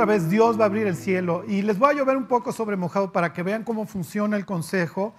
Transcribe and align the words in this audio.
otra 0.00 0.14
vez, 0.14 0.30
Dios 0.30 0.58
va 0.58 0.62
a 0.62 0.66
abrir 0.66 0.86
el 0.86 0.96
cielo. 0.96 1.44
Y 1.46 1.60
les 1.60 1.78
voy 1.78 1.90
a 1.90 1.92
llover 1.92 2.16
un 2.16 2.26
poco 2.26 2.52
sobre 2.52 2.74
mojado 2.74 3.12
para 3.12 3.34
que 3.34 3.42
vean 3.42 3.64
cómo 3.64 3.84
funciona 3.84 4.38
el 4.38 4.46
consejo. 4.46 5.14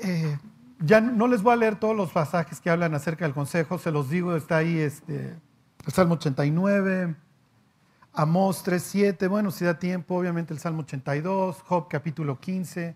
Eh, 0.00 0.38
ya 0.78 1.00
no 1.00 1.26
les 1.26 1.42
voy 1.42 1.54
a 1.54 1.56
leer 1.56 1.74
todos 1.74 1.96
los 1.96 2.12
pasajes 2.12 2.60
que 2.60 2.70
hablan 2.70 2.94
acerca 2.94 3.24
del 3.24 3.34
consejo, 3.34 3.78
se 3.78 3.90
los 3.90 4.08
digo, 4.08 4.36
está 4.36 4.58
ahí 4.58 4.78
este, 4.78 5.34
el 5.84 5.92
Salmo 5.92 6.14
89, 6.14 7.16
Amós 8.12 8.64
3.7, 8.64 9.28
bueno, 9.28 9.50
si 9.50 9.64
da 9.64 9.76
tiempo, 9.76 10.14
obviamente 10.14 10.54
el 10.54 10.60
Salmo 10.60 10.82
82, 10.82 11.62
Job 11.62 11.88
capítulo 11.88 12.38
15, 12.38 12.94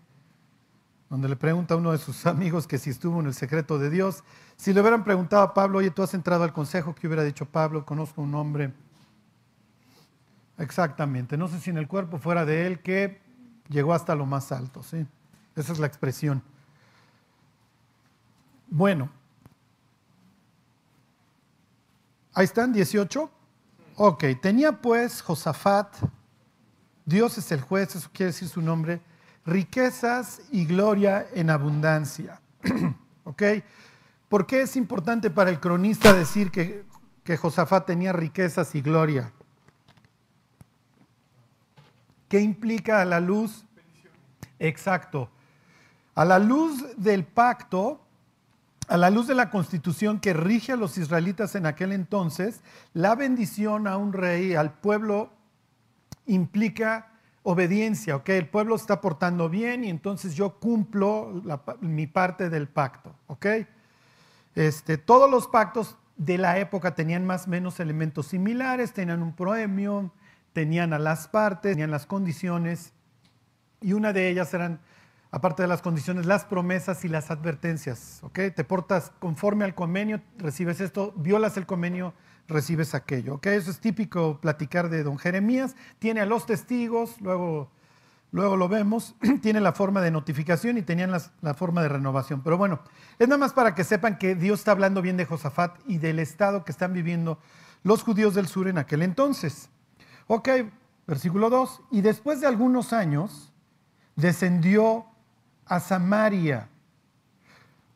donde 1.09 1.27
le 1.27 1.35
pregunta 1.35 1.73
a 1.73 1.77
uno 1.77 1.91
de 1.91 1.97
sus 1.97 2.25
amigos 2.25 2.67
que 2.67 2.77
si 2.77 2.89
estuvo 2.89 3.19
en 3.19 3.25
el 3.25 3.33
secreto 3.33 3.77
de 3.79 3.89
Dios. 3.89 4.23
Si 4.55 4.71
le 4.71 4.79
hubieran 4.79 5.03
preguntado 5.03 5.43
a 5.43 5.53
Pablo, 5.53 5.79
oye, 5.79 5.91
tú 5.91 6.03
has 6.03 6.13
entrado 6.13 6.45
al 6.45 6.53
consejo, 6.53 6.95
¿qué 6.95 7.07
hubiera 7.07 7.25
dicho 7.25 7.45
Pablo? 7.47 7.85
Conozco 7.85 8.21
un 8.21 8.33
hombre. 8.33 8.71
Exactamente, 10.61 11.37
no 11.37 11.47
sé 11.47 11.59
si 11.59 11.71
en 11.71 11.77
el 11.77 11.87
cuerpo 11.87 12.19
fuera 12.19 12.45
de 12.45 12.67
él 12.67 12.81
que 12.81 13.19
llegó 13.67 13.95
hasta 13.95 14.13
lo 14.13 14.27
más 14.27 14.51
alto, 14.51 14.83
¿sí? 14.83 15.07
Esa 15.55 15.73
es 15.73 15.79
la 15.79 15.87
expresión. 15.87 16.43
Bueno, 18.69 19.09
ahí 22.33 22.45
están, 22.45 22.71
18. 22.73 23.31
Ok, 23.95 24.23
tenía 24.39 24.71
pues 24.71 25.23
Josafat, 25.23 25.95
Dios 27.05 27.39
es 27.39 27.51
el 27.51 27.61
juez, 27.61 27.95
eso 27.95 28.09
quiere 28.13 28.31
decir 28.31 28.47
su 28.47 28.61
nombre, 28.61 29.01
riquezas 29.47 30.41
y 30.51 30.65
gloria 30.65 31.25
en 31.33 31.49
abundancia. 31.49 32.39
ok, 33.23 33.43
¿por 34.29 34.45
qué 34.45 34.61
es 34.61 34.75
importante 34.75 35.31
para 35.31 35.49
el 35.49 35.59
cronista 35.59 36.13
decir 36.13 36.51
que, 36.51 36.85
que 37.23 37.35
Josafat 37.35 37.87
tenía 37.87 38.13
riquezas 38.13 38.75
y 38.75 38.81
gloria? 38.81 39.33
¿Qué 42.31 42.39
implica 42.39 43.01
a 43.01 43.05
la 43.05 43.19
luz? 43.19 43.65
Exacto. 44.57 45.29
A 46.15 46.23
la 46.23 46.39
luz 46.39 46.95
del 46.95 47.25
pacto, 47.25 47.99
a 48.87 48.95
la 48.95 49.09
luz 49.09 49.27
de 49.27 49.35
la 49.35 49.49
constitución 49.49 50.21
que 50.21 50.31
rige 50.31 50.71
a 50.71 50.77
los 50.77 50.97
israelitas 50.97 51.55
en 51.55 51.65
aquel 51.65 51.91
entonces, 51.91 52.61
la 52.93 53.15
bendición 53.15 53.85
a 53.85 53.97
un 53.97 54.13
rey, 54.13 54.55
al 54.55 54.71
pueblo, 54.71 55.29
implica 56.25 57.11
obediencia, 57.43 58.15
¿ok? 58.15 58.29
El 58.29 58.47
pueblo 58.47 58.77
está 58.77 59.01
portando 59.01 59.49
bien 59.49 59.83
y 59.83 59.89
entonces 59.89 60.33
yo 60.33 60.57
cumplo 60.57 61.43
mi 61.81 62.07
parte 62.07 62.49
del 62.49 62.69
pacto, 62.69 63.13
¿ok? 63.27 63.45
Este, 64.55 64.97
todos 64.97 65.29
los 65.29 65.47
pactos 65.47 65.97
de 66.15 66.37
la 66.37 66.59
época 66.59 66.95
tenían 66.95 67.25
más 67.25 67.47
o 67.47 67.49
menos 67.49 67.81
elementos 67.81 68.27
similares, 68.27 68.93
tenían 68.93 69.21
un 69.21 69.35
premio, 69.35 70.13
tenían 70.53 70.93
a 70.93 70.99
las 70.99 71.27
partes, 71.27 71.71
tenían 71.71 71.91
las 71.91 72.05
condiciones 72.05 72.93
y 73.81 73.93
una 73.93 74.13
de 74.13 74.29
ellas 74.29 74.53
eran 74.53 74.79
aparte 75.31 75.63
de 75.63 75.67
las 75.67 75.81
condiciones, 75.81 76.25
las 76.25 76.45
promesas 76.45 77.03
y 77.05 77.07
las 77.07 77.31
advertencias. 77.31 78.19
¿ok? 78.23 78.39
Te 78.55 78.63
portas 78.63 79.11
conforme 79.19 79.65
al 79.65 79.73
convenio, 79.73 80.21
recibes 80.37 80.81
esto, 80.81 81.13
violas 81.15 81.57
el 81.57 81.65
convenio, 81.65 82.13
recibes 82.47 82.93
aquello. 82.93 83.35
¿ok? 83.35 83.47
Eso 83.47 83.71
es 83.71 83.79
típico 83.79 84.39
platicar 84.41 84.89
de 84.89 85.03
don 85.03 85.17
Jeremías. 85.17 85.75
Tiene 85.99 86.19
a 86.19 86.25
los 86.25 86.45
testigos, 86.45 87.19
luego, 87.21 87.71
luego 88.31 88.57
lo 88.57 88.67
vemos, 88.67 89.15
tiene 89.41 89.61
la 89.61 89.71
forma 89.71 90.01
de 90.01 90.11
notificación 90.11 90.77
y 90.77 90.81
tenían 90.81 91.11
la 91.41 91.53
forma 91.53 91.81
de 91.81 91.87
renovación. 91.87 92.41
Pero 92.43 92.57
bueno, 92.57 92.81
es 93.17 93.27
nada 93.27 93.39
más 93.39 93.53
para 93.53 93.73
que 93.73 93.85
sepan 93.85 94.17
que 94.17 94.35
Dios 94.35 94.59
está 94.59 94.71
hablando 94.71 95.01
bien 95.01 95.15
de 95.15 95.25
Josafat 95.25 95.79
y 95.87 95.97
del 95.97 96.19
estado 96.19 96.65
que 96.65 96.73
están 96.73 96.93
viviendo 96.93 97.39
los 97.83 98.03
judíos 98.03 98.35
del 98.35 98.47
sur 98.47 98.67
en 98.67 98.77
aquel 98.77 99.01
entonces. 99.01 99.69
Ok, 100.33 100.47
versículo 101.07 101.49
2. 101.49 101.81
Y 101.91 101.99
después 101.99 102.39
de 102.39 102.47
algunos 102.47 102.93
años 102.93 103.51
descendió 104.15 105.05
a 105.65 105.81
Samaria. 105.81 106.69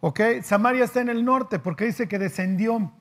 ¿Ok? 0.01 0.19
Samaria 0.43 0.83
está 0.83 0.99
en 0.99 1.07
el 1.07 1.23
norte 1.23 1.59
porque 1.59 1.85
dice 1.85 2.09
que 2.09 2.19
descendió. 2.19 2.91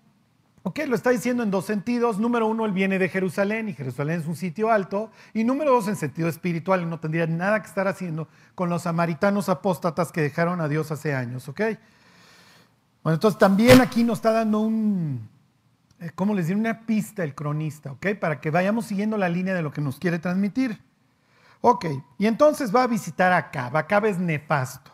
¿Ok? 0.63 0.79
Lo 0.87 0.95
está 0.95 1.11
diciendo 1.11 1.43
en 1.43 1.51
dos 1.51 1.65
sentidos. 1.65 2.21
Número 2.21 2.47
uno, 2.47 2.65
él 2.65 2.71
viene 2.71 2.97
de 3.01 3.09
Jerusalén 3.09 3.69
y 3.69 3.75
Jerusalén 3.75 4.21
es 4.21 4.29
un 4.29 4.37
sitio 4.37 4.71
alto. 4.71 5.11
Y 5.33 5.43
número 5.43 5.73
dos, 5.73 5.89
en 5.89 5.97
sentido 5.97 6.29
espiritual, 6.29 6.89
no 6.89 7.01
tendría 7.01 7.27
nada 7.27 7.61
que 7.61 7.67
estar 7.67 7.89
haciendo 7.89 8.29
con 8.55 8.71
los 8.71 8.83
samaritanos 8.83 9.49
apóstatas 9.49 10.13
que 10.13 10.21
dejaron 10.21 10.61
a 10.61 10.69
Dios 10.69 10.93
hace 10.93 11.13
años. 11.13 11.49
¿Ok? 11.49 11.61
Bueno, 13.03 13.15
entonces 13.15 13.37
también 13.37 13.81
aquí 13.81 14.05
nos 14.05 14.19
está 14.19 14.31
dando 14.31 14.61
un, 14.61 15.29
eh, 16.01 16.11
¿cómo 16.15 16.35
les 16.35 16.49
digo? 16.49 16.61
Una 16.61 16.87
pista 16.87 17.25
el 17.25 17.35
cronista, 17.35 17.93
¿ok? 17.93 18.07
Para 18.21 18.41
que 18.41 18.51
vayamos 18.51 18.87
siguiendo 18.87 19.17
la 19.17 19.29
línea 19.29 19.55
de 19.55 19.63
lo 19.63 19.73
que 19.73 19.81
nos 19.81 19.99
quiere 19.99 20.19
transmitir. 20.19 20.83
Ok, 21.61 21.87
y 22.19 22.27
entonces 22.27 22.75
va 22.75 22.83
a 22.83 22.87
visitar 22.87 23.33
a 23.33 23.39
Acab. 23.39 23.77
Acab 23.77 24.05
es 24.05 24.19
nefasto. 24.19 24.91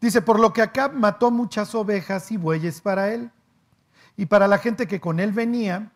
Dice, 0.00 0.20
por 0.20 0.40
lo 0.40 0.52
que 0.52 0.60
Acab 0.60 0.92
mató 0.92 1.30
muchas 1.30 1.74
ovejas 1.74 2.30
y 2.32 2.36
bueyes 2.36 2.80
para 2.80 3.12
él 3.12 3.30
y 4.16 4.26
para 4.26 4.48
la 4.48 4.58
gente 4.58 4.86
que 4.86 5.00
con 5.00 5.20
él 5.20 5.32
venía, 5.32 5.92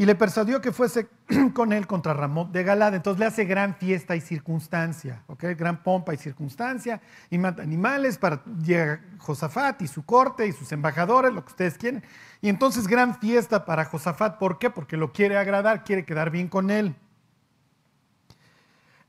y 0.00 0.06
le 0.06 0.14
persuadió 0.14 0.60
que 0.60 0.70
fuese 0.70 1.08
con 1.52 1.72
él 1.72 1.88
contra 1.88 2.14
Ramón 2.14 2.52
de 2.52 2.62
Galad. 2.62 2.94
Entonces 2.94 3.18
le 3.18 3.26
hace 3.26 3.44
gran 3.44 3.74
fiesta 3.74 4.14
y 4.14 4.20
circunstancia, 4.20 5.24
¿ok? 5.26 5.42
Gran 5.56 5.82
pompa 5.82 6.14
y 6.14 6.16
circunstancia, 6.16 7.02
y 7.30 7.36
mata 7.36 7.64
animales 7.64 8.16
para 8.16 8.44
llegar 8.62 9.00
Josafat 9.18 9.82
y 9.82 9.88
su 9.88 10.04
corte 10.04 10.46
y 10.46 10.52
sus 10.52 10.70
embajadores, 10.70 11.34
lo 11.34 11.44
que 11.44 11.50
ustedes 11.50 11.76
quieren. 11.76 12.04
Y 12.40 12.48
entonces 12.48 12.86
gran 12.86 13.18
fiesta 13.18 13.64
para 13.64 13.84
Josafat, 13.86 14.38
¿por 14.38 14.60
qué? 14.60 14.70
Porque 14.70 14.96
lo 14.96 15.12
quiere 15.12 15.36
agradar, 15.36 15.82
quiere 15.82 16.04
quedar 16.04 16.30
bien 16.30 16.46
con 16.46 16.70
él. 16.70 16.94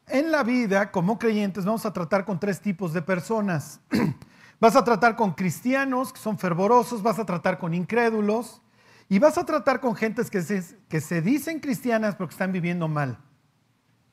En 0.08 0.32
la 0.32 0.42
vida, 0.42 0.90
como 0.90 1.20
creyentes, 1.20 1.66
vamos 1.66 1.86
a 1.86 1.94
tratar 1.94 2.26
con 2.26 2.40
tres 2.40 2.62
tipos 2.62 2.94
de 2.94 3.04
personas. 3.04 3.80
vas 4.60 4.76
a 4.76 4.84
tratar 4.84 5.16
con 5.16 5.34
cristianos 5.34 6.12
que 6.12 6.20
son 6.20 6.40
fervorosos, 6.40 7.04
vas 7.04 7.20
a 7.20 7.28
tratar 7.28 7.60
con 7.60 7.76
incrédulos 7.76 8.64
y 9.10 9.18
vas 9.18 9.38
a 9.40 9.46
tratar 9.46 9.82
con 9.82 9.96
gentes 9.96 10.30
que 10.30 10.42
se, 10.42 10.64
que 10.88 11.02
se 11.02 11.22
dicen 11.22 11.60
cristianas 11.60 12.16
pero 12.16 12.28
que 12.28 12.34
están 12.34 12.52
viviendo 12.52 12.88
mal. 12.88 13.18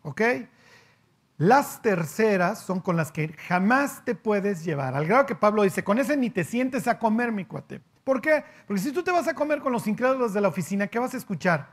¿Ok? 0.02 0.22
Las 1.36 1.82
terceras 1.82 2.60
son 2.60 2.80
con 2.80 2.96
las 2.96 3.12
que 3.12 3.28
jamás 3.46 4.02
te 4.06 4.14
puedes 4.14 4.64
llevar. 4.64 4.94
Al 4.94 5.06
grado 5.06 5.26
que 5.26 5.34
Pablo 5.34 5.62
dice, 5.62 5.84
con 5.84 5.98
ese 5.98 6.16
ni 6.16 6.30
te 6.30 6.44
sientes 6.44 6.88
a 6.88 6.98
comer, 6.98 7.30
mi 7.30 7.44
cuate. 7.44 7.82
¿Por 8.04 8.22
qué? 8.22 8.42
Porque 8.66 8.82
si 8.82 8.92
tú 8.92 9.02
te 9.02 9.10
vas 9.10 9.28
a 9.28 9.34
comer 9.34 9.60
con 9.60 9.72
los 9.72 9.86
incrédulos 9.86 10.32
de 10.32 10.40
la 10.40 10.48
oficina, 10.48 10.86
¿qué 10.86 10.98
vas 10.98 11.12
a 11.12 11.18
escuchar? 11.18 11.68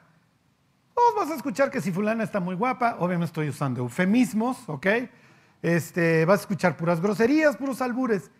Vos 0.93 1.15
vas 1.15 1.31
a 1.31 1.35
escuchar 1.35 1.71
que 1.71 1.79
si 1.79 1.91
fulana 1.91 2.23
está 2.23 2.41
muy 2.41 2.55
guapa, 2.55 2.97
obviamente 2.99 3.27
estoy 3.27 3.49
usando 3.49 3.81
eufemismos, 3.81 4.67
¿ok? 4.67 4.87
Este, 5.61 6.25
vas 6.25 6.39
a 6.39 6.41
escuchar 6.41 6.75
puras 6.75 6.99
groserías, 6.99 7.55
puros 7.55 7.81
albures. 7.81 8.31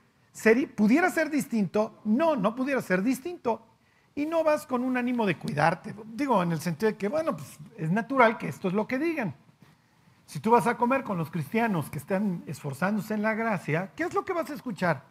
¿Pudiera 0.75 1.09
ser 1.09 1.29
distinto? 1.29 2.01
No, 2.03 2.35
no 2.35 2.53
pudiera 2.53 2.81
ser 2.81 3.01
distinto. 3.01 3.72
Y 4.15 4.25
no 4.25 4.43
vas 4.43 4.67
con 4.67 4.83
un 4.83 4.97
ánimo 4.97 5.25
de 5.25 5.37
cuidarte. 5.37 5.95
Digo, 6.05 6.43
en 6.43 6.51
el 6.51 6.59
sentido 6.59 6.91
de 6.91 6.97
que, 6.97 7.07
bueno, 7.07 7.35
pues 7.35 7.57
es 7.77 7.91
natural 7.91 8.37
que 8.37 8.47
esto 8.47 8.67
es 8.67 8.73
lo 8.73 8.87
que 8.87 8.99
digan. 8.99 9.35
Si 10.25 10.39
tú 10.39 10.51
vas 10.51 10.67
a 10.67 10.77
comer 10.77 11.03
con 11.03 11.17
los 11.17 11.29
cristianos 11.29 11.89
que 11.89 11.97
están 11.97 12.43
esforzándose 12.47 13.13
en 13.13 13.21
la 13.21 13.33
gracia, 13.33 13.91
¿qué 13.95 14.03
es 14.03 14.13
lo 14.13 14.23
que 14.23 14.33
vas 14.33 14.49
a 14.49 14.53
escuchar? 14.53 15.03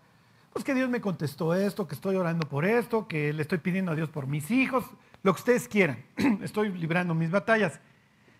Pues 0.53 0.65
que 0.65 0.75
Dios 0.75 0.89
me 0.89 1.01
contestó 1.01 1.55
esto, 1.55 1.87
que 1.87 1.95
estoy 1.95 2.17
orando 2.17 2.49
por 2.49 2.65
esto, 2.65 3.09
que 3.09 3.33
le 3.33 3.43
estoy 3.43 3.59
pidiendo 3.59 3.93
a 3.93 3.95
Dios 3.95 4.09
por 4.09 4.27
mis 4.27 4.51
hijos 4.51 4.85
lo 5.23 5.33
que 5.33 5.39
ustedes 5.39 5.69
quieran. 5.69 6.05
Estoy 6.43 6.71
librando 6.71 7.15
mis 7.15 7.31
batallas. 7.31 7.81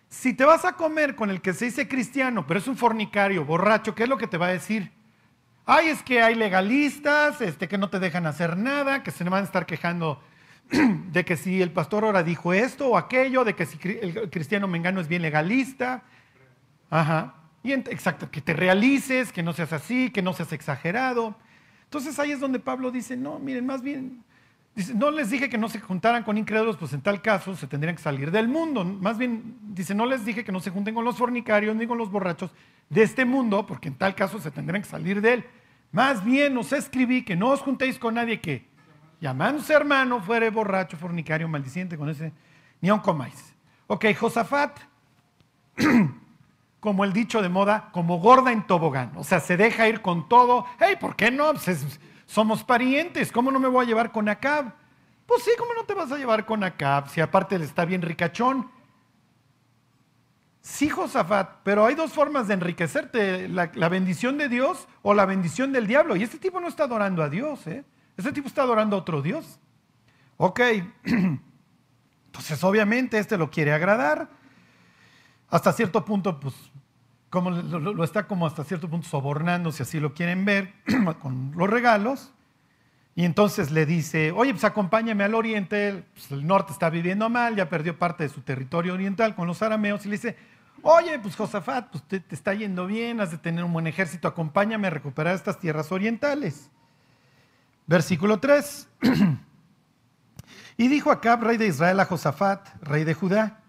Si 0.09 0.33
te 0.33 0.45
vas 0.45 0.65
a 0.65 0.73
comer 0.73 1.15
con 1.15 1.29
el 1.29 1.41
que 1.41 1.53
se 1.53 1.65
dice 1.65 1.87
cristiano, 1.87 2.45
pero 2.45 2.59
es 2.59 2.67
un 2.67 2.77
fornicario, 2.77 3.45
borracho, 3.45 3.95
¿qué 3.95 4.03
es 4.03 4.09
lo 4.09 4.17
que 4.17 4.27
te 4.27 4.37
va 4.37 4.47
a 4.47 4.51
decir? 4.51 4.91
Ay, 5.65 5.87
es 5.87 6.03
que 6.03 6.21
hay 6.21 6.35
legalistas, 6.35 7.41
este, 7.41 7.67
que 7.67 7.77
no 7.77 7.89
te 7.89 7.99
dejan 7.99 8.27
hacer 8.27 8.57
nada, 8.57 9.01
que 9.01 9.11
se 9.11 9.23
van 9.23 9.41
a 9.41 9.45
estar 9.45 9.65
quejando 9.65 10.21
de 11.11 11.25
que 11.25 11.37
si 11.37 11.61
el 11.61 11.71
pastor 11.71 12.03
ahora 12.03 12.23
dijo 12.23 12.53
esto 12.53 12.89
o 12.89 12.97
aquello, 12.97 13.43
de 13.43 13.55
que 13.55 13.65
si 13.65 13.77
el 13.83 14.29
cristiano 14.29 14.67
mengano 14.67 14.99
es 14.99 15.07
bien 15.07 15.21
legalista. 15.21 16.03
Ajá. 16.89 17.35
Y 17.63 17.71
exacto, 17.71 18.29
que 18.29 18.41
te 18.41 18.53
realices, 18.53 19.31
que 19.31 19.43
no 19.43 19.53
seas 19.53 19.71
así, 19.71 20.09
que 20.09 20.21
no 20.21 20.33
seas 20.33 20.51
exagerado. 20.51 21.35
Entonces 21.85 22.19
ahí 22.19 22.31
es 22.31 22.39
donde 22.39 22.59
Pablo 22.59 22.91
dice, 22.91 23.15
no, 23.15 23.39
miren, 23.39 23.65
más 23.65 23.81
bien 23.81 24.23
no 24.95 25.11
les 25.11 25.29
dije 25.29 25.49
que 25.49 25.57
no 25.57 25.69
se 25.69 25.79
juntaran 25.79 26.23
con 26.23 26.37
incrédulos, 26.37 26.77
pues 26.77 26.93
en 26.93 27.01
tal 27.01 27.21
caso 27.21 27.55
se 27.55 27.67
tendrían 27.67 27.95
que 27.95 28.01
salir 28.01 28.31
del 28.31 28.47
mundo. 28.47 28.83
Más 28.83 29.19
bien, 29.19 29.55
dice, 29.61 29.93
no 29.93 30.05
les 30.05 30.25
dije 30.25 30.43
que 30.43 30.51
no 30.51 30.59
se 30.59 30.71
junten 30.71 30.95
con 30.95 31.05
los 31.05 31.17
fornicarios 31.17 31.75
ni 31.75 31.85
con 31.85 31.97
los 31.97 32.09
borrachos 32.09 32.51
de 32.89 33.03
este 33.03 33.23
mundo, 33.23 33.67
porque 33.67 33.89
en 33.89 33.95
tal 33.95 34.15
caso 34.15 34.39
se 34.39 34.49
tendrían 34.49 34.81
que 34.81 34.89
salir 34.89 35.21
de 35.21 35.33
él. 35.33 35.45
Más 35.91 36.25
bien 36.25 36.57
os 36.57 36.73
escribí 36.73 37.23
que 37.23 37.35
no 37.35 37.49
os 37.49 37.61
juntéis 37.61 37.99
con 37.99 38.15
nadie 38.15 38.41
que, 38.41 38.65
llamándose 39.23 39.73
hermano, 39.73 40.21
fuere 40.21 40.49
borracho, 40.49 40.97
fornicario, 40.97 41.47
maldiciente, 41.47 41.97
con 41.97 42.09
ese, 42.09 42.33
ni 42.81 42.89
aun 42.89 42.99
comáis. 42.99 43.55
Ok, 43.87 44.07
Josafat, 44.19 44.81
como 46.81 47.05
el 47.05 47.13
dicho 47.13 47.41
de 47.41 47.47
moda, 47.47 47.89
como 47.93 48.19
gorda 48.19 48.51
en 48.51 48.67
tobogán. 48.67 49.13
O 49.15 49.23
sea, 49.23 49.39
se 49.39 49.55
deja 49.55 49.87
ir 49.87 50.01
con 50.01 50.27
todo. 50.27 50.65
Hey, 50.77 50.97
¿por 50.99 51.15
qué 51.15 51.31
no? 51.31 51.53
Pues 51.53 51.97
somos 52.25 52.65
parientes, 52.65 53.31
¿cómo 53.31 53.49
no 53.49 53.61
me 53.61 53.69
voy 53.69 53.85
a 53.85 53.87
llevar 53.87 54.11
con 54.11 54.27
Acab? 54.27 54.73
Pues 55.25 55.41
sí, 55.43 55.51
¿cómo 55.57 55.73
no 55.73 55.85
te 55.85 55.93
vas 55.93 56.11
a 56.11 56.17
llevar 56.17 56.45
con 56.45 56.61
Acab? 56.61 57.07
Si 57.07 57.21
aparte 57.21 57.57
le 57.57 57.63
está 57.63 57.85
bien 57.85 58.01
ricachón. 58.01 58.69
Sí, 60.59 60.89
Josafat, 60.89 61.61
pero 61.63 61.85
hay 61.85 61.95
dos 61.95 62.11
formas 62.11 62.49
de 62.49 62.55
enriquecerte, 62.55 63.47
la, 63.47 63.67
bendición 63.87 64.37
de 64.37 64.49
Dios 64.49 64.89
o 65.01 65.13
la 65.13 65.25
bendición 65.25 65.71
del 65.71 65.87
diablo. 65.87 66.17
Y 66.17 66.23
este 66.23 66.39
tipo 66.39 66.59
no 66.59 66.67
está 66.67 66.83
adorando 66.83 67.23
a 67.23 67.29
Dios, 67.29 67.65
¿eh? 67.67 67.85
Este 68.17 68.31
tipo 68.31 68.47
está 68.47 68.63
adorando 68.63 68.95
a 68.95 68.99
otro 68.99 69.21
Dios. 69.21 69.59
Ok, 70.37 70.59
entonces 71.03 72.63
obviamente 72.63 73.17
este 73.17 73.37
lo 73.37 73.49
quiere 73.49 73.73
agradar. 73.73 74.29
Hasta 75.49 75.73
cierto 75.73 76.03
punto, 76.03 76.39
pues, 76.39 76.53
como 77.29 77.51
lo, 77.51 78.03
está 78.03 78.27
como 78.27 78.45
hasta 78.45 78.63
cierto 78.63 78.89
punto 78.89 79.07
sobornando, 79.07 79.71
si 79.71 79.83
así 79.83 79.99
lo 79.99 80.13
quieren 80.13 80.45
ver, 80.45 80.73
con 81.21 81.51
los 81.55 81.69
regalos. 81.69 82.31
Y 83.15 83.25
entonces 83.25 83.69
le 83.69 83.85
dice, 83.85 84.31
oye, 84.31 84.51
pues 84.51 84.63
acompáñame 84.63 85.23
al 85.23 85.35
oriente, 85.35 86.03
pues, 86.13 86.31
el 86.31 86.47
norte 86.47 86.71
está 86.71 86.89
viviendo 86.89 87.29
mal, 87.29 87.55
ya 87.55 87.69
perdió 87.69 87.97
parte 87.97 88.23
de 88.23 88.29
su 88.29 88.41
territorio 88.41 88.93
oriental 88.93 89.35
con 89.35 89.47
los 89.47 89.61
arameos, 89.61 90.03
y 90.05 90.09
le 90.09 90.15
dice, 90.15 90.35
Oye, 90.85 91.17
pues 91.17 91.37
Josafat, 91.37 91.89
pues 91.91 92.03
te, 92.03 92.21
está 92.29 92.53
yendo 92.53 92.85
bien, 92.85 93.21
has 93.21 93.31
de 93.31 93.37
tener 93.37 93.63
un 93.63 93.71
buen 93.71 93.87
ejército, 93.87 94.27
acompáñame 94.27 94.87
a 94.87 94.89
recuperar 94.89 95.33
estas 95.33 95.57
tierras 95.57 95.93
orientales. 95.93 96.69
Versículo 97.87 98.39
3. 98.39 98.87
y 100.77 100.87
dijo 100.87 101.11
Acab, 101.11 101.43
rey 101.43 101.57
de 101.57 101.67
Israel, 101.67 101.99
a 101.99 102.05
Josafat, 102.05 102.67
rey 102.81 103.03
de 103.03 103.13
Judá, 103.13 103.61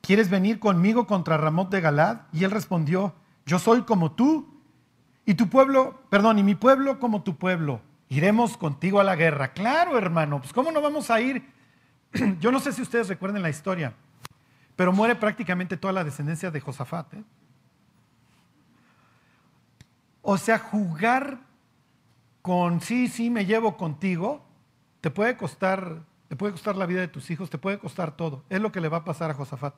¿quieres 0.00 0.30
venir 0.30 0.58
conmigo 0.58 1.06
contra 1.06 1.36
Ramot 1.36 1.70
de 1.70 1.80
Galad? 1.80 2.22
Y 2.32 2.44
él 2.44 2.50
respondió, 2.50 3.14
yo 3.46 3.58
soy 3.58 3.82
como 3.82 4.12
tú, 4.12 4.54
y 5.26 5.34
tu 5.34 5.48
pueblo, 5.48 6.02
perdón, 6.10 6.38
y 6.38 6.42
mi 6.42 6.54
pueblo 6.54 6.98
como 6.98 7.22
tu 7.22 7.36
pueblo. 7.36 7.80
Iremos 8.08 8.56
contigo 8.56 9.00
a 9.00 9.04
la 9.04 9.16
guerra. 9.16 9.52
Claro, 9.52 9.96
hermano, 9.96 10.40
pues 10.40 10.52
¿cómo 10.52 10.70
no 10.70 10.82
vamos 10.82 11.10
a 11.10 11.20
ir? 11.20 11.42
yo 12.40 12.52
no 12.52 12.60
sé 12.60 12.72
si 12.72 12.82
ustedes 12.82 13.08
recuerden 13.08 13.42
la 13.42 13.50
historia. 13.50 13.94
Pero 14.76 14.92
muere 14.92 15.14
prácticamente 15.14 15.76
toda 15.76 15.92
la 15.92 16.04
descendencia 16.04 16.50
de 16.50 16.60
Josafat. 16.60 17.14
¿eh? 17.14 17.24
O 20.20 20.36
sea, 20.36 20.58
jugar 20.58 21.38
con 22.44 22.82
sí, 22.82 23.08
sí, 23.08 23.30
me 23.30 23.46
llevo 23.46 23.78
contigo, 23.78 24.44
te 25.00 25.10
puede 25.10 25.34
costar, 25.34 26.02
te 26.28 26.36
puede 26.36 26.52
costar 26.52 26.76
la 26.76 26.84
vida 26.84 27.00
de 27.00 27.08
tus 27.08 27.30
hijos, 27.30 27.48
te 27.48 27.56
puede 27.56 27.78
costar 27.78 28.18
todo. 28.18 28.44
Es 28.50 28.60
lo 28.60 28.70
que 28.70 28.82
le 28.82 28.90
va 28.90 28.98
a 28.98 29.04
pasar 29.04 29.30
a 29.30 29.34
Josafat. 29.34 29.72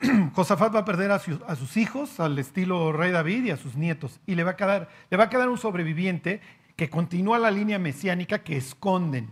Josafat 0.32 0.72
va 0.72 0.78
a 0.78 0.84
perder 0.84 1.10
a, 1.10 1.18
sus 1.18 1.76
hijos, 1.76 2.20
al 2.20 2.38
estilo 2.38 2.92
rey 2.92 3.10
David 3.10 3.46
y 3.46 3.50
a 3.50 3.56
sus 3.56 3.74
nietos, 3.74 4.20
y 4.26 4.36
le 4.36 4.44
va 4.44 4.52
a 4.52 4.56
quedar, 4.56 4.90
le 5.10 5.16
va 5.16 5.24
a 5.24 5.28
quedar 5.28 5.48
un 5.48 5.58
sobreviviente 5.58 6.40
que 6.76 6.88
continúa 6.88 7.40
la 7.40 7.50
línea 7.50 7.80
mesiánica 7.80 8.44
que 8.44 8.56
esconden. 8.56 9.28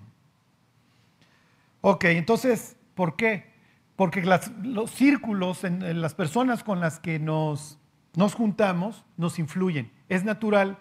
Ok, 1.82 2.06
entonces, 2.06 2.75
¿por 2.97 3.14
qué? 3.14 3.49
porque 3.94 4.23
los 4.62 4.91
círculos, 4.91 5.62
en, 5.62 6.00
las 6.00 6.14
personas 6.14 6.64
con 6.64 6.81
las 6.81 6.99
que 6.99 7.19
nos, 7.19 7.79
nos 8.17 8.35
juntamos, 8.35 9.05
nos 9.19 9.38
influyen. 9.38 9.93
Es 10.08 10.25
natural 10.25 10.79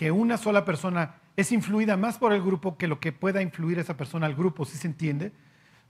que 0.00 0.10
una 0.10 0.38
sola 0.38 0.64
persona 0.64 1.16
es 1.36 1.52
influida 1.52 1.94
más 1.98 2.16
por 2.16 2.32
el 2.32 2.40
grupo 2.40 2.78
que 2.78 2.88
lo 2.88 3.00
que 3.00 3.12
pueda 3.12 3.42
influir 3.42 3.78
esa 3.78 3.98
persona 3.98 4.24
al 4.24 4.34
grupo, 4.34 4.64
¿sí 4.64 4.78
se 4.78 4.86
entiende? 4.86 5.30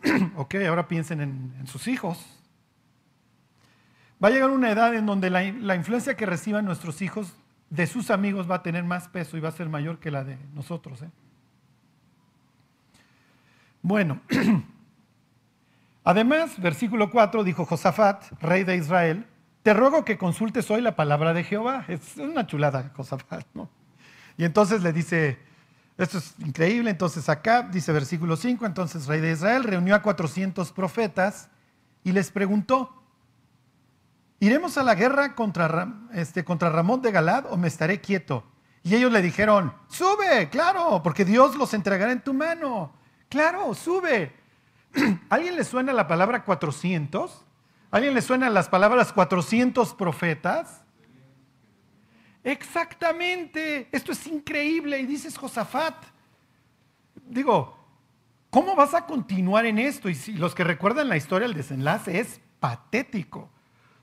ok, 0.34 0.56
ahora 0.68 0.88
piensen 0.88 1.20
en, 1.20 1.66
sus 1.68 1.86
hijos. 1.86 2.26
Va 4.20 4.26
a 4.26 4.30
llegar 4.32 4.50
una 4.50 4.68
edad 4.68 4.96
en 4.96 5.06
donde 5.06 5.30
la, 5.30 5.44
la, 5.52 5.76
influencia 5.76 6.16
que 6.16 6.26
reciban 6.26 6.64
nuestros 6.64 7.02
hijos 7.02 7.34
de 7.68 7.86
sus 7.86 8.10
amigos 8.10 8.50
va 8.50 8.56
a 8.56 8.62
tener 8.64 8.82
más 8.82 9.06
peso 9.06 9.36
y 9.36 9.40
va 9.40 9.50
a 9.50 9.52
ser 9.52 9.68
mayor 9.68 10.00
que 10.00 10.10
la 10.10 10.24
de 10.24 10.36
nosotros. 10.54 11.02
¿eh? 11.02 11.10
Bueno, 13.80 14.20
Además, 16.02 16.60
versículo 16.60 17.12
4 17.12 17.44
dijo 17.44 17.64
Josafat, 17.64 18.24
rey 18.42 18.64
de 18.64 18.74
Israel, 18.74 19.24
te 19.62 19.72
ruego 19.72 20.04
que 20.04 20.18
consultes 20.18 20.68
hoy 20.68 20.80
la 20.80 20.96
palabra 20.96 21.32
de 21.32 21.44
Jehová. 21.44 21.84
Es 21.86 22.16
una 22.16 22.44
chulada, 22.44 22.90
Josafat, 22.96 23.46
¿no? 23.54 23.70
Y 24.40 24.44
entonces 24.46 24.82
le 24.82 24.94
dice, 24.94 25.38
esto 25.98 26.16
es 26.16 26.34
increíble, 26.38 26.88
entonces 26.88 27.28
acá 27.28 27.68
dice 27.70 27.92
versículo 27.92 28.36
5, 28.36 28.64
entonces 28.64 29.06
rey 29.06 29.20
de 29.20 29.32
Israel 29.32 29.64
reunió 29.64 29.94
a 29.94 30.00
400 30.00 30.72
profetas 30.72 31.50
y 32.04 32.12
les 32.12 32.30
preguntó, 32.30 33.04
¿iremos 34.38 34.78
a 34.78 34.82
la 34.82 34.94
guerra 34.94 35.34
contra, 35.34 35.92
este, 36.14 36.42
contra 36.42 36.70
Ramón 36.70 37.02
de 37.02 37.12
Galad 37.12 37.52
o 37.52 37.58
me 37.58 37.68
estaré 37.68 38.00
quieto? 38.00 38.42
Y 38.82 38.94
ellos 38.94 39.12
le 39.12 39.20
dijeron, 39.20 39.74
sube, 39.88 40.48
claro, 40.48 41.02
porque 41.02 41.26
Dios 41.26 41.54
los 41.56 41.74
entregará 41.74 42.10
en 42.10 42.24
tu 42.24 42.32
mano. 42.32 42.94
Claro, 43.28 43.74
sube. 43.74 44.32
¿Alguien 45.28 45.54
le 45.54 45.64
suena 45.64 45.92
la 45.92 46.08
palabra 46.08 46.46
400? 46.46 47.44
¿Alguien 47.90 48.14
le 48.14 48.22
suenan 48.22 48.54
las 48.54 48.70
palabras 48.70 49.12
400 49.12 49.92
profetas? 49.92 50.82
Exactamente, 52.42 53.88
esto 53.92 54.12
es 54.12 54.26
increíble. 54.26 54.98
Y 54.98 55.06
dices, 55.06 55.36
Josafat, 55.36 55.94
digo, 57.26 57.76
¿cómo 58.50 58.74
vas 58.74 58.94
a 58.94 59.06
continuar 59.06 59.66
en 59.66 59.78
esto? 59.78 60.08
Y 60.08 60.14
si 60.14 60.32
los 60.32 60.54
que 60.54 60.64
recuerdan 60.64 61.08
la 61.08 61.16
historia, 61.16 61.46
el 61.46 61.54
desenlace 61.54 62.18
es 62.18 62.40
patético. 62.58 63.40
O 63.40 63.50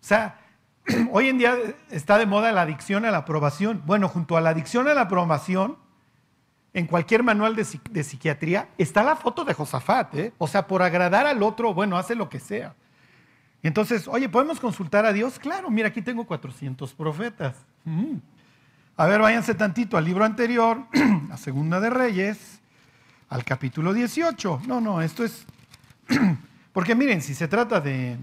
sea, 0.01 0.39
hoy 1.11 1.29
en 1.29 1.37
día 1.37 1.55
está 1.89 2.17
de 2.17 2.25
moda 2.25 2.51
la 2.51 2.61
adicción 2.61 3.05
a 3.05 3.11
la 3.11 3.19
aprobación. 3.19 3.81
Bueno, 3.85 4.07
junto 4.07 4.37
a 4.37 4.41
la 4.41 4.51
adicción 4.51 4.87
a 4.87 4.93
la 4.93 5.01
aprobación, 5.01 5.77
en 6.73 6.85
cualquier 6.85 7.23
manual 7.23 7.55
de, 7.55 8.03
psiquiatría 8.03 8.69
está 8.77 9.03
la 9.03 9.15
foto 9.15 9.43
de 9.43 9.55
Josafat. 9.55 10.13
¿eh? 10.15 10.33
O 10.37 10.47
sea, 10.47 10.67
por 10.67 10.83
agradar 10.83 11.25
al 11.25 11.41
otro, 11.41 11.73
bueno, 11.73 11.97
hace 11.97 12.13
lo 12.13 12.29
que 12.29 12.39
sea. 12.39 12.75
Entonces, 13.63 14.07
oye, 14.07 14.29
¿podemos 14.29 14.59
consultar 14.59 15.05
a 15.05 15.11
Dios? 15.11 15.39
Claro, 15.39 15.71
mira, 15.71 15.87
aquí 15.87 16.03
tengo 16.03 16.25
400 16.25 16.93
profetas. 16.93 17.65
Mm. 17.87 18.19
A 18.97 19.05
ver, 19.05 19.21
váyanse 19.21 19.55
tantito 19.55 19.97
al 19.97 20.03
libro 20.03 20.25
anterior, 20.25 20.87
a 21.31 21.37
Segunda 21.37 21.79
de 21.79 21.89
Reyes, 21.89 22.59
al 23.29 23.45
capítulo 23.45 23.93
18. 23.93 24.63
No, 24.67 24.81
no, 24.81 25.01
esto 25.01 25.23
es... 25.23 25.45
Porque 26.73 26.95
miren, 26.95 27.21
si 27.21 27.33
se 27.33 27.47
trata 27.47 27.79
de... 27.79 28.17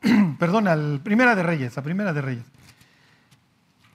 Perdón, 0.38 0.66
al 0.66 1.00
Primera 1.00 1.34
de 1.34 1.42
Reyes, 1.42 1.76
a 1.76 1.82
Primera 1.82 2.12
de 2.14 2.22
Reyes. 2.22 2.44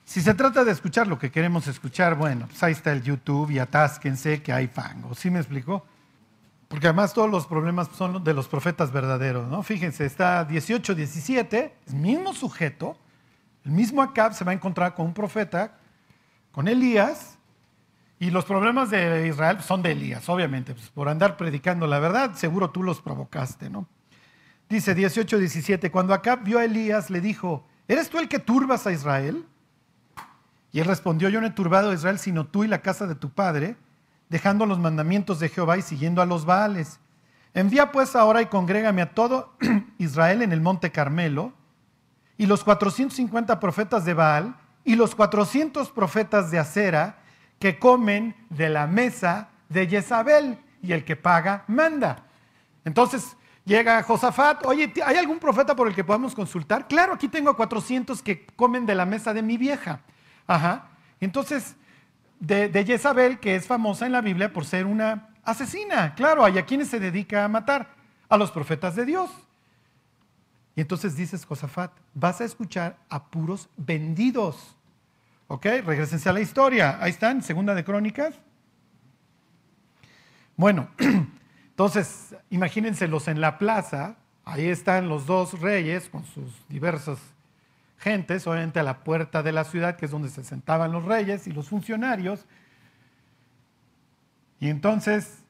Si 0.04 0.20
se 0.20 0.34
trata 0.34 0.64
de 0.64 0.70
escuchar 0.70 1.06
lo 1.06 1.18
que 1.18 1.30
queremos 1.30 1.66
escuchar, 1.66 2.14
bueno, 2.14 2.46
pues 2.46 2.62
ahí 2.62 2.72
está 2.72 2.92
el 2.92 3.02
YouTube 3.02 3.50
y 3.50 3.58
atásquense 3.58 4.40
que 4.40 4.52
hay 4.52 4.68
fango. 4.68 5.14
¿Sí 5.14 5.30
me 5.30 5.40
explicó? 5.40 5.84
Porque 6.68 6.86
además 6.86 7.12
todos 7.12 7.28
los 7.28 7.46
problemas 7.46 7.88
son 7.96 8.22
de 8.22 8.34
los 8.34 8.46
profetas 8.46 8.92
verdaderos, 8.92 9.48
¿no? 9.48 9.62
Fíjense, 9.62 10.06
está 10.06 10.44
18, 10.44 10.94
17, 10.94 11.74
el 11.88 11.94
mismo 11.94 12.32
sujeto, 12.32 12.96
el 13.64 13.70
mismo 13.72 14.02
Acab 14.02 14.34
se 14.34 14.44
va 14.44 14.52
a 14.52 14.54
encontrar 14.54 14.94
con 14.94 15.06
un 15.06 15.14
profeta, 15.14 15.78
con 16.52 16.68
Elías, 16.68 17.38
y 18.20 18.30
los 18.30 18.44
problemas 18.44 18.90
de 18.90 19.28
Israel 19.28 19.60
son 19.62 19.82
de 19.82 19.92
Elías, 19.92 20.28
obviamente, 20.28 20.74
pues 20.74 20.88
por 20.88 21.08
andar 21.08 21.36
predicando 21.36 21.86
la 21.86 22.00
verdad, 22.00 22.34
seguro 22.34 22.70
tú 22.70 22.82
los 22.82 23.00
provocaste, 23.00 23.70
¿no? 23.70 23.86
Dice 24.68 24.94
18, 24.94 25.38
17, 25.38 25.90
cuando 25.90 26.12
Acab 26.12 26.42
vio 26.42 26.58
a 26.58 26.64
Elías, 26.64 27.10
le 27.10 27.20
dijo, 27.20 27.64
¿eres 27.86 28.10
tú 28.10 28.18
el 28.18 28.28
que 28.28 28.38
turbas 28.38 28.86
a 28.86 28.92
Israel? 28.92 29.46
Y 30.72 30.80
él 30.80 30.86
respondió, 30.86 31.28
yo 31.28 31.40
no 31.40 31.46
he 31.46 31.50
turbado 31.50 31.90
a 31.90 31.94
Israel 31.94 32.18
sino 32.18 32.46
tú 32.46 32.64
y 32.64 32.68
la 32.68 32.82
casa 32.82 33.06
de 33.06 33.14
tu 33.14 33.30
padre, 33.30 33.76
dejando 34.28 34.66
los 34.66 34.78
mandamientos 34.78 35.40
de 35.40 35.48
Jehová 35.48 35.78
y 35.78 35.82
siguiendo 35.82 36.20
a 36.20 36.26
los 36.26 36.44
Baales. 36.44 37.00
Envía 37.54 37.92
pues 37.92 38.14
ahora 38.14 38.42
y 38.42 38.46
congrégame 38.46 39.00
a 39.00 39.14
todo 39.14 39.54
Israel 39.98 40.42
en 40.42 40.52
el 40.52 40.60
monte 40.60 40.92
Carmelo, 40.92 41.54
y 42.38 42.46
los 42.46 42.64
450 42.64 43.60
profetas 43.60 44.04
de 44.04 44.14
Baal, 44.14 44.56
y 44.84 44.94
los 44.94 45.14
400 45.14 45.90
profetas 45.90 46.50
de 46.50 46.58
Acera, 46.58 47.18
que 47.58 47.78
comen 47.78 48.34
de 48.48 48.70
la 48.70 48.86
mesa 48.86 49.48
de 49.68 49.86
Jezabel, 49.86 50.58
y 50.80 50.92
el 50.92 51.04
que 51.04 51.16
paga 51.16 51.64
manda. 51.66 52.24
Entonces 52.84 53.36
llega 53.64 54.02
Josafat, 54.02 54.64
oye, 54.64 54.92
¿hay 55.04 55.16
algún 55.16 55.38
profeta 55.40 55.74
por 55.74 55.88
el 55.88 55.94
que 55.94 56.04
podamos 56.04 56.34
consultar? 56.34 56.86
Claro, 56.86 57.14
aquí 57.14 57.28
tengo 57.28 57.54
400 57.56 58.22
que 58.22 58.46
comen 58.46 58.86
de 58.86 58.94
la 58.94 59.04
mesa 59.04 59.34
de 59.34 59.42
mi 59.42 59.58
vieja. 59.58 60.00
Ajá. 60.46 60.90
Entonces, 61.20 61.74
de, 62.38 62.68
de, 62.68 62.84
Jezabel, 62.84 63.40
que 63.40 63.56
es 63.56 63.66
famosa 63.66 64.06
en 64.06 64.12
la 64.12 64.20
Biblia 64.20 64.52
por 64.52 64.64
ser 64.64 64.86
una 64.86 65.30
asesina. 65.42 66.14
Claro, 66.14 66.44
hay 66.44 66.56
a 66.56 66.64
quienes 66.64 66.88
se 66.88 67.00
dedica 67.00 67.44
a 67.44 67.48
matar, 67.48 67.94
a 68.28 68.36
los 68.36 68.52
profetas 68.52 68.94
de 68.94 69.04
Dios. 69.04 69.28
Y 70.78 70.80
entonces 70.80 71.16
dices, 71.16 71.44
Josafat, 71.44 71.90
vas 72.14 72.40
a 72.40 72.44
escuchar 72.44 72.98
a 73.08 73.24
puros 73.32 73.68
vendidos. 73.76 74.76
¿Ok? 75.48 75.64
Regresense 75.84 76.28
a 76.28 76.32
la 76.32 76.40
historia. 76.40 77.02
Ahí 77.02 77.10
están, 77.10 77.42
segunda 77.42 77.74
de 77.74 77.82
Crónicas. 77.82 78.36
Bueno, 80.56 80.88
entonces, 81.70 82.36
imagínenselos 82.50 83.26
en 83.26 83.40
la 83.40 83.58
plaza. 83.58 84.18
Ahí 84.44 84.66
están 84.66 85.08
los 85.08 85.26
dos 85.26 85.58
reyes 85.60 86.08
con 86.08 86.24
sus 86.24 86.64
diversos 86.68 87.18
gentes, 87.96 88.46
obviamente 88.46 88.78
a 88.78 88.84
la 88.84 89.00
puerta 89.00 89.42
de 89.42 89.50
la 89.50 89.64
ciudad, 89.64 89.96
que 89.96 90.04
es 90.04 90.12
donde 90.12 90.28
se 90.28 90.44
sentaban 90.44 90.92
los 90.92 91.04
reyes 91.04 91.48
y 91.48 91.50
los 91.50 91.70
funcionarios. 91.70 92.46
Y 94.60 94.68
entonces 94.68 95.42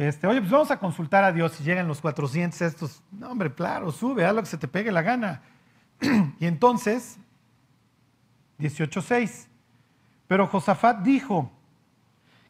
Este, 0.00 0.26
oye, 0.26 0.40
pues 0.40 0.50
vamos 0.50 0.70
a 0.70 0.78
consultar 0.78 1.24
a 1.24 1.30
Dios 1.30 1.52
si 1.52 1.62
llegan 1.62 1.86
los 1.86 2.00
400 2.00 2.62
estos. 2.62 3.02
No, 3.12 3.28
hombre, 3.28 3.52
claro, 3.52 3.92
sube, 3.92 4.24
haz 4.24 4.34
lo 4.34 4.40
que 4.40 4.48
se 4.48 4.56
te 4.56 4.66
pegue 4.66 4.90
la 4.90 5.02
gana. 5.02 5.42
y 6.40 6.46
entonces, 6.46 7.18
18.6. 8.58 9.48
Pero 10.26 10.46
Josafat 10.46 11.02
dijo, 11.02 11.52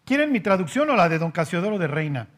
¿quieren 0.05 0.31
mi 0.31 0.39
traducción 0.39 0.91
o 0.91 0.95
la 0.95 1.09
de 1.09 1.19
Don 1.19 1.33
Casiodoro 1.33 1.77
de 1.77 1.89
Reina? 1.89 2.29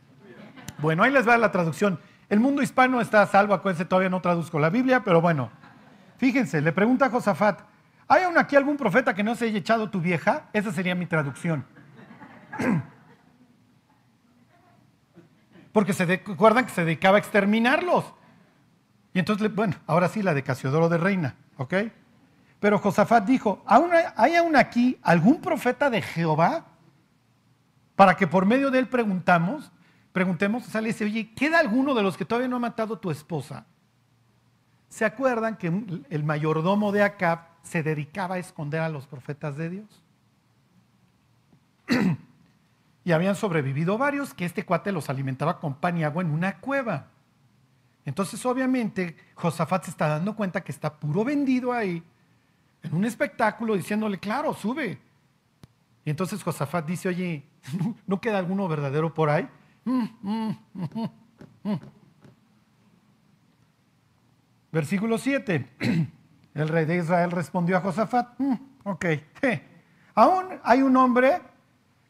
Bueno, 0.79 1.03
ahí 1.03 1.13
les 1.13 1.29
va 1.29 1.37
la 1.37 1.53
traducción. 1.53 2.01
El 2.31 2.41
mundo 2.41 2.63
hispano 2.63 3.03
está 3.03 3.21
a 3.21 3.27
salvo, 3.27 3.53
acuérdense, 3.53 3.85
todavía 3.85 4.09
no 4.09 4.23
traduzco 4.23 4.59
la 4.59 4.71
Biblia, 4.71 5.05
pero 5.05 5.21
bueno. 5.21 5.51
Fíjense, 6.17 6.63
le 6.63 6.73
pregunta 6.73 7.05
a 7.05 7.11
Josafat, 7.11 7.61
¿hay 8.09 8.23
aún 8.23 8.39
aquí 8.39 8.57
algún 8.57 8.79
profeta 8.79 9.13
que 9.13 9.23
no 9.23 9.35
se 9.35 9.45
haya 9.45 9.59
echado 9.59 9.91
tu 9.91 10.01
vieja? 10.01 10.49
Esa 10.55 10.73
sería 10.73 10.95
mi 10.95 11.05
traducción. 11.05 11.67
Porque 15.73 15.93
se 15.93 16.05
acuerdan 16.05 16.67
que 16.67 16.73
se 16.73 16.85
dedicaba 16.85 17.17
a 17.17 17.21
exterminarlos. 17.21 18.05
Y 19.15 19.19
entonces, 19.19 19.55
bueno, 19.55 19.77
ahora 19.87 20.09
sí 20.09 20.23
la 20.23 20.35
de 20.35 20.43
Casiodoro 20.43 20.89
de 20.89 20.99
Reina, 20.99 21.37
¿ok? 21.57 21.75
Pero 22.61 22.79
Josafat 22.79 23.25
dijo, 23.25 23.63
¿hay 23.67 24.37
aún 24.37 24.57
aquí 24.57 24.99
algún 25.03 25.41
profeta 25.41 25.91
de 25.91 26.01
Jehová? 26.01 26.67
Para 27.97 28.17
que 28.17 28.27
por 28.27 28.47
medio 28.47 28.71
de 28.71 28.79
él 28.79 28.89
preguntamos, 28.89 29.73
preguntemos, 30.13 30.67
o 30.67 30.71
sea, 30.71 30.81
le 30.81 30.89
dice, 30.89 31.05
oye, 31.05 31.35
¿queda 31.35 31.59
alguno 31.59 31.95
de 31.95 32.03
los 32.03 32.17
que 32.17 32.25
todavía 32.25 32.49
no 32.49 32.57
ha 32.57 32.61
matado 32.61 32.99
tu 32.99 33.11
esposa? 33.11 33.67
¿Se 34.89 35.05
acuerdan 35.05 35.57
que 35.57 35.73
el 36.11 36.25
mayordomo 36.25 36.93
de 36.93 37.03
Acab 37.03 37.49
se 37.63 37.83
dedicaba 37.83 38.37
a 38.37 38.39
esconder 38.39 38.81
a 38.81 38.89
los 38.89 39.07
profetas 39.07 39.57
de 39.57 39.71
Dios? 39.71 40.03
y 43.05 43.13
habían 43.13 43.35
sobrevivido 43.35 43.99
varios 43.99 44.35
que 44.35 44.45
este 44.45 44.65
cuate 44.65 44.93
los 44.93 45.11
alimentaba 45.11 45.59
con 45.59 45.75
pan 45.75 45.99
y 45.99 46.05
agua 46.05 46.23
en 46.23 46.31
una 46.31 46.59
cueva. 46.59 47.09
Entonces, 48.05 48.45
obviamente, 48.47 49.17
Josafat 49.35 49.85
se 49.85 49.91
está 49.91 50.09
dando 50.09 50.35
cuenta 50.35 50.63
que 50.63 50.73
está 50.73 50.99
puro 50.99 51.25
vendido 51.25 51.73
ahí, 51.73 52.03
en 52.83 52.95
un 52.95 53.05
espectáculo, 53.05 53.77
diciéndole, 53.77 54.19
claro, 54.19 54.55
sube. 54.55 54.99
Y 56.05 56.11
entonces 56.11 56.43
Josafat 56.43 56.87
dice, 56.87 57.09
oye, 57.09 57.45
¿no 58.07 58.21
queda 58.21 58.39
alguno 58.39 58.69
verdadero 58.69 59.15
por 59.15 59.31
ahí? 59.31 59.49
Versículo 64.73 65.19
7. 65.19 65.69
El 66.55 66.69
rey 66.69 66.85
de 66.85 66.97
Israel 66.97 67.31
respondió 67.31 67.77
a 67.77 67.81
Josafat, 67.81 68.39
mm, 68.39 68.55
ok, 68.85 69.07
aún 70.15 70.47
hay 70.63 70.83
un 70.83 70.97
hombre 70.97 71.41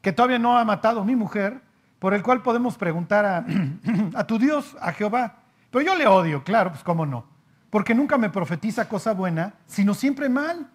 que 0.02 0.12
todavía 0.12 0.38
no 0.38 0.58
ha 0.58 0.64
matado 0.64 1.04
mi 1.04 1.16
mujer, 1.16 1.62
por 1.98 2.12
el 2.12 2.22
cual 2.22 2.42
podemos 2.42 2.76
preguntar 2.76 3.24
a, 3.24 3.46
a 4.14 4.26
tu 4.26 4.38
Dios, 4.38 4.76
a 4.80 4.92
Jehová. 4.92 5.38
Pero 5.70 5.84
yo 5.84 5.96
le 5.96 6.06
odio, 6.06 6.44
claro, 6.44 6.70
pues 6.70 6.82
cómo 6.82 7.06
no. 7.06 7.24
Porque 7.70 7.94
nunca 7.94 8.18
me 8.18 8.28
profetiza 8.28 8.88
cosa 8.88 9.14
buena, 9.14 9.54
sino 9.66 9.94
siempre 9.94 10.28
mal. 10.28 10.68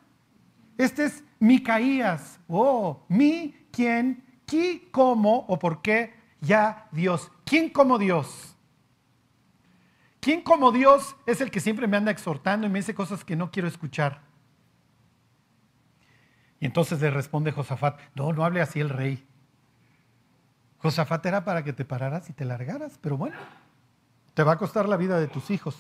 Este 0.78 1.06
es 1.06 1.24
Micaías. 1.40 2.40
Oh, 2.48 3.06
mi, 3.10 3.68
quién, 3.72 4.24
qui, 4.46 4.88
cómo 4.92 5.46
o 5.48 5.60
por 5.60 5.82
qué 5.82 6.16
ya 6.42 6.88
Dios. 6.92 7.32
¿Quién 7.46 7.70
como 7.70 8.00
Dios? 8.00 8.56
¿Quién 10.20 10.42
como 10.42 10.72
Dios 10.72 11.16
es 11.26 11.42
el 11.42 11.52
que 11.52 11.60
siempre 11.60 11.88
me 11.88 11.98
anda 11.98 12.12
exhortando 12.12 12.66
y 12.66 12.70
me 12.70 12.80
dice 12.80 12.96
cosas 12.96 13.24
que 13.24 13.36
no 13.36 13.52
quiero 13.52 13.68
escuchar? 13.68 14.27
Y 16.60 16.66
entonces 16.66 17.00
le 17.02 17.12
responde 17.12 17.52
Josafat, 17.52 18.00
no, 18.16 18.34
no 18.34 18.44
hable 18.44 18.62
así 18.62 18.80
el 18.80 18.90
rey. 18.90 19.26
Josafat 20.80 21.26
era 21.26 21.44
para 21.44 21.64
que 21.64 21.74
te 21.74 21.86
pararas 21.86 22.30
y 22.30 22.34
te 22.34 22.46
largaras, 22.46 22.98
pero 23.02 23.18
bueno, 23.18 23.38
te 24.34 24.44
va 24.44 24.54
a 24.54 24.58
costar 24.58 24.88
la 24.88 24.98
vida 24.98 25.20
de 25.20 25.28
tus 25.28 25.50
hijos. 25.50 25.78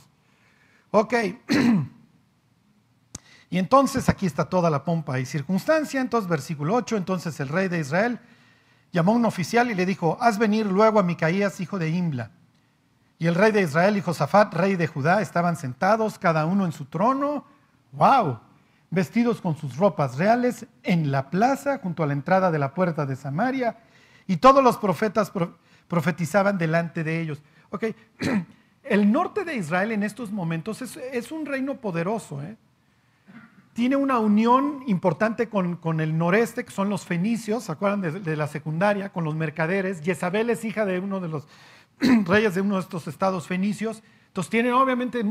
Ok. 0.91 1.13
y 3.49 3.57
entonces 3.57 4.09
aquí 4.09 4.25
está 4.25 4.45
toda 4.45 4.69
la 4.69 4.83
pompa 4.83 5.19
y 5.19 5.25
circunstancia. 5.25 6.01
Entonces, 6.01 6.29
versículo 6.29 6.73
8, 6.75 6.97
entonces 6.97 7.39
el 7.39 7.49
rey 7.49 7.67
de 7.67 7.79
Israel 7.79 8.19
llamó 8.91 9.13
a 9.13 9.15
un 9.15 9.25
oficial 9.25 9.69
y 9.69 9.75
le 9.75 9.85
dijo, 9.85 10.17
haz 10.21 10.37
venir 10.37 10.65
luego 10.65 10.99
a 10.99 11.03
Micaías, 11.03 11.59
hijo 11.59 11.77
de 11.77 11.89
Imla. 11.89 12.31
Y 13.19 13.27
el 13.27 13.35
rey 13.35 13.51
de 13.51 13.61
Israel 13.61 13.97
y 13.97 14.01
Josafat, 14.01 14.53
rey 14.53 14.75
de 14.75 14.87
Judá, 14.87 15.21
estaban 15.21 15.55
sentados, 15.55 16.19
cada 16.19 16.45
uno 16.45 16.65
en 16.65 16.71
su 16.71 16.85
trono. 16.85 17.45
¡Wow! 17.91 18.39
Vestidos 18.89 19.41
con 19.41 19.57
sus 19.57 19.77
ropas 19.77 20.17
reales, 20.17 20.65
en 20.83 21.11
la 21.11 21.29
plaza, 21.29 21.79
junto 21.79 22.03
a 22.03 22.07
la 22.07 22.13
entrada 22.13 22.51
de 22.51 22.59
la 22.59 22.73
puerta 22.73 23.05
de 23.05 23.15
Samaria, 23.15 23.77
y 24.27 24.37
todos 24.37 24.63
los 24.63 24.77
profetas 24.77 25.31
profetizaban 25.87 26.57
delante 26.57 27.03
de 27.03 27.21
ellos. 27.21 27.41
Ok, 27.69 27.85
el 28.83 29.11
norte 29.11 29.43
de 29.43 29.55
Israel 29.55 29.91
en 29.91 30.03
estos 30.03 30.31
momentos 30.31 30.81
es, 30.81 31.31
un 31.31 31.45
reino 31.45 31.75
poderoso. 31.75 32.41
¿eh? 32.43 32.57
Tiene 33.73 33.95
una 33.95 34.19
unión 34.19 34.83
importante 34.87 35.49
con, 35.49 35.99
el 35.99 36.17
noreste, 36.17 36.65
que 36.65 36.71
son 36.71 36.89
los 36.89 37.05
fenicios, 37.05 37.65
¿se 37.65 37.71
acuerdan 37.71 38.01
de, 38.01 38.11
de 38.19 38.35
la 38.35 38.47
secundaria? 38.47 39.09
Con 39.09 39.23
los 39.23 39.35
mercaderes. 39.35 40.01
Jezabel 40.01 40.49
es 40.49 40.65
hija 40.65 40.85
de 40.85 40.99
uno 40.99 41.19
de 41.19 41.27
los 41.27 41.47
reyes 42.25 42.55
de 42.55 42.61
uno 42.61 42.75
de 42.75 42.81
estos 42.81 43.07
estados 43.07 43.47
fenicios. 43.47 44.01
Entonces 44.37 44.51
tienen 44.51 44.73
obviamente, 44.73 45.25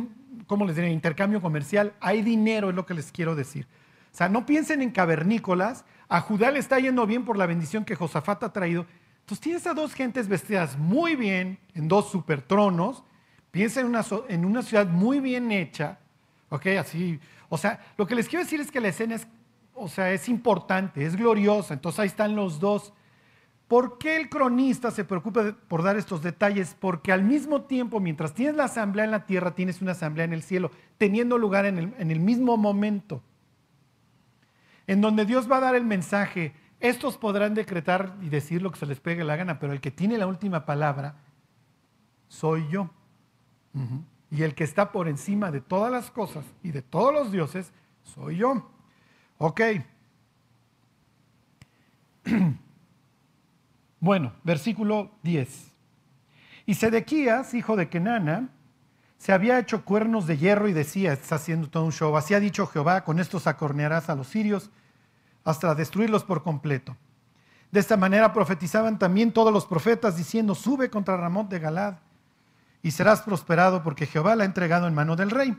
¿cómo 0.49 0.65
les 0.65 0.75
diría? 0.75 0.91
Intercambio 0.91 1.41
comercial. 1.41 1.93
Hay 2.01 2.23
dinero, 2.23 2.71
es 2.71 2.75
lo 2.75 2.87
que 2.87 2.93
les 2.93 3.13
quiero 3.13 3.37
decir. 3.37 3.69
O 4.13 4.17
sea, 4.17 4.29
no 4.29 4.45
piensen 4.45 4.83
en 4.83 4.91
cavernícolas. 4.91 5.85
A 6.09 6.21
Judá 6.21 6.51
le 6.51 6.59
está 6.59 6.81
yendo 6.81 7.07
bien 7.07 7.25
por 7.25 7.39
la 7.39 7.47
bendición 7.47 7.85
que 7.85 7.95
Josafat 7.95 8.43
ha 8.43 8.53
traído. 8.53 8.85
Entonces 9.21 9.41
tienes 9.41 9.67
a 9.69 9.75
dos 9.75 9.95
gentes 9.95 10.27
vestidas 10.27 10.77
muy 10.77 11.15
bien 11.15 11.61
en 11.75 11.87
dos 11.87 12.11
supertronos. 12.11 13.05
Piensa 13.53 13.81
en 13.81 13.87
una, 13.87 14.05
en 14.29 14.45
una 14.45 14.63
ciudad 14.63 14.89
muy 14.89 15.21
bien 15.21 15.53
hecha. 15.53 16.01
¿Ok? 16.49 16.67
Así. 16.77 17.21
O 17.49 17.57
sea, 17.57 17.79
lo 17.97 18.09
que 18.09 18.17
les 18.17 18.27
quiero 18.27 18.45
decir 18.45 18.61
es 18.61 18.73
que 18.73 18.81
la 18.81 18.89
escena 18.89 19.15
es, 19.15 19.29
o 19.73 19.87
sea, 19.87 20.11
es 20.11 20.29
importante, 20.29 21.07
es 21.07 21.15
gloriosa. 21.15 21.75
Entonces 21.75 22.01
ahí 22.01 22.09
están 22.09 22.35
los 22.35 22.59
dos 22.59 22.93
¿Por 23.69 23.99
qué 23.99 24.17
el 24.17 24.29
cronista 24.29 24.93
se 24.93 25.05
preocupa 25.05 25.57
por 25.67 25.83
dar 25.83 25.97
estos 25.97 26.23
detalles? 26.23 26.77
Porque 26.79 27.11
al 27.11 27.25
mismo 27.25 27.63
tiempo, 27.63 27.99
mientras 27.99 28.33
tienes 28.33 28.55
la 28.55 28.65
asamblea 28.65 29.05
en 29.05 29.11
la 29.11 29.27
tierra, 29.27 29.57
tienes 29.57 29.83
una 29.83 29.93
asamblea 29.93 30.25
en 30.25 30.33
el 30.33 30.43
cielo, 30.43 30.71
teniendo 30.99 31.37
lugar 31.37 31.67
en 31.67 31.95
el, 31.99 32.21
mismo 32.21 32.57
momento, 32.57 33.23
en 34.87 35.01
donde 35.01 35.25
Dios 35.25 35.51
va 35.51 35.57
a 35.57 35.61
dar 35.61 35.75
el 35.75 35.85
mensaje. 35.85 36.55
Estos 36.79 37.19
podrán 37.19 37.55
decretar 37.55 38.15
y 38.23 38.29
decir 38.29 38.63
lo 38.63 38.71
que 38.71 38.79
se 38.79 38.87
les 38.87 39.01
pegue 39.01 39.25
la 39.25 39.35
gana, 39.35 39.59
pero 39.59 39.73
el 39.73 39.81
que 39.81 39.91
tiene 39.91 40.17
la 40.17 40.29
última 40.29 40.65
palabra 40.65 41.17
soy 42.29 42.69
yo. 42.69 42.91
Y 44.31 44.43
el 44.45 44.55
que 44.55 44.63
está 44.63 44.93
por 44.93 45.09
encima 45.09 45.51
de 45.51 45.61
todas 45.61 45.91
las 45.91 46.13
cosas 46.13 46.45
y 46.63 46.71
de 46.71 46.83
todos 46.83 47.13
los 47.13 47.33
dioses 47.33 47.73
soy 48.05 48.37
yo. 48.37 48.71
Ok. 49.39 49.61
Bueno, 54.07 54.33
versículo 54.45 55.11
10. 55.25 55.73
Y 56.65 56.75
Sedequías, 56.75 57.55
hijo 57.55 57.75
de 57.75 57.89
Kenana, 57.89 58.51
se 59.19 59.33
había 59.33 59.59
hecho 59.59 59.85
cuernos 59.85 60.29
de 60.29 60.39
hierro 60.39 60.69
y 60.69 60.73
decía, 60.73 61.13
está 61.13 61.35
haciendo 61.35 61.69
todo 61.69 61.85
un 61.87 61.91
show, 61.91 62.17
así 62.17 62.33
ha 62.33 62.39
dicho 62.39 62.69
Jehová, 62.69 63.03
con 63.03 63.19
estos 63.19 63.49
acornearás 63.49 64.09
a 64.09 64.15
los 64.15 64.29
sirios 64.29 64.71
hasta 65.43 65.75
destruirlos 65.75 66.23
por 66.23 66.45
completo. 66.45 66.97
De 67.73 67.81
esta 67.81 67.97
manera 67.97 68.33
profetizaban 68.33 68.97
también 68.97 69.33
todos 69.33 69.53
los 69.53 69.67
profetas 69.67 70.17
diciendo, 70.17 70.55
sube 70.55 70.89
contra 70.89 71.17
Ramón 71.17 71.49
de 71.49 71.59
Galad 71.59 71.97
y 72.83 72.93
serás 72.93 73.23
prosperado 73.23 73.83
porque 73.83 74.07
Jehová 74.07 74.37
la 74.37 74.45
ha 74.45 74.47
entregado 74.47 74.87
en 74.87 74.95
mano 74.95 75.17
del 75.17 75.33
rey. 75.33 75.59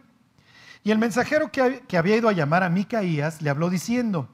Y 0.86 0.92
el 0.92 1.00
mensajero 1.00 1.52
que, 1.52 1.84
que 1.86 1.98
había 1.98 2.16
ido 2.16 2.30
a 2.30 2.32
llamar 2.32 2.64
a 2.64 2.70
Micaías 2.70 3.42
le 3.42 3.50
habló 3.50 3.70
diciendo, 3.70 4.30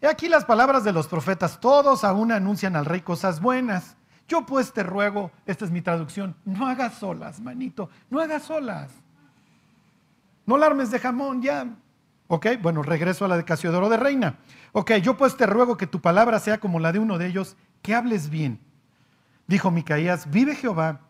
He 0.00 0.06
aquí 0.06 0.28
las 0.28 0.44
palabras 0.44 0.84
de 0.84 0.92
los 0.92 1.08
profetas, 1.08 1.60
todos 1.60 2.04
aún 2.04 2.32
anuncian 2.32 2.76
al 2.76 2.84
rey 2.84 3.00
cosas 3.00 3.40
buenas. 3.40 3.96
Yo 4.28 4.44
pues 4.44 4.72
te 4.72 4.82
ruego, 4.82 5.30
esta 5.46 5.64
es 5.64 5.70
mi 5.70 5.82
traducción, 5.82 6.36
no 6.44 6.66
hagas 6.66 6.94
solas, 6.94 7.40
manito, 7.40 7.88
no 8.10 8.20
hagas 8.20 8.42
solas. 8.42 8.90
No 10.44 10.56
alarmes 10.56 10.90
de 10.90 10.98
jamón, 10.98 11.42
ya. 11.42 11.66
Ok, 12.28 12.46
bueno, 12.60 12.82
regreso 12.82 13.24
a 13.24 13.28
la 13.28 13.36
de 13.36 13.44
Casiodoro 13.44 13.88
de 13.88 13.96
Reina. 13.96 14.36
Ok, 14.72 14.92
yo 14.94 15.16
pues 15.16 15.36
te 15.36 15.46
ruego 15.46 15.76
que 15.76 15.86
tu 15.86 16.00
palabra 16.00 16.38
sea 16.40 16.58
como 16.58 16.80
la 16.80 16.92
de 16.92 16.98
uno 16.98 17.18
de 17.18 17.26
ellos, 17.26 17.56
que 17.82 17.94
hables 17.94 18.30
bien. 18.30 18.60
Dijo 19.46 19.70
Micaías, 19.70 20.30
vive 20.30 20.56
Jehová, 20.56 21.00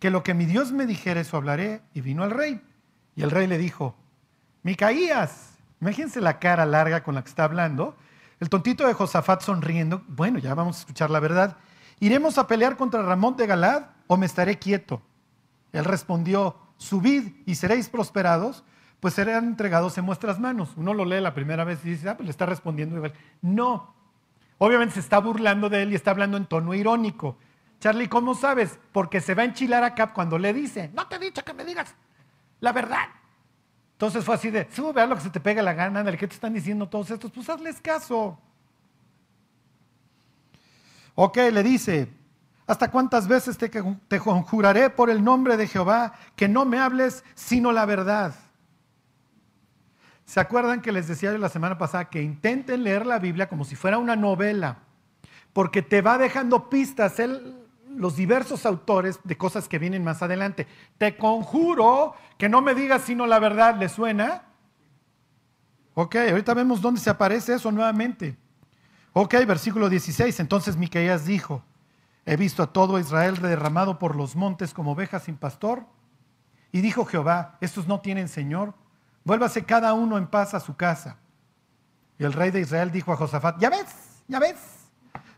que 0.00 0.10
lo 0.10 0.22
que 0.22 0.34
mi 0.34 0.46
Dios 0.46 0.72
me 0.72 0.86
dijere, 0.86 1.20
eso 1.20 1.36
hablaré. 1.36 1.80
Y 1.94 2.00
vino 2.00 2.24
al 2.24 2.30
rey. 2.32 2.60
Y 3.14 3.22
el 3.22 3.30
rey 3.30 3.46
le 3.46 3.56
dijo, 3.56 3.94
Micaías, 4.62 5.52
imagínense 5.80 6.20
la 6.20 6.38
cara 6.40 6.66
larga 6.66 7.02
con 7.02 7.14
la 7.14 7.22
que 7.22 7.28
está 7.28 7.44
hablando. 7.44 7.96
El 8.40 8.48
tontito 8.48 8.86
de 8.86 8.94
Josafat 8.94 9.42
sonriendo, 9.42 10.02
bueno, 10.08 10.38
ya 10.38 10.54
vamos 10.54 10.76
a 10.76 10.80
escuchar 10.80 11.10
la 11.10 11.20
verdad. 11.20 11.56
¿Iremos 12.00 12.38
a 12.38 12.46
pelear 12.46 12.76
contra 12.76 13.02
Ramón 13.02 13.36
de 13.36 13.46
Galad 13.46 13.86
o 14.06 14.16
me 14.16 14.26
estaré 14.26 14.58
quieto? 14.58 15.02
Él 15.72 15.84
respondió, 15.84 16.56
subid 16.76 17.32
y 17.46 17.54
seréis 17.54 17.88
prosperados, 17.88 18.64
pues 19.00 19.14
serán 19.14 19.44
entregados 19.44 19.98
en 19.98 20.06
vuestras 20.06 20.40
manos. 20.40 20.70
Uno 20.76 20.94
lo 20.94 21.04
lee 21.04 21.20
la 21.20 21.34
primera 21.34 21.64
vez 21.64 21.84
y 21.84 21.90
dice, 21.90 22.08
ah, 22.08 22.16
pues 22.16 22.26
le 22.26 22.30
está 22.30 22.46
respondiendo 22.46 22.96
igual. 22.96 23.12
No, 23.42 23.94
obviamente 24.58 24.94
se 24.94 25.00
está 25.00 25.18
burlando 25.18 25.68
de 25.68 25.82
él 25.82 25.92
y 25.92 25.94
está 25.94 26.10
hablando 26.10 26.36
en 26.36 26.46
tono 26.46 26.74
irónico. 26.74 27.36
Charlie, 27.80 28.08
¿cómo 28.08 28.34
sabes? 28.34 28.78
Porque 28.92 29.20
se 29.20 29.34
va 29.34 29.42
a 29.42 29.46
enchilar 29.46 29.84
a 29.84 29.94
Cap 29.94 30.12
cuando 30.12 30.38
le 30.38 30.52
dice, 30.52 30.90
no 30.94 31.06
te 31.06 31.16
he 31.16 31.18
dicho 31.18 31.44
que 31.44 31.52
me 31.52 31.64
digas 31.64 31.94
la 32.60 32.72
verdad. 32.72 33.08
Entonces 33.94 34.24
fue 34.24 34.34
así 34.34 34.50
de, 34.50 34.68
sube 34.72 35.00
a 35.00 35.06
lo 35.06 35.14
que 35.14 35.22
se 35.22 35.30
te 35.30 35.40
pega 35.40 35.62
la 35.62 35.72
gana, 35.72 36.02
de 36.02 36.18
¿qué 36.18 36.26
te 36.26 36.34
están 36.34 36.52
diciendo 36.52 36.88
todos 36.88 37.10
estos? 37.10 37.30
Pues 37.30 37.48
hazles 37.48 37.80
caso. 37.80 38.38
Ok, 41.14 41.36
le 41.52 41.62
dice, 41.62 42.08
¿hasta 42.66 42.90
cuántas 42.90 43.28
veces 43.28 43.56
te, 43.56 43.68
te 43.68 44.18
conjuraré 44.18 44.90
por 44.90 45.10
el 45.10 45.22
nombre 45.22 45.56
de 45.56 45.68
Jehová 45.68 46.14
que 46.34 46.48
no 46.48 46.64
me 46.64 46.80
hables 46.80 47.22
sino 47.36 47.70
la 47.70 47.86
verdad? 47.86 48.34
¿Se 50.24 50.40
acuerdan 50.40 50.80
que 50.80 50.90
les 50.90 51.06
decía 51.06 51.30
yo 51.30 51.38
la 51.38 51.48
semana 51.48 51.78
pasada 51.78 52.06
que 52.06 52.20
intenten 52.20 52.82
leer 52.82 53.06
la 53.06 53.20
Biblia 53.20 53.48
como 53.48 53.64
si 53.64 53.76
fuera 53.76 53.98
una 53.98 54.16
novela? 54.16 54.78
Porque 55.52 55.82
te 55.82 56.02
va 56.02 56.18
dejando 56.18 56.68
pistas 56.68 57.20
los 57.96 58.16
diversos 58.16 58.66
autores 58.66 59.20
de 59.24 59.36
cosas 59.36 59.68
que 59.68 59.78
vienen 59.78 60.04
más 60.04 60.22
adelante. 60.22 60.66
Te 60.98 61.16
conjuro 61.16 62.14
que 62.38 62.48
no 62.48 62.62
me 62.62 62.74
digas 62.74 63.02
sino 63.02 63.26
la 63.26 63.38
verdad, 63.38 63.76
¿le 63.76 63.88
suena? 63.88 64.42
Ok, 65.94 66.16
ahorita 66.16 66.54
vemos 66.54 66.80
dónde 66.80 67.00
se 67.00 67.10
aparece 67.10 67.54
eso 67.54 67.70
nuevamente. 67.70 68.36
Ok, 69.12 69.34
versículo 69.46 69.88
16. 69.88 70.40
Entonces 70.40 70.76
Micaías 70.76 71.24
dijo, 71.24 71.62
he 72.26 72.36
visto 72.36 72.62
a 72.62 72.72
todo 72.72 72.98
Israel 72.98 73.36
derramado 73.40 73.98
por 73.98 74.16
los 74.16 74.34
montes 74.34 74.74
como 74.74 74.92
ovejas 74.92 75.24
sin 75.24 75.36
pastor. 75.36 75.86
Y 76.72 76.80
dijo 76.80 77.04
Jehová, 77.04 77.58
estos 77.60 77.86
no 77.86 78.00
tienen 78.00 78.28
Señor 78.28 78.74
Vuélvase 79.24 79.64
cada 79.64 79.94
uno 79.94 80.18
en 80.18 80.26
paz 80.26 80.54
a 80.54 80.60
su 80.60 80.76
casa. 80.76 81.16
Y 82.18 82.24
el 82.24 82.32
rey 82.32 82.50
de 82.50 82.60
Israel 82.60 82.92
dijo 82.92 83.12
a 83.12 83.16
Josafat, 83.16 83.58
ya 83.58 83.70
ves, 83.70 84.22
ya 84.28 84.38
ves, 84.38 84.58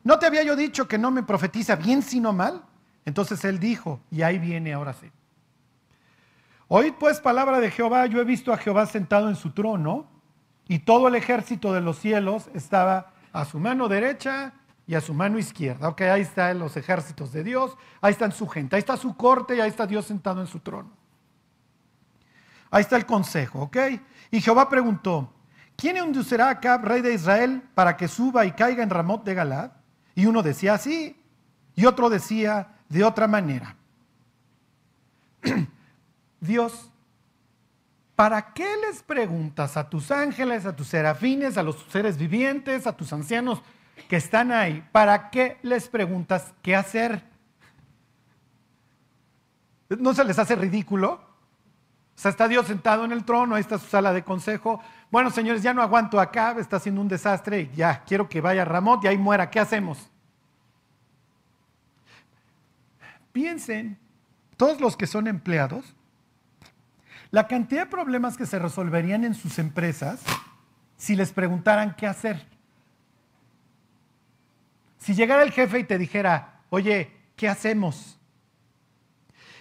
¿no 0.06 0.20
te 0.20 0.26
había 0.26 0.44
yo 0.44 0.54
dicho 0.54 0.86
que 0.86 0.98
no 0.98 1.10
me 1.10 1.24
profetiza 1.24 1.74
bien 1.74 2.00
sino 2.00 2.32
mal? 2.32 2.62
Entonces 3.04 3.44
él 3.44 3.58
dijo, 3.58 4.00
y 4.08 4.22
ahí 4.22 4.38
viene 4.38 4.72
ahora 4.72 4.92
sí. 4.92 5.10
Oíd 6.68 6.94
pues 6.94 7.18
palabra 7.18 7.58
de 7.58 7.72
Jehová, 7.72 8.06
yo 8.06 8.20
he 8.20 8.24
visto 8.24 8.52
a 8.52 8.56
Jehová 8.56 8.86
sentado 8.86 9.28
en 9.28 9.34
su 9.34 9.50
trono, 9.50 10.06
y 10.68 10.78
todo 10.78 11.08
el 11.08 11.16
ejército 11.16 11.72
de 11.72 11.80
los 11.80 11.98
cielos 11.98 12.48
estaba 12.54 13.14
a 13.32 13.44
su 13.44 13.58
mano 13.58 13.88
derecha 13.88 14.52
y 14.86 14.94
a 14.94 15.00
su 15.00 15.12
mano 15.12 15.40
izquierda. 15.40 15.88
Ok, 15.88 16.02
ahí 16.02 16.20
están 16.22 16.60
los 16.60 16.76
ejércitos 16.76 17.32
de 17.32 17.42
Dios, 17.42 17.76
ahí 18.00 18.12
están 18.12 18.30
su 18.30 18.46
gente, 18.46 18.76
ahí 18.76 18.80
está 18.80 18.96
su 18.96 19.16
corte 19.16 19.56
y 19.56 19.60
ahí 19.60 19.70
está 19.70 19.88
Dios 19.88 20.06
sentado 20.06 20.40
en 20.40 20.46
su 20.46 20.60
trono. 20.60 20.90
Ahí 22.70 22.82
está 22.82 22.96
el 22.96 23.06
consejo, 23.06 23.62
¿ok? 23.62 23.76
Y 24.30 24.40
Jehová 24.40 24.68
preguntó, 24.68 25.32
¿quién 25.76 25.96
inducirá 25.96 26.46
a 26.46 26.50
Acab, 26.50 26.84
rey 26.84 27.00
de 27.00 27.12
Israel, 27.12 27.62
para 27.74 27.96
que 27.96 28.06
suba 28.06 28.46
y 28.46 28.52
caiga 28.52 28.84
en 28.84 28.90
Ramot 28.90 29.24
de 29.24 29.34
Galad? 29.34 29.72
Y 30.16 30.24
uno 30.26 30.42
decía 30.42 30.74
así, 30.74 31.14
y 31.76 31.84
otro 31.84 32.08
decía 32.08 32.78
de 32.88 33.04
otra 33.04 33.28
manera. 33.28 33.76
Dios, 36.40 36.90
¿para 38.16 38.54
qué 38.54 38.66
les 38.88 39.02
preguntas 39.02 39.76
a 39.76 39.88
tus 39.90 40.10
ángeles, 40.10 40.64
a 40.64 40.74
tus 40.74 40.88
serafines, 40.88 41.58
a 41.58 41.62
los 41.62 41.84
seres 41.90 42.16
vivientes, 42.16 42.86
a 42.86 42.96
tus 42.96 43.12
ancianos 43.12 43.62
que 44.08 44.16
están 44.16 44.52
ahí? 44.52 44.82
¿Para 44.90 45.28
qué 45.28 45.58
les 45.62 45.86
preguntas 45.86 46.54
qué 46.62 46.74
hacer? 46.74 47.22
¿No 49.90 50.14
se 50.14 50.24
les 50.24 50.38
hace 50.38 50.56
ridículo? 50.56 51.12
O 52.16 52.18
sea, 52.18 52.30
está 52.30 52.48
Dios 52.48 52.66
sentado 52.66 53.04
en 53.04 53.12
el 53.12 53.26
trono, 53.26 53.54
ahí 53.54 53.60
está 53.60 53.78
su 53.78 53.86
sala 53.86 54.14
de 54.14 54.24
consejo. 54.24 54.80
Bueno, 55.10 55.30
señores, 55.30 55.62
ya 55.62 55.72
no 55.72 55.82
aguanto 55.82 56.20
acá, 56.20 56.56
está 56.58 56.76
haciendo 56.76 57.00
un 57.00 57.08
desastre, 57.08 57.70
ya 57.74 58.02
quiero 58.04 58.28
que 58.28 58.40
vaya 58.40 58.64
Ramón 58.64 59.00
y 59.02 59.06
ahí 59.06 59.18
muera. 59.18 59.50
¿Qué 59.50 59.60
hacemos? 59.60 60.10
Piensen, 63.32 63.98
todos 64.56 64.80
los 64.80 64.96
que 64.96 65.06
son 65.06 65.26
empleados, 65.26 65.94
la 67.30 67.46
cantidad 67.46 67.84
de 67.84 67.90
problemas 67.90 68.36
que 68.36 68.46
se 68.46 68.58
resolverían 68.58 69.24
en 69.24 69.34
sus 69.34 69.58
empresas 69.58 70.22
si 70.96 71.14
les 71.14 71.32
preguntaran 71.32 71.94
qué 71.94 72.06
hacer. 72.06 72.46
Si 74.98 75.14
llegara 75.14 75.42
el 75.42 75.52
jefe 75.52 75.80
y 75.80 75.84
te 75.84 75.98
dijera, 75.98 76.60
oye, 76.70 77.12
¿qué 77.36 77.48
hacemos? 77.48 78.15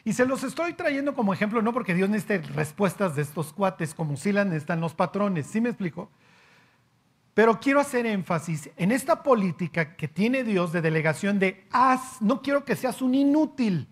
Y 0.08 0.14
se 0.14 0.28
los 0.28 0.44
estoy 0.44 0.74
trayendo 0.74 1.16
como 1.16 1.34
ejemplo, 1.34 1.64
no 1.64 1.74
porque 1.74 1.96
Dios 1.96 2.10
necesite 2.10 2.38
respuestas 2.54 3.16
de 3.16 3.24
estos 3.24 3.52
cuates 3.52 3.96
como 3.96 4.16
si 4.16 4.32
las 4.32 4.46
necesitan 4.46 4.80
los 4.80 4.94
patrones, 4.94 5.48
¿sí 5.48 5.60
me 5.60 5.70
explico? 5.70 6.12
Pero 7.34 7.60
quiero 7.60 7.80
hacer 7.80 8.06
énfasis 8.06 8.70
en 8.78 8.92
esta 8.92 9.24
política 9.24 9.96
que 9.96 10.08
tiene 10.08 10.44
Dios 10.44 10.72
de 10.72 10.82
delegación 10.82 11.40
de 11.40 11.66
haz, 11.72 12.22
no 12.22 12.44
quiero 12.44 12.64
que 12.64 12.76
seas 12.76 13.02
un 13.02 13.16
inútil. 13.16 13.88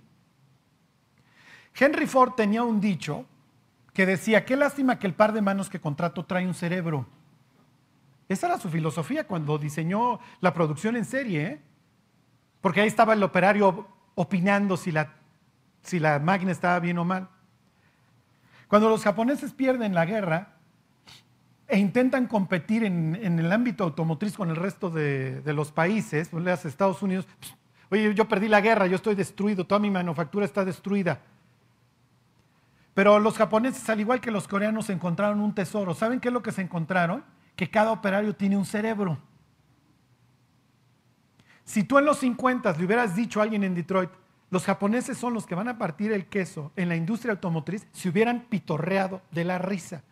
Henry 1.76 2.06
Ford 2.06 2.34
tenía 2.34 2.62
un 2.62 2.80
dicho 2.80 3.26
que 3.92 4.06
decía, 4.06 4.46
qué 4.46 4.56
lástima 4.56 5.00
que 5.00 5.08
el 5.08 5.16
par 5.16 5.34
de 5.34 5.42
manos 5.42 5.68
que 5.68 5.82
contrato 5.82 6.26
trae 6.26 6.46
un 6.46 6.54
cerebro. 6.54 7.08
Esa 8.30 8.48
era 8.48 8.60
su 8.60 8.70
filosofía 8.70 9.26
cuando 9.26 9.58
diseñó 9.58 10.20
la 10.42 10.54
producción 10.54 10.96
en 10.96 11.06
serie, 11.06 11.44
¿eh? 11.44 11.62
porque 12.62 12.82
ahí 12.82 12.88
estaba 12.88 13.14
el 13.14 13.24
operario 13.24 13.88
opinando 14.14 14.78
si 14.78 14.92
la 14.92 15.23
si 15.84 16.00
la 16.00 16.20
máquina 16.20 16.52
estaba 16.52 16.80
bien 16.80 16.98
o 16.98 17.06
mal. 17.06 17.30
Cuando 18.68 18.90
los 18.90 19.04
japoneses 19.04 19.54
pierden 19.54 19.94
la 19.94 20.06
guerra 20.06 20.56
e 21.68 21.78
intentan 21.78 22.28
competir 22.28 22.84
en, 22.84 23.16
el 23.16 23.52
ámbito 23.52 23.84
automotriz 23.84 24.36
con 24.36 24.50
el 24.50 24.56
resto 24.56 24.90
de, 24.90 25.42
los 25.54 25.72
países, 25.72 26.30
pues, 26.30 26.66
Estados 26.66 27.02
Unidos, 27.04 27.28
oye, 27.92 28.14
yo 28.16 28.28
perdí 28.28 28.48
la 28.48 28.62
guerra, 28.62 28.88
yo 28.88 28.96
estoy 28.96 29.16
destruido, 29.16 29.66
toda 29.66 29.80
mi 29.80 29.92
manufactura 29.92 30.46
está 30.46 30.66
destruida. 30.66 31.22
Pero 32.94 33.20
los 33.20 33.38
japoneses, 33.38 33.90
al 33.90 34.00
igual 34.00 34.22
que 34.22 34.32
los 34.32 34.48
coreanos, 34.48 34.90
encontraron 34.90 35.40
un 35.40 35.56
tesoro. 35.56 35.94
¿Saben 35.94 36.20
qué 36.20 36.30
es 36.30 36.34
lo 36.34 36.44
que 36.44 36.52
se 36.52 36.62
encontraron? 36.62 37.24
Que 37.56 37.70
cada 37.70 37.92
operario 37.92 38.36
tiene 38.36 38.56
un 38.56 38.66
cerebro. 38.66 39.18
Si 41.66 41.84
tú 41.84 41.98
en 41.98 42.06
los 42.06 42.20
50 42.20 42.74
le 42.74 42.86
hubieras 42.86 43.16
dicho 43.16 43.40
a 43.40 43.44
alguien 43.44 43.64
en 43.64 43.74
Detroit, 43.74 44.12
los 44.54 44.66
japoneses 44.66 45.18
son 45.18 45.34
los 45.34 45.48
que 45.48 45.56
van 45.56 45.68
a 45.68 45.80
partir 45.80 46.12
el 46.12 46.28
queso 46.28 46.72
en 46.76 46.88
la 46.88 46.96
industria 46.96 47.32
automotriz 47.32 47.88
si 47.92 48.08
hubieran 48.08 48.42
pitorreado 48.42 49.20
de 49.32 49.44
la 49.46 49.58
risa. 49.58 50.04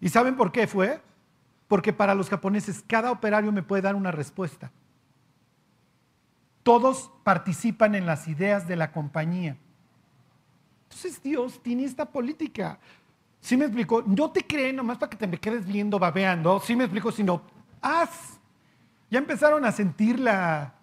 ¿Y 0.00 0.08
saben 0.08 0.34
por 0.34 0.50
qué 0.50 0.66
fue? 0.66 1.02
Porque 1.68 1.92
para 1.92 2.14
los 2.14 2.30
japoneses 2.30 2.82
cada 2.86 3.10
operario 3.10 3.52
me 3.52 3.62
puede 3.62 3.82
dar 3.82 3.96
una 3.96 4.10
respuesta. 4.10 4.72
Todos 6.62 7.10
participan 7.22 7.94
en 7.94 8.06
las 8.06 8.28
ideas 8.28 8.66
de 8.66 8.76
la 8.76 8.90
compañía. 8.90 9.58
Entonces 10.84 11.22
Dios 11.22 11.62
tiene 11.62 11.84
esta 11.84 12.06
política. 12.06 12.78
¿Sí 13.42 13.58
me 13.58 13.66
explico? 13.66 14.02
No 14.06 14.30
te 14.30 14.46
creen 14.46 14.76
nomás 14.76 14.96
para 14.96 15.10
que 15.10 15.18
te 15.18 15.26
me 15.26 15.38
quedes 15.38 15.66
viendo, 15.66 15.98
babeando. 15.98 16.60
¿Sí 16.60 16.74
me 16.74 16.84
explico? 16.84 17.12
Sino, 17.12 17.42
haz. 17.82 18.40
Ya 19.10 19.18
empezaron 19.18 19.66
a 19.66 19.70
sentir 19.70 20.18
la, 20.18 20.73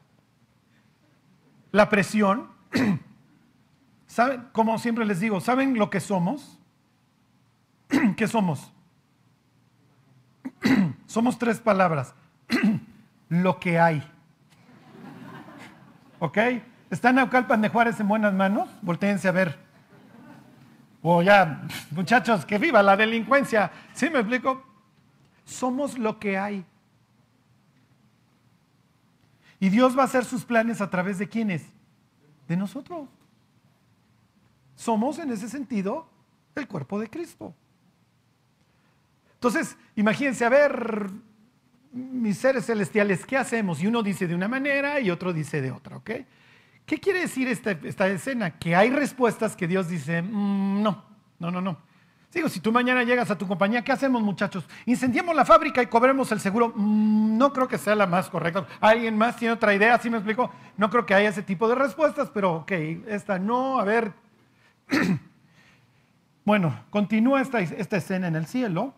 la 1.72 1.90
presión, 1.90 2.50
¿saben? 4.08 4.48
Como 4.52 4.78
siempre 4.78 5.06
les 5.06 5.20
digo, 5.20 5.40
¿saben 5.40 5.78
lo 5.78 5.90
que 5.90 6.00
somos? 6.00 6.60
¿Qué 8.18 8.28
somos? 8.28 8.72
somos 11.06 11.38
tres 11.38 11.60
palabras. 11.60 12.14
lo 13.30 13.60
que 13.60 13.80
hay. 13.80 14.04
¿Ok? 16.20 16.38
¿Están 16.90 17.16
Naucalpan 17.16 17.62
de 17.62 17.70
Juárez 17.70 18.00
en 18.00 18.08
buenas 18.08 18.34
manos? 18.34 18.70
Voltéense 18.82 19.28
a 19.28 19.32
ver. 19.32 19.58
O 21.02 21.22
ya, 21.22 21.64
muchachos, 21.92 22.46
que 22.46 22.58
viva 22.58 22.84
la 22.84 22.96
delincuencia. 22.96 23.72
¿Sí 23.94 24.10
me 24.10 24.20
explico? 24.20 24.64
Somos 25.46 25.98
lo 25.98 26.20
que 26.20 26.38
hay. 26.38 26.66
Y 29.62 29.70
Dios 29.70 29.96
va 29.96 30.02
a 30.02 30.06
hacer 30.06 30.26
sus 30.26 30.44
planes 30.44 30.82
a 30.82 30.90
través 30.90 31.20
de 31.20 31.30
quiénes? 31.30 31.64
De 32.48 32.58
nosotros. 32.58 33.08
Somos 34.76 35.20
en 35.20 35.32
ese 35.32 35.48
sentido 35.48 36.10
el 36.56 36.68
cuerpo 36.68 37.00
de 37.00 37.08
Cristo. 37.08 37.54
Entonces, 39.36 39.78
imagínense, 39.96 40.44
a 40.46 40.50
ver, 40.50 41.12
mis 41.92 42.40
seres 42.40 42.66
celestiales, 42.66 43.24
¿qué 43.24 43.38
hacemos? 43.38 43.84
Y 43.84 43.88
uno 43.88 44.02
dice 44.02 44.26
de 44.26 44.34
una 44.34 44.48
manera 44.48 45.00
y 45.00 45.12
otro 45.12 45.32
dice 45.32 45.62
de 45.62 45.72
otra, 45.72 45.98
¿ok? 45.98 46.10
¿Qué 46.88 46.98
quiere 46.98 47.20
decir 47.20 47.48
esta, 47.48 48.08
escena? 48.08 48.58
Que 48.58 48.76
hay 48.76 48.90
respuestas 48.90 49.56
que 49.56 49.68
Dios 49.68 49.88
dice, 49.88 50.24
mm, 50.24 50.82
no, 50.82 51.06
no, 51.38 51.52
no, 51.52 51.62
no. 51.62 51.78
Digo, 52.34 52.48
si 52.48 52.62
tú 52.62 52.72
mañana 52.72 53.04
llegas 53.04 53.30
a 53.30 53.38
tu 53.38 53.46
compañía, 53.46 53.84
¿qué 53.84 53.92
hacemos 53.92 54.22
muchachos? 54.22 54.64
¿Incendiamos 54.86 55.36
la 55.36 55.44
fábrica 55.44 55.82
y 55.82 55.88
cobremos 55.88 56.32
el 56.32 56.40
seguro? 56.40 56.72
Mm, 56.74 57.38
no 57.38 57.52
creo 57.52 57.68
que 57.68 57.78
sea 57.78 57.94
la 57.94 58.08
más 58.08 58.30
correcta. 58.30 58.66
¿Alguien 58.80 59.18
más 59.18 59.36
tiene 59.36 59.54
otra 59.54 59.74
idea? 59.74 60.00
¿Sí 60.00 60.10
me 60.10 60.18
explico? 60.18 60.50
No 60.78 60.90
creo 60.90 61.06
que 61.06 61.14
haya 61.14 61.30
ese 61.30 61.44
tipo 61.44 61.68
de 61.68 61.76
respuestas, 61.76 62.30
pero 62.34 62.56
ok, 62.58 62.72
esta 63.08 63.38
no, 63.38 63.80
a 63.80 63.84
ver. 63.84 64.14
bueno, 66.46 66.74
continúa 66.90 67.42
esta, 67.42 67.60
escena 67.60 68.28
en 68.30 68.38
el 68.38 68.46
cielo. 68.46 68.94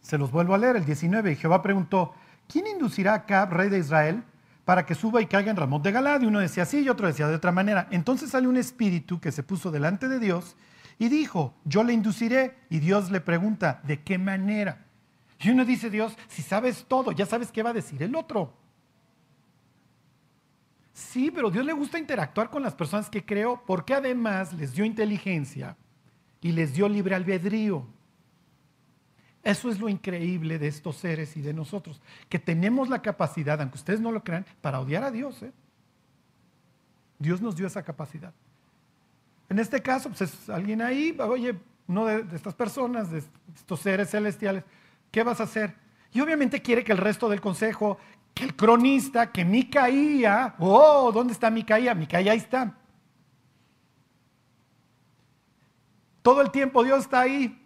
Se 0.00 0.16
los 0.16 0.30
vuelvo 0.30 0.54
a 0.54 0.58
leer, 0.58 0.76
el 0.76 0.86
19. 0.86 1.32
Y 1.32 1.36
Jehová 1.36 1.62
preguntó, 1.62 2.14
¿quién 2.48 2.66
inducirá 2.66 3.12
a 3.12 3.16
Acab, 3.16 3.52
rey 3.52 3.68
de 3.68 3.78
Israel, 3.78 4.22
para 4.64 4.86
que 4.86 4.94
suba 4.94 5.20
y 5.20 5.26
caiga 5.26 5.50
en 5.50 5.56
Ramón 5.56 5.82
de 5.82 5.92
Galad. 5.92 6.22
Y 6.22 6.26
uno 6.26 6.40
decía 6.40 6.62
así 6.62 6.80
y 6.80 6.88
otro 6.88 7.06
decía 7.06 7.28
de 7.28 7.34
otra 7.34 7.52
manera. 7.52 7.88
Entonces 7.90 8.30
salió 8.30 8.48
un 8.48 8.56
espíritu 8.56 9.20
que 9.20 9.32
se 9.32 9.42
puso 9.42 9.70
delante 9.70 10.08
de 10.08 10.18
Dios 10.18 10.56
y 10.98 11.08
dijo, 11.08 11.54
yo 11.64 11.84
le 11.84 11.92
induciré. 11.92 12.56
Y 12.70 12.78
Dios 12.78 13.10
le 13.10 13.20
pregunta, 13.20 13.80
¿de 13.84 14.02
qué 14.02 14.18
manera? 14.18 14.86
Y 15.40 15.50
uno 15.50 15.64
dice, 15.64 15.90
Dios, 15.90 16.16
si 16.28 16.42
sabes 16.42 16.86
todo, 16.88 17.12
ya 17.12 17.26
sabes 17.26 17.52
qué 17.52 17.62
va 17.62 17.70
a 17.70 17.74
decir 17.74 18.02
el 18.02 18.14
otro. 18.16 18.52
Sí, 20.92 21.30
pero 21.30 21.50
Dios 21.50 21.66
le 21.66 21.74
gusta 21.74 21.98
interactuar 21.98 22.48
con 22.48 22.62
las 22.62 22.74
personas 22.74 23.10
que 23.10 23.24
creó 23.24 23.62
porque 23.66 23.92
además 23.92 24.54
les 24.54 24.72
dio 24.72 24.84
inteligencia 24.84 25.76
y 26.40 26.52
les 26.52 26.72
dio 26.72 26.88
libre 26.88 27.14
albedrío. 27.14 27.86
Eso 29.42 29.70
es 29.70 29.78
lo 29.78 29.88
increíble 29.90 30.58
de 30.58 30.68
estos 30.68 30.96
seres 30.96 31.36
y 31.36 31.42
de 31.42 31.52
nosotros, 31.52 32.00
que 32.28 32.38
tenemos 32.38 32.88
la 32.88 33.02
capacidad, 33.02 33.60
aunque 33.60 33.76
ustedes 33.76 34.00
no 34.00 34.10
lo 34.10 34.24
crean, 34.24 34.46
para 34.60 34.80
odiar 34.80 35.04
a 35.04 35.10
Dios. 35.10 35.42
¿eh? 35.42 35.52
Dios 37.18 37.42
nos 37.42 37.54
dio 37.54 37.66
esa 37.66 37.84
capacidad. 37.84 38.32
En 39.48 39.58
este 39.58 39.80
caso, 39.80 40.08
pues 40.08 40.22
es 40.22 40.50
alguien 40.50 40.82
ahí, 40.82 41.16
oye, 41.20 41.56
uno 41.88 42.04
de, 42.06 42.24
estas 42.34 42.54
personas, 42.54 43.10
de 43.10 43.22
estos 43.54 43.80
seres 43.80 44.10
celestiales, 44.10 44.64
¿qué 45.10 45.22
vas 45.22 45.40
a 45.40 45.44
hacer? 45.44 45.74
Y 46.12 46.20
obviamente 46.20 46.60
quiere 46.62 46.82
que 46.82 46.92
el 46.92 46.98
resto 46.98 47.28
del 47.28 47.40
consejo, 47.40 47.98
que 48.34 48.44
el 48.44 48.56
cronista, 48.56 49.30
que 49.30 49.44
Micaía, 49.44 50.54
oh, 50.58 51.12
¿dónde 51.12 51.32
está 51.32 51.50
Micaía? 51.50 51.94
Micaía 51.94 52.32
ahí 52.32 52.38
está. 52.38 52.74
Todo 56.22 56.40
el 56.40 56.50
tiempo 56.50 56.82
Dios 56.82 57.00
está 57.00 57.20
ahí. 57.20 57.62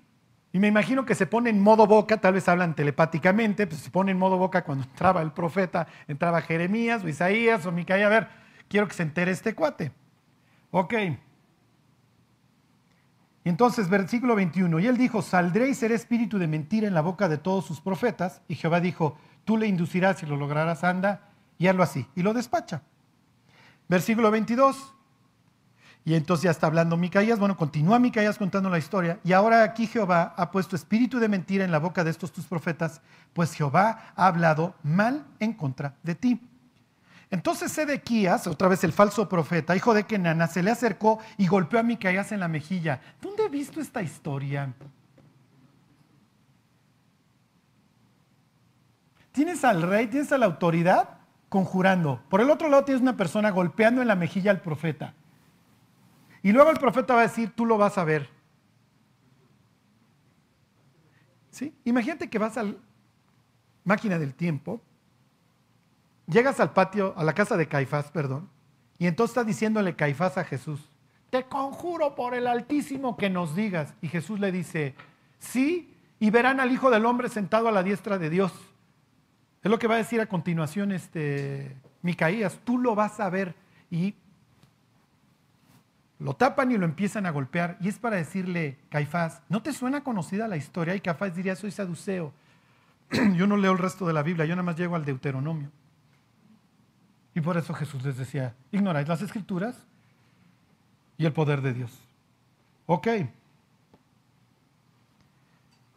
Y 0.53 0.59
me 0.59 0.67
imagino 0.67 1.07
que 1.07 1.15
se 1.15 1.27
pone 1.27 1.49
en 1.49 1.63
modo 1.63 1.87
boca, 1.87 2.21
tal 2.21 2.35
vez 2.35 2.49
hablan 2.49 2.75
telepáticamente, 2.75 3.67
pues 3.69 3.81
se 3.81 3.91
pone 3.91 4.11
en 4.11 4.19
modo 4.19 4.37
boca 4.37 4.65
cuando 4.65 4.85
entraba 4.85 5.23
el 5.23 5.31
profeta, 5.33 5.87
entraba 6.09 6.43
Jeremías 6.43 7.05
o 7.05 7.09
Isaías 7.09 7.65
o 7.67 7.73
Micaía. 7.73 8.07
A 8.07 8.11
ver, 8.11 8.29
quiero 8.69 8.89
que 8.89 8.95
se 8.95 9.05
entere 9.05 9.31
este 9.31 9.55
cuate. 9.55 9.93
Ok. 10.73 10.95
Entonces, 13.45 13.89
versículo 13.89 14.35
21, 14.35 14.81
y 14.81 14.87
él 14.87 14.99
dijo, 14.99 15.23
saldré 15.23 15.69
y 15.69 15.75
seré 15.75 15.95
espíritu 15.95 16.39
de 16.39 16.47
mentira 16.47 16.87
en 16.87 16.95
la 16.95 17.01
boca 17.01 17.29
de 17.29 17.39
todos 17.39 17.65
sus 17.65 17.81
profetas. 17.81 18.43
Y 18.49 18.55
Jehová 18.55 18.81
dijo, 18.81 19.17
tú 19.45 19.57
le 19.57 19.67
inducirás 19.67 20.23
y 20.23 20.27
lo 20.27 20.37
lograrás, 20.37 20.85
anda, 20.85 21.31
y 21.59 21.67
hazlo 21.67 21.83
así. 21.83 22.07
Y 22.15 22.23
lo 22.23 22.35
despacha. 22.35 22.83
Versículo 23.89 24.31
22, 24.31 24.95
y 26.05 26.15
entonces 26.15 26.45
ya 26.45 26.51
está 26.51 26.67
hablando 26.67 26.97
Micaías. 26.97 27.39
Bueno, 27.39 27.57
continúa 27.57 27.99
Micaías 27.99 28.39
contando 28.39 28.71
la 28.71 28.79
historia. 28.79 29.21
Y 29.25 29.33
ahora 29.33 29.63
aquí 29.63 29.87
Jehová 29.87 30.35
ha 30.37 30.51
puesto 30.51 30.77
espíritu 30.77 31.19
de 31.19 31.29
mentira 31.29 31.65
en 31.65 31.71
la 31.71 31.79
boca 31.79 32.05
de 32.05 32.11
estos 32.11 32.33
tus 32.33 32.47
profetas, 32.47 33.03
pues 33.33 33.53
Jehová 33.53 34.13
ha 34.17 34.27
hablado 34.27 34.75
mal 34.83 35.27
en 35.39 35.53
contra 35.53 35.95
de 36.03 36.15
ti. 36.15 36.41
Entonces 37.31 37.71
Sedequías, 37.71 38.47
otra 38.49 38.69
vez 38.69 38.83
el 38.83 38.93
falso 38.93 39.29
profeta, 39.29 39.77
hijo 39.77 39.95
de 39.95 40.05
Kenana, 40.05 40.49
se 40.49 40.63
le 40.63 40.73
acercó 40.73 41.21
y 41.39 41.47
golpeó 41.47 41.79
a 41.79 41.85
Micaías 41.85 42.33
en 42.33 42.41
la 42.41 42.49
mejilla. 42.49 43.01
¿Dónde 43.21 43.45
he 43.45 43.49
visto 43.49 43.81
esta 43.81 44.03
historia? 44.03 44.73
Tienes 49.31 49.65
al 49.65 49.83
rey, 49.83 50.09
tienes 50.09 50.33
a 50.33 50.39
la 50.39 50.47
autoridad 50.47 51.21
conjurando. 51.49 52.21
Por 52.29 52.41
el 52.41 52.51
otro 52.51 52.69
lado 52.69 52.85
tienes 52.85 53.01
una 53.01 53.17
persona 53.17 53.51
golpeando 53.51 54.03
en 54.03 54.09
la 54.09 54.17
mejilla 54.17 54.51
al 54.51 54.61
profeta. 54.61 55.15
Y 56.43 56.51
luego 56.51 56.71
el 56.71 56.79
profeta 56.79 57.15
va 57.15 57.21
a 57.21 57.29
decir, 57.29 57.53
tú 57.55 57.65
lo 57.65 57.79
vas 57.79 57.97
a 57.97 58.05
ver. 58.05 58.29
¿Sí? 61.51 61.75
Imagínate 61.85 62.29
que 62.29 62.39
vas 62.39 62.57
a 62.57 62.65
la 62.65 62.75
máquina 63.85 64.19
del 64.19 64.35
tiempo, 64.35 64.81
llegas 66.31 66.61
al 66.61 66.73
patio, 66.73 67.15
a 67.17 67.25
la 67.25 67.35
casa 67.35 67.57
de 67.57 67.69
Caifás, 67.69 68.11
perdón, 68.11 68.49
y 68.99 69.07
entonces 69.07 69.37
está 69.37 69.45
diciéndole 69.45 69.97
Caifás 69.97 70.39
a 70.39 70.45
Jesús, 70.45 70.91
te 71.31 71.45
conjuro 71.45 72.15
por 72.15 72.35
el 72.35 72.47
Altísimo 72.47 73.17
que 73.17 73.31
nos 73.31 73.55
digas. 73.55 73.95
Y 74.03 74.09
Jesús 74.09 74.41
le 74.41 74.53
dice, 74.53 74.95
sí, 75.39 75.95
y 76.19 76.31
verán 76.31 76.61
al 76.61 76.73
Hijo 76.73 76.91
del 76.91 77.07
Hombre 77.07 77.29
sentado 77.29 77.69
a 77.69 77.73
la 77.73 77.83
diestra 77.83 78.19
de 78.19 78.31
Dios. 78.31 78.53
Es 79.63 79.71
lo 79.71 79.79
que 79.79 79.87
va 79.87 79.95
a 79.95 79.99
decir 79.99 80.21
a 80.21 80.27
continuación 80.27 80.93
este 80.93 81.77
Micaías, 82.03 82.59
tú 82.65 82.79
lo 82.79 82.95
vas 82.95 83.21
a 83.21 83.31
ver. 83.31 83.55
Y 83.91 84.15
lo 86.19 86.35
tapan 86.35 86.71
y 86.73 86.79
lo 86.79 86.85
empiezan 86.85 87.27
a 87.27 87.31
golpear. 87.31 87.79
Y 87.81 87.89
es 87.89 87.99
para 87.99 88.17
decirle, 88.17 88.79
Caifás, 88.89 89.41
¿no 89.49 89.63
te 89.63 89.73
suena 89.73 90.03
conocida 90.03 90.49
la 90.49 90.57
historia? 90.57 90.95
Y 90.95 91.01
Caifás 91.01 91.35
diría, 91.35 91.57
soy 91.57 91.71
saduceo. 91.71 92.33
yo 93.35 93.47
no 93.47 93.57
leo 93.57 93.73
el 93.73 93.79
resto 93.79 94.07
de 94.07 94.13
la 94.13 94.23
Biblia, 94.23 94.45
yo 94.45 94.55
nada 94.57 94.65
más 94.65 94.77
llego 94.77 94.97
al 94.97 95.05
Deuteronomio. 95.05 95.71
Y 97.35 97.41
por 97.41 97.57
eso 97.57 97.75
Jesús 97.75 98.03
les 98.03 98.17
decía, 98.17 98.55
ignoráis 98.73 99.09
las 99.09 99.23
escrituras 99.23 99.77
y 101.17 101.27
el 101.27 101.33
poder 101.33 101.61
de 101.63 101.73
Dios. 101.73 101.93
Ok. 102.87 103.09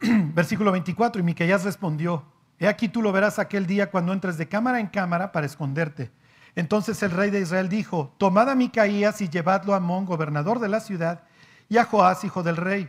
Versículo 0.00 0.72
24, 0.72 1.20
y 1.20 1.24
Miqueías 1.24 1.64
respondió, 1.64 2.24
he 2.58 2.68
aquí 2.68 2.88
tú 2.88 3.02
lo 3.02 3.12
verás 3.12 3.38
aquel 3.38 3.66
día 3.66 3.90
cuando 3.90 4.12
entres 4.12 4.38
de 4.38 4.48
cámara 4.48 4.80
en 4.80 4.86
cámara 4.86 5.32
para 5.32 5.46
esconderte 5.46 6.10
entonces 6.56 7.02
el 7.02 7.10
rey 7.10 7.30
de 7.30 7.40
Israel 7.40 7.68
dijo, 7.68 8.14
tomad 8.18 8.48
a 8.48 8.54
Micaías 8.54 9.20
y 9.20 9.28
llevadlo 9.28 9.74
a 9.74 9.78
Amón, 9.78 10.06
gobernador 10.06 10.60
de 10.60 10.68
la 10.68 10.80
ciudad, 10.80 11.24
y 11.68 11.78
a 11.78 11.84
Joás, 11.84 12.22
hijo 12.24 12.42
del 12.42 12.56
rey, 12.56 12.88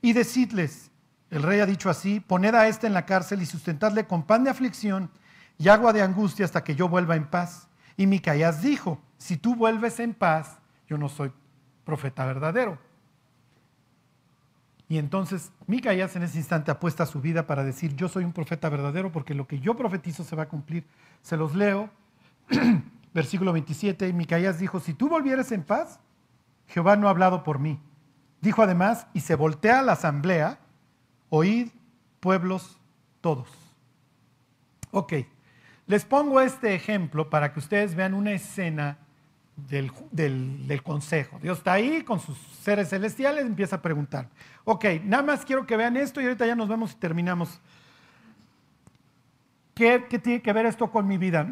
y 0.00 0.12
decidles, 0.12 0.90
el 1.30 1.42
rey 1.42 1.60
ha 1.60 1.66
dicho 1.66 1.90
así, 1.90 2.20
poned 2.20 2.54
a 2.54 2.68
éste 2.68 2.86
en 2.86 2.94
la 2.94 3.06
cárcel 3.06 3.42
y 3.42 3.46
sustentadle 3.46 4.06
con 4.06 4.22
pan 4.22 4.44
de 4.44 4.50
aflicción 4.50 5.10
y 5.58 5.68
agua 5.68 5.92
de 5.92 6.02
angustia 6.02 6.44
hasta 6.44 6.62
que 6.62 6.76
yo 6.76 6.88
vuelva 6.88 7.16
en 7.16 7.26
paz. 7.26 7.68
Y 7.96 8.06
Micaías 8.06 8.62
dijo, 8.62 9.00
si 9.18 9.36
tú 9.36 9.54
vuelves 9.54 10.00
en 10.00 10.14
paz, 10.14 10.58
yo 10.88 10.98
no 10.98 11.08
soy 11.08 11.32
profeta 11.84 12.24
verdadero. 12.26 12.78
Y 14.88 14.98
entonces 14.98 15.52
Micaías 15.66 16.16
en 16.16 16.22
ese 16.22 16.38
instante 16.38 16.70
apuesta 16.70 17.06
su 17.06 17.20
vida 17.20 17.46
para 17.46 17.64
decir, 17.64 17.96
yo 17.96 18.08
soy 18.08 18.24
un 18.24 18.32
profeta 18.32 18.68
verdadero 18.68 19.10
porque 19.10 19.34
lo 19.34 19.46
que 19.46 19.58
yo 19.58 19.74
profetizo 19.74 20.22
se 20.24 20.36
va 20.36 20.44
a 20.44 20.48
cumplir. 20.48 20.84
Se 21.22 21.36
los 21.36 21.54
leo 21.54 21.90
versículo 23.14 23.52
27, 23.52 24.12
Micaías 24.12 24.58
dijo, 24.58 24.80
si 24.80 24.94
tú 24.94 25.08
volvieras 25.08 25.52
en 25.52 25.62
paz, 25.62 26.00
Jehová 26.68 26.96
no 26.96 27.06
ha 27.06 27.10
hablado 27.10 27.42
por 27.44 27.58
mí. 27.58 27.78
Dijo 28.40 28.62
además, 28.62 29.06
y 29.12 29.20
se 29.20 29.34
voltea 29.34 29.80
a 29.80 29.82
la 29.82 29.92
asamblea, 29.92 30.58
oíd 31.28 31.68
pueblos 32.20 32.78
todos. 33.20 33.48
Ok, 34.90 35.12
les 35.86 36.04
pongo 36.04 36.40
este 36.40 36.74
ejemplo 36.74 37.28
para 37.28 37.52
que 37.52 37.60
ustedes 37.60 37.94
vean 37.94 38.14
una 38.14 38.32
escena 38.32 38.98
del, 39.56 39.90
del, 40.10 40.82
consejo. 40.82 41.38
Dios 41.42 41.58
está 41.58 41.74
ahí 41.74 42.02
con 42.02 42.20
sus 42.20 42.38
seres 42.60 42.88
celestiales, 42.88 43.44
empieza 43.44 43.76
a 43.76 43.82
preguntar. 43.82 44.28
Ok, 44.64 44.84
nada 45.04 45.22
más 45.22 45.44
quiero 45.44 45.66
que 45.66 45.76
vean 45.76 45.96
esto 45.96 46.20
y 46.20 46.24
ahorita 46.24 46.46
ya 46.46 46.54
nos 46.54 46.68
vemos 46.68 46.92
y 46.92 46.96
terminamos. 46.96 47.60
¿Qué, 49.74 50.06
qué 50.08 50.18
tiene 50.18 50.42
que 50.42 50.52
ver 50.52 50.66
esto 50.66 50.90
con 50.90 51.06
mi 51.06 51.18
vida? 51.18 51.48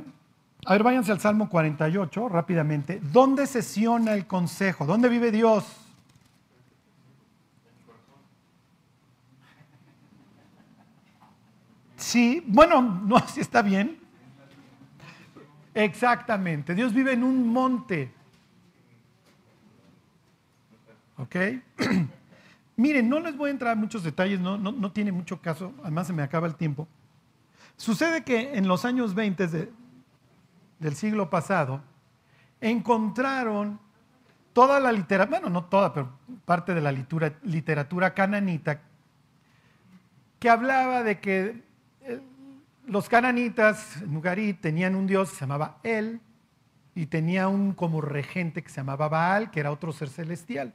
A 0.67 0.73
ver, 0.73 0.83
váyanse 0.83 1.13
al 1.13 1.21
Salmo 1.21 1.49
48 1.49 2.29
rápidamente. 2.29 3.01
¿Dónde 3.03 3.47
sesiona 3.47 4.15
el 4.15 4.27
consejo? 4.27 4.87
¿Dónde 4.87 5.09
vive 5.09 5.31
Dios? 5.31 5.65
Sí, 11.97 12.43
bueno, 12.47 12.83
no, 13.07 13.17
así 13.17 13.41
está 13.41 13.63
bien. 13.63 14.00
Exactamente, 15.75 16.75
Dios 16.75 16.93
vive 16.93 17.13
en 17.13 17.23
un 17.23 17.49
monte. 17.49 18.13
¿Ok? 21.17 21.37
Miren, 22.77 23.09
no 23.09 23.21
les 23.21 23.37
voy 23.37 23.49
a 23.49 23.53
entrar 23.53 23.75
en 23.75 23.81
muchos 23.81 24.03
detalles, 24.03 24.41
no, 24.41 24.57
no, 24.57 24.73
no, 24.73 24.91
tiene 24.91 25.13
mucho 25.13 25.41
caso, 25.41 25.75
además 25.83 26.07
se 26.07 26.13
me 26.13 26.23
acaba 26.23 26.47
el 26.47 26.55
tiempo. 26.55 26.89
Sucede 27.77 28.25
que 28.25 28.55
en 28.57 28.67
los 28.67 28.85
años 28.85 29.15
20 29.15 29.47
de, 29.47 29.73
del 30.79 30.97
siglo 30.97 31.31
pasado, 31.31 31.83
encontraron 32.61 33.79
toda 34.53 34.81
la 34.81 34.93
literatura, 34.93 35.39
bueno, 35.39 35.51
no 35.51 35.65
toda, 35.65 35.93
pero 35.93 36.11
parte 36.45 36.75
de 36.75 36.81
la 36.81 36.93
literatura, 36.93 38.15
cananita, 38.15 38.81
que 40.39 40.51
hablaba 40.51 41.03
de 41.03 41.21
que 41.21 41.63
los 42.91 43.09
cananitas, 43.09 44.03
Nugarit, 44.03 44.61
tenían 44.61 44.97
un 44.97 45.07
dios 45.07 45.31
que 45.31 45.37
se 45.37 45.41
llamaba 45.43 45.79
El, 45.85 46.21
y 46.97 47.07
tenía 47.07 47.47
un 47.47 47.73
como 47.73 48.01
regente 48.01 48.63
que 48.65 48.69
se 48.69 48.79
llamaba 48.79 49.09
Baal, 49.09 49.53
que 49.53 49.61
era 49.61 49.71
otro 49.71 49.93
ser 49.93 50.09
celestial. 50.09 50.75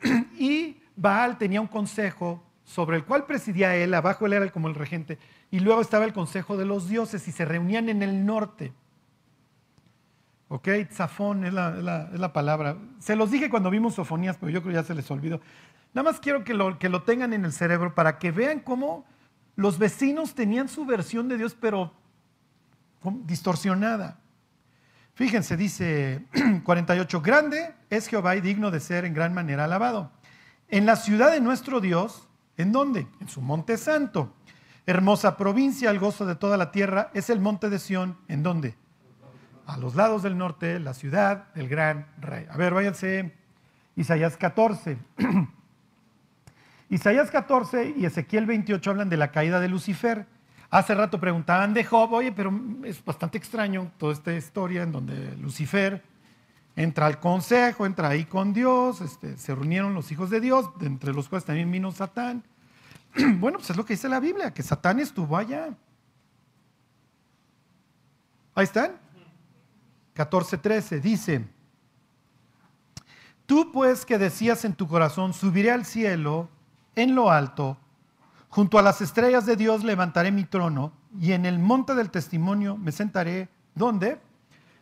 Y 0.38 0.80
Baal 0.96 1.36
tenía 1.36 1.60
un 1.60 1.66
consejo 1.66 2.42
sobre 2.64 2.96
el 2.96 3.04
cual 3.04 3.26
presidía 3.26 3.76
él, 3.76 3.92
abajo 3.92 4.24
él 4.24 4.32
era 4.32 4.50
como 4.50 4.68
el 4.68 4.74
regente, 4.74 5.18
y 5.50 5.60
luego 5.60 5.82
estaba 5.82 6.06
el 6.06 6.14
consejo 6.14 6.56
de 6.56 6.64
los 6.64 6.88
dioses 6.88 7.28
y 7.28 7.32
se 7.32 7.44
reunían 7.44 7.90
en 7.90 8.02
el 8.02 8.24
norte. 8.24 8.72
¿Ok? 10.48 10.66
Zafón 10.90 11.44
es 11.44 11.52
la, 11.52 12.30
palabra. 12.32 12.78
Se 13.00 13.16
los 13.16 13.30
dije 13.30 13.50
cuando 13.50 13.68
vimos 13.68 13.96
sofonías, 13.96 14.38
pero 14.38 14.50
yo 14.50 14.62
creo 14.62 14.72
que 14.72 14.80
ya 14.80 14.84
se 14.84 14.94
les 14.94 15.10
olvidó. 15.10 15.42
Nada 15.92 16.10
más 16.10 16.20
quiero 16.20 16.42
que 16.42 16.54
lo, 16.54 16.78
que 16.78 16.88
lo 16.88 17.02
tengan 17.02 17.34
en 17.34 17.44
el 17.44 17.52
cerebro 17.52 17.94
para 17.94 18.18
que 18.18 18.32
vean 18.32 18.60
cómo 18.60 19.04
los 19.58 19.76
vecinos 19.76 20.36
tenían 20.36 20.68
su 20.68 20.86
versión 20.86 21.28
de 21.28 21.36
Dios, 21.36 21.56
pero 21.60 21.92
distorsionada. 23.24 24.20
Fíjense, 25.14 25.56
dice 25.56 26.24
48, 26.64 27.20
grande 27.20 27.74
es 27.90 28.06
Jehová 28.06 28.36
y 28.36 28.40
digno 28.40 28.70
de 28.70 28.78
ser 28.78 29.04
en 29.04 29.14
gran 29.14 29.34
manera 29.34 29.64
alabado. 29.64 30.12
En 30.68 30.86
la 30.86 30.94
ciudad 30.94 31.32
de 31.32 31.40
nuestro 31.40 31.80
Dios, 31.80 32.28
¿en 32.56 32.70
dónde? 32.70 33.08
En 33.18 33.28
su 33.28 33.40
monte 33.40 33.78
santo. 33.78 34.32
Hermosa 34.86 35.36
provincia, 35.36 35.90
el 35.90 35.98
gozo 35.98 36.24
de 36.24 36.36
toda 36.36 36.56
la 36.56 36.70
tierra, 36.70 37.10
es 37.12 37.28
el 37.28 37.40
monte 37.40 37.68
de 37.68 37.80
Sión, 37.80 38.16
¿en 38.28 38.44
dónde? 38.44 38.76
A 39.66 39.76
los 39.76 39.96
lados 39.96 40.22
del 40.22 40.38
norte, 40.38 40.78
la 40.78 40.94
ciudad 40.94 41.52
del 41.54 41.68
gran 41.68 42.06
rey. 42.20 42.46
A 42.48 42.56
ver, 42.56 42.74
váyanse, 42.74 43.34
Isaías 43.96 44.36
14. 44.36 44.98
Isaías 46.90 47.30
14 47.30 47.94
y 47.98 48.06
Ezequiel 48.06 48.46
28 48.46 48.90
hablan 48.90 49.10
de 49.10 49.18
la 49.18 49.30
caída 49.30 49.60
de 49.60 49.68
Lucifer. 49.68 50.26
Hace 50.70 50.94
rato 50.94 51.20
preguntaban 51.20 51.74
de 51.74 51.84
Job, 51.84 52.12
oye, 52.12 52.32
pero 52.32 52.52
es 52.84 53.04
bastante 53.04 53.36
extraño 53.36 53.92
toda 53.98 54.14
esta 54.14 54.32
historia 54.32 54.82
en 54.82 54.92
donde 54.92 55.36
Lucifer 55.36 56.02
entra 56.76 57.06
al 57.06 57.20
consejo, 57.20 57.84
entra 57.84 58.08
ahí 58.08 58.24
con 58.24 58.54
Dios, 58.54 59.00
este, 59.00 59.36
se 59.36 59.54
reunieron 59.54 59.94
los 59.94 60.12
hijos 60.12 60.30
de 60.30 60.40
Dios, 60.40 60.70
entre 60.80 61.12
los 61.12 61.28
cuales 61.28 61.44
también 61.44 61.70
vino 61.70 61.90
Satán. 61.90 62.42
bueno, 63.38 63.58
pues 63.58 63.70
es 63.70 63.76
lo 63.76 63.84
que 63.84 63.94
dice 63.94 64.08
la 64.08 64.20
Biblia, 64.20 64.54
que 64.54 64.62
Satán 64.62 65.00
estuvo 65.00 65.36
allá. 65.36 65.68
Ahí 68.54 68.64
están. 68.64 68.92
14:13 70.14 71.00
dice, 71.00 71.44
tú 73.46 73.70
pues 73.72 74.04
que 74.04 74.18
decías 74.18 74.64
en 74.64 74.74
tu 74.74 74.88
corazón, 74.88 75.32
subiré 75.32 75.70
al 75.70 75.84
cielo 75.84 76.48
en 77.00 77.14
lo 77.14 77.30
alto 77.30 77.76
Junto 78.48 78.78
a 78.78 78.82
las 78.82 79.00
estrellas 79.00 79.46
de 79.46 79.56
Dios 79.56 79.84
levantaré 79.84 80.32
mi 80.32 80.44
trono 80.44 80.92
y 81.20 81.32
en 81.32 81.44
el 81.44 81.58
monte 81.58 81.94
del 81.94 82.10
testimonio 82.10 82.76
me 82.76 82.92
sentaré. 82.92 83.48
¿Dónde? 83.74 84.18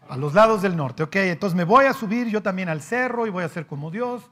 A 0.09 0.17
los 0.17 0.35
lados 0.35 0.63
del 0.63 0.77
norte. 0.77 1.03
Ok, 1.03 1.17
entonces 1.17 1.57
me 1.57 1.65
voy 1.65 1.87
a 1.87 1.93
subir 1.93 2.29
yo 2.29 2.43
también 2.43 2.69
al 2.69 2.81
cerro 2.81 3.27
y 3.27 3.31
voy 3.31 3.43
a 3.45 3.49
ser 3.49 3.67
como 3.67 3.91
Dios. 3.91 4.31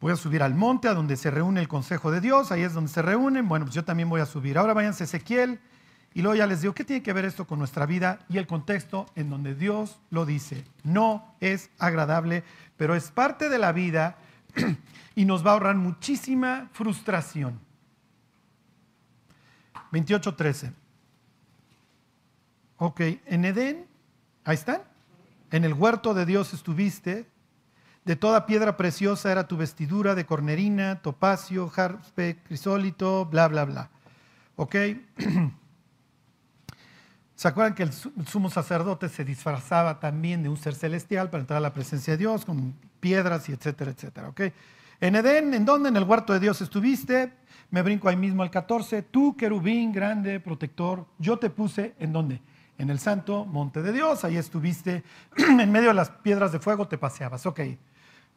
Voy 0.00 0.12
a 0.12 0.16
subir 0.16 0.42
al 0.42 0.54
monte 0.54 0.88
a 0.88 0.94
donde 0.94 1.16
se 1.16 1.30
reúne 1.30 1.60
el 1.60 1.68
consejo 1.68 2.10
de 2.10 2.20
Dios, 2.20 2.50
ahí 2.50 2.62
es 2.62 2.74
donde 2.74 2.90
se 2.90 3.02
reúnen. 3.02 3.48
Bueno, 3.48 3.66
pues 3.66 3.74
yo 3.74 3.84
también 3.84 4.08
voy 4.08 4.20
a 4.20 4.26
subir. 4.26 4.58
Ahora 4.58 4.74
váyanse 4.74 5.04
a 5.04 5.06
Ezequiel 5.06 5.60
y 6.12 6.22
luego 6.22 6.34
ya 6.36 6.46
les 6.46 6.62
digo, 6.62 6.74
¿qué 6.74 6.84
tiene 6.84 7.02
que 7.02 7.12
ver 7.12 7.24
esto 7.24 7.46
con 7.46 7.58
nuestra 7.58 7.86
vida 7.86 8.18
y 8.28 8.38
el 8.38 8.46
contexto 8.46 9.06
en 9.14 9.30
donde 9.30 9.54
Dios 9.54 10.00
lo 10.10 10.26
dice? 10.26 10.64
No 10.82 11.34
es 11.40 11.70
agradable, 11.78 12.42
pero 12.76 12.94
es 12.94 13.10
parte 13.10 13.48
de 13.48 13.58
la 13.58 13.72
vida 13.72 14.16
y 15.14 15.24
nos 15.24 15.44
va 15.44 15.50
a 15.50 15.52
ahorrar 15.54 15.76
muchísima 15.76 16.68
frustración. 16.72 17.60
28.13. 19.92 20.72
Ok, 22.78 23.00
en 23.26 23.44
Edén, 23.44 23.86
ahí 24.44 24.54
están. 24.54 24.82
En 25.50 25.64
el 25.64 25.74
huerto 25.74 26.14
de 26.14 26.26
Dios 26.26 26.52
estuviste. 26.52 27.26
De 28.04 28.16
toda 28.16 28.44
piedra 28.44 28.76
preciosa 28.76 29.32
era 29.32 29.48
tu 29.48 29.56
vestidura, 29.56 30.14
de 30.14 30.26
cornerina, 30.26 31.00
topacio, 31.00 31.68
jarpe, 31.68 32.38
crisólito, 32.44 33.24
bla, 33.24 33.48
bla, 33.48 33.64
bla. 33.64 33.90
¿Ok? 34.56 34.74
¿Se 37.34 37.48
acuerdan 37.48 37.74
que 37.74 37.84
el 37.84 37.92
sumo 37.92 38.50
sacerdote 38.50 39.08
se 39.08 39.24
disfrazaba 39.24 40.00
también 40.00 40.42
de 40.42 40.48
un 40.48 40.56
ser 40.56 40.74
celestial 40.74 41.30
para 41.30 41.40
entrar 41.40 41.56
a 41.58 41.60
la 41.60 41.72
presencia 41.72 42.12
de 42.12 42.18
Dios 42.18 42.44
con 42.44 42.74
piedras 43.00 43.48
y 43.48 43.52
etcétera, 43.52 43.92
etcétera? 43.92 44.28
¿Ok? 44.28 44.40
En 45.00 45.16
Edén, 45.16 45.52
¿en 45.54 45.64
dónde? 45.64 45.88
En 45.88 45.96
el 45.96 46.04
huerto 46.04 46.32
de 46.32 46.40
Dios 46.40 46.60
estuviste. 46.60 47.32
Me 47.70 47.82
brinco 47.82 48.08
ahí 48.08 48.16
mismo 48.16 48.42
al 48.42 48.50
14. 48.50 49.02
Tú, 49.02 49.36
querubín, 49.36 49.92
grande, 49.92 50.40
protector, 50.40 51.06
yo 51.18 51.38
te 51.38 51.50
puse 51.50 51.94
en 51.98 52.12
dónde? 52.12 52.40
En 52.78 52.90
el 52.90 52.98
santo 52.98 53.44
monte 53.44 53.82
de 53.82 53.92
Dios. 53.92 54.24
Ahí 54.24 54.36
estuviste. 54.36 55.02
en 55.36 55.72
medio 55.72 55.88
de 55.88 55.94
las 55.94 56.10
piedras 56.10 56.52
de 56.52 56.60
fuego 56.60 56.86
te 56.86 56.98
paseabas. 56.98 57.46
Ok. 57.46 57.60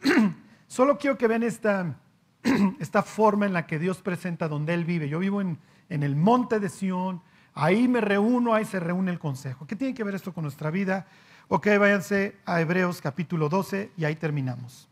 Solo 0.67 0.97
quiero 0.97 1.17
que 1.17 1.27
vean 1.27 1.43
esta, 1.43 1.95
esta 2.79 3.03
forma 3.03 3.45
en 3.45 3.53
la 3.53 3.67
que 3.67 3.79
Dios 3.79 4.01
presenta 4.01 4.47
donde 4.47 4.73
Él 4.73 4.85
vive. 4.85 5.07
Yo 5.07 5.19
vivo 5.19 5.41
en, 5.41 5.59
en 5.89 6.03
el 6.03 6.15
monte 6.15 6.59
de 6.59 6.69
Sión. 6.69 7.21
Ahí 7.53 7.87
me 7.87 8.01
reúno, 8.01 8.53
ahí 8.53 8.65
se 8.65 8.79
reúne 8.79 9.11
el 9.11 9.19
consejo. 9.19 9.65
¿Qué 9.65 9.75
tiene 9.75 9.93
que 9.93 10.03
ver 10.03 10.15
esto 10.15 10.33
con 10.33 10.43
nuestra 10.43 10.69
vida? 10.71 11.07
Ok, 11.47 11.67
váyanse 11.79 12.35
a 12.45 12.59
Hebreos 12.59 13.01
capítulo 13.01 13.49
12 13.49 13.91
y 13.97 14.05
ahí 14.05 14.15
terminamos. 14.15 14.89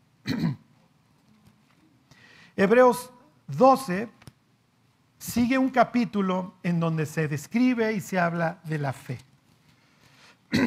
Hebreos 2.56 3.12
12 3.48 4.08
sigue 5.18 5.58
un 5.58 5.68
capítulo 5.68 6.54
en 6.62 6.80
donde 6.80 7.04
se 7.04 7.28
describe 7.28 7.92
y 7.92 8.00
se 8.00 8.18
habla 8.18 8.60
de 8.64 8.78
la 8.78 8.92
fe. 8.92 9.18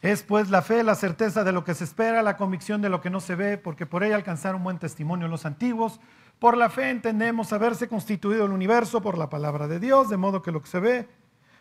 Es 0.00 0.22
pues 0.22 0.50
la 0.50 0.60
fe, 0.60 0.82
la 0.82 0.96
certeza 0.96 1.44
de 1.44 1.52
lo 1.52 1.64
que 1.64 1.72
se 1.72 1.84
espera, 1.84 2.20
la 2.20 2.36
convicción 2.36 2.82
de 2.82 2.90
lo 2.90 3.00
que 3.00 3.08
no 3.08 3.20
se 3.20 3.36
ve, 3.36 3.56
porque 3.56 3.86
por 3.86 4.04
ella 4.04 4.16
alcanzaron 4.16 4.62
buen 4.62 4.78
testimonio 4.78 5.28
los 5.28 5.46
antiguos. 5.46 5.98
Por 6.38 6.58
la 6.58 6.68
fe 6.68 6.90
entendemos 6.90 7.54
haberse 7.54 7.88
constituido 7.88 8.44
el 8.44 8.52
universo 8.52 9.00
por 9.00 9.16
la 9.16 9.30
palabra 9.30 9.66
de 9.66 9.80
Dios, 9.80 10.10
de 10.10 10.18
modo 10.18 10.42
que 10.42 10.52
lo 10.52 10.60
que 10.60 10.68
se 10.68 10.78
ve 10.78 11.08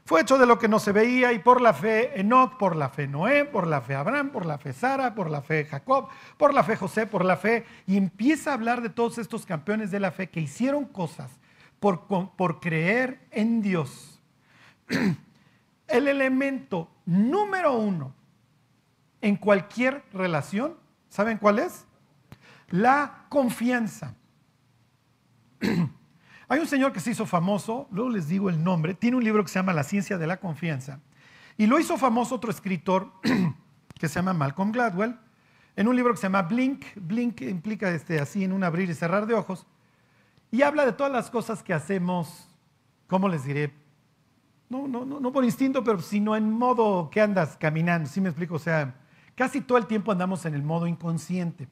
fue 0.06 0.22
hecho 0.22 0.38
de 0.38 0.46
lo 0.46 0.60
que 0.60 0.68
no 0.68 0.80
se 0.80 0.92
veía 0.92 1.32
y 1.32 1.40
por 1.40 1.62
la 1.62 1.74
fe 1.74 2.20
Enoch, 2.20 2.58
por 2.58 2.76
la 2.76 2.90
fe 2.90 3.08
Noé, 3.08 3.46
por 3.46 3.68
la 3.68 3.82
fe 3.82 3.96
Abraham, 3.96 4.32
por 4.32 4.46
la 4.46 4.58
fe 4.58 4.74
Sara, 4.74 5.16
por 5.16 5.30
la 5.30 5.42
fe 5.42 5.64
Jacob, 5.64 6.10
por 6.38 6.54
la 6.54 6.64
fe 6.64 6.76
José, 6.76 7.08
por 7.08 7.24
la 7.24 7.38
fe. 7.38 7.66
Y 7.88 7.96
empieza 7.96 8.52
a 8.52 8.56
hablar 8.56 8.82
de 8.82 8.90
todos 8.90 9.18
estos 9.18 9.46
campeones 9.46 9.92
de 9.92 10.02
la 10.02 10.12
fe 10.12 10.30
que 10.30 10.42
hicieron 10.42 10.86
cosas 10.86 11.32
por, 11.80 12.06
por 12.36 12.60
creer 12.60 13.26
en 13.32 13.62
Dios. 13.62 14.22
El 15.88 16.08
elemento 16.10 16.90
número 17.06 17.74
uno 17.74 18.14
en 19.22 19.38
cualquier 19.38 20.04
relación, 20.12 20.76
¿saben 21.08 21.38
cuál 21.38 21.60
es? 21.60 21.86
La 22.70 23.26
confianza. 23.30 24.16
Hay 26.54 26.60
un 26.60 26.68
señor 26.68 26.94
que 26.94 27.00
se 27.00 27.10
hizo 27.10 27.26
famoso, 27.26 27.88
luego 27.90 28.12
les 28.12 28.28
digo 28.28 28.48
el 28.48 28.64
nombre, 28.64 28.94
tiene 28.94 29.18
un 29.18 29.24
libro 29.24 29.44
que 29.44 29.50
se 29.50 29.58
llama 29.58 29.74
La 29.74 29.84
ciencia 29.84 30.20
de 30.20 30.28
la 30.28 30.38
confianza. 30.38 31.00
Y 31.58 31.66
lo 31.66 31.80
hizo 31.80 31.98
famoso 31.98 32.36
otro 32.36 32.52
escritor 32.52 33.12
que 34.00 34.08
se 34.08 34.14
llama 34.14 34.34
Malcolm 34.34 34.72
Gladwell, 34.72 35.18
en 35.76 35.88
un 35.88 35.96
libro 35.96 36.14
que 36.14 36.18
se 36.18 36.28
llama 36.28 36.44
Blink. 36.44 36.86
Blink 36.96 37.42
implica 37.42 37.90
este, 37.90 38.20
así 38.20 38.44
en 38.44 38.54
un 38.54 38.64
abrir 38.64 38.88
y 38.88 38.94
cerrar 38.94 39.26
de 39.26 39.34
ojos. 39.34 39.66
Y 40.52 40.62
habla 40.62 40.86
de 40.86 40.92
todas 40.92 41.12
las 41.12 41.32
cosas 41.32 41.64
que 41.64 41.74
hacemos, 41.74 42.48
¿cómo 43.08 43.30
les 43.30 43.46
diré? 43.46 43.74
No, 44.70 44.88
no, 44.88 45.06
no, 45.06 45.32
por 45.32 45.44
instinto, 45.44 45.84
pero 45.84 46.02
sino 46.02 46.36
en 46.36 46.52
modo 46.52 47.10
que 47.10 47.20
andas 47.20 47.58
caminando, 47.58 48.08
¿sí 48.08 48.22
me 48.22 48.30
explico? 48.30 48.54
O 48.54 48.60
sea, 48.60 48.94
casi 49.34 49.60
todo 49.60 49.80
el 49.80 49.88
tiempo 49.88 50.12
andamos 50.12 50.46
en 50.46 50.54
el 50.54 50.62
modo 50.62 50.86
inconsciente. 50.86 51.68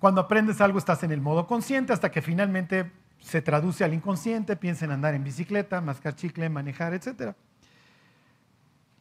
Cuando 0.00 0.20
aprendes 0.20 0.60
algo 0.60 0.80
estás 0.80 1.04
en 1.04 1.12
el 1.12 1.20
modo 1.20 1.46
consciente 1.46 1.92
hasta 1.92 2.10
que 2.10 2.22
finalmente 2.22 3.05
se 3.20 3.42
traduce 3.42 3.84
al 3.84 3.94
inconsciente, 3.94 4.56
piensa 4.56 4.84
en 4.84 4.92
andar 4.92 5.14
en 5.14 5.24
bicicleta, 5.24 5.80
mascar 5.80 6.14
chicle, 6.14 6.48
manejar, 6.48 6.94
etc. 6.94 7.34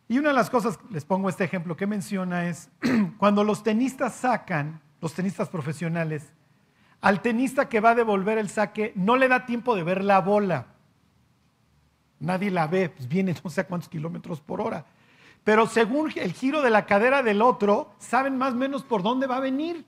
Y 0.08 0.18
una 0.18 0.30
de 0.30 0.36
las 0.36 0.50
cosas, 0.50 0.80
les 0.90 1.06
pongo 1.06 1.30
este 1.30 1.44
ejemplo 1.44 1.76
que 1.76 1.88
menciona, 1.88 2.48
es 2.48 2.70
cuando 3.18 3.44
los 3.44 3.64
tenistas 3.64 4.16
sacan, 4.16 4.82
los 5.02 5.14
tenistas 5.14 5.50
profesionales, 5.50 6.32
al 7.02 7.22
tenista 7.22 7.70
que 7.70 7.82
va 7.82 7.92
a 7.92 7.96
devolver 7.96 8.38
el 8.38 8.50
saque 8.50 8.92
no 8.96 9.16
le 9.16 9.28
da 9.28 9.46
tiempo 9.46 9.76
de 9.76 9.84
ver 9.84 10.04
la 10.04 10.22
bola. 10.22 10.68
Nadie 12.20 12.50
la 12.50 12.68
ve, 12.68 12.90
pues 12.90 13.08
viene 13.08 13.36
no 13.44 13.50
sé 13.50 13.66
cuántos 13.66 13.90
kilómetros 13.90 14.42
por 14.42 14.62
hora. 14.62 14.86
Pero 15.44 15.68
según 15.68 16.12
el 16.16 16.34
giro 16.34 16.64
de 16.64 16.72
la 16.72 16.88
cadera 16.88 17.22
del 17.22 17.44
otro, 17.44 17.94
saben 18.00 18.38
más 18.38 18.54
o 18.54 18.58
menos 18.58 18.84
por 18.84 19.04
dónde 19.04 19.28
va 19.28 19.38
a 19.38 19.42
venir. 19.42 19.86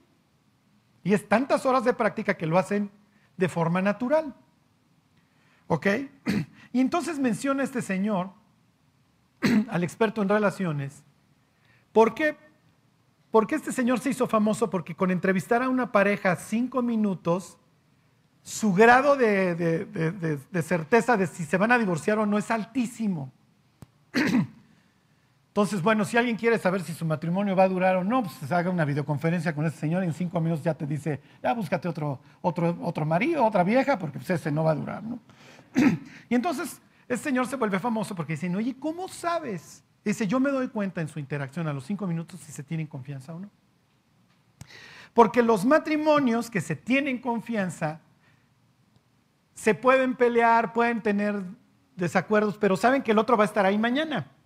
Y 1.02 1.14
es 1.14 1.28
tantas 1.28 1.66
horas 1.66 1.84
de 1.84 1.94
práctica 1.94 2.36
que 2.36 2.46
lo 2.46 2.58
hacen 2.58 2.90
de 3.38 3.48
forma 3.48 3.80
natural. 3.80 4.34
¿Ok? 5.66 5.86
Y 6.70 6.80
entonces 6.80 7.18
menciona 7.18 7.62
este 7.62 7.80
señor, 7.80 8.30
al 9.70 9.82
experto 9.82 10.20
en 10.20 10.28
relaciones, 10.28 11.02
¿por 11.94 12.14
qué? 12.14 12.36
Porque 13.30 13.54
este 13.54 13.72
señor 13.72 14.00
se 14.00 14.10
hizo 14.10 14.26
famoso 14.26 14.68
porque 14.68 14.94
con 14.94 15.10
entrevistar 15.10 15.62
a 15.62 15.70
una 15.70 15.92
pareja 15.92 16.36
cinco 16.36 16.82
minutos, 16.82 17.56
su 18.42 18.74
grado 18.74 19.16
de, 19.16 19.54
de 19.54 20.62
certeza 20.62 21.16
de 21.16 21.26
si 21.26 21.46
se 21.46 21.56
van 21.56 21.72
a 21.72 21.78
divorciar 21.78 22.18
o 22.18 22.26
no 22.26 22.36
es 22.36 22.50
altísimo. 22.50 23.32
Entonces, 25.58 25.82
bueno, 25.82 26.04
si 26.04 26.16
alguien 26.16 26.36
quiere 26.36 26.56
saber 26.56 26.82
si 26.82 26.94
su 26.94 27.04
matrimonio 27.04 27.56
va 27.56 27.64
a 27.64 27.68
durar 27.68 27.96
o 27.96 28.04
no, 28.04 28.22
pues 28.22 28.52
haga 28.52 28.70
una 28.70 28.84
videoconferencia 28.84 29.56
con 29.56 29.66
ese 29.66 29.76
señor 29.76 30.04
y 30.04 30.06
en 30.06 30.12
cinco 30.12 30.40
minutos 30.40 30.62
ya 30.62 30.72
te 30.72 30.86
dice, 30.86 31.20
ya 31.42 31.52
búscate 31.52 31.88
otro, 31.88 32.20
otro, 32.42 32.78
otro 32.80 33.04
marido, 33.04 33.44
otra 33.44 33.64
vieja, 33.64 33.98
porque 33.98 34.20
pues, 34.20 34.30
ese 34.30 34.52
no 34.52 34.62
va 34.62 34.70
a 34.70 34.74
durar, 34.76 35.02
¿no? 35.02 35.18
y 36.28 36.36
entonces, 36.36 36.80
ese 37.08 37.24
señor 37.24 37.48
se 37.48 37.56
vuelve 37.56 37.80
famoso 37.80 38.14
porque 38.14 38.34
dice, 38.34 38.54
oye, 38.54 38.76
¿cómo 38.78 39.08
sabes? 39.08 39.82
Dice, 40.04 40.28
yo 40.28 40.38
me 40.38 40.50
doy 40.50 40.68
cuenta 40.68 41.00
en 41.00 41.08
su 41.08 41.18
interacción 41.18 41.66
a 41.66 41.72
los 41.72 41.84
cinco 41.84 42.06
minutos 42.06 42.38
si 42.38 42.52
se 42.52 42.62
tienen 42.62 42.86
confianza 42.86 43.34
o 43.34 43.40
no. 43.40 43.50
Porque 45.12 45.42
los 45.42 45.64
matrimonios 45.64 46.50
que 46.50 46.60
se 46.60 46.76
tienen 46.76 47.18
confianza 47.18 47.98
se 49.54 49.74
pueden 49.74 50.14
pelear, 50.14 50.72
pueden 50.72 51.02
tener 51.02 51.42
desacuerdos, 51.96 52.56
pero 52.58 52.76
saben 52.76 53.02
que 53.02 53.10
el 53.10 53.18
otro 53.18 53.36
va 53.36 53.42
a 53.42 53.46
estar 53.46 53.66
ahí 53.66 53.76
mañana. 53.76 54.37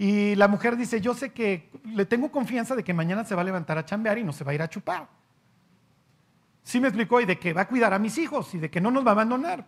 Y 0.00 0.34
la 0.34 0.48
mujer 0.48 0.78
dice, 0.78 1.02
yo 1.02 1.12
sé 1.12 1.30
que 1.30 1.68
le 1.84 2.06
tengo 2.06 2.32
confianza 2.32 2.74
de 2.74 2.82
que 2.82 2.94
mañana 2.94 3.22
se 3.22 3.34
va 3.34 3.42
a 3.42 3.44
levantar 3.44 3.76
a 3.76 3.84
chambear 3.84 4.16
y 4.16 4.24
no 4.24 4.32
se 4.32 4.44
va 4.44 4.52
a 4.52 4.54
ir 4.54 4.62
a 4.62 4.70
chupar. 4.70 5.06
Sí 6.62 6.80
me 6.80 6.88
explicó 6.88 7.20
y 7.20 7.26
de 7.26 7.38
que 7.38 7.52
va 7.52 7.60
a 7.60 7.68
cuidar 7.68 7.92
a 7.92 7.98
mis 7.98 8.16
hijos 8.16 8.54
y 8.54 8.58
de 8.58 8.70
que 8.70 8.80
no 8.80 8.90
nos 8.90 9.04
va 9.04 9.10
a 9.10 9.12
abandonar. 9.12 9.66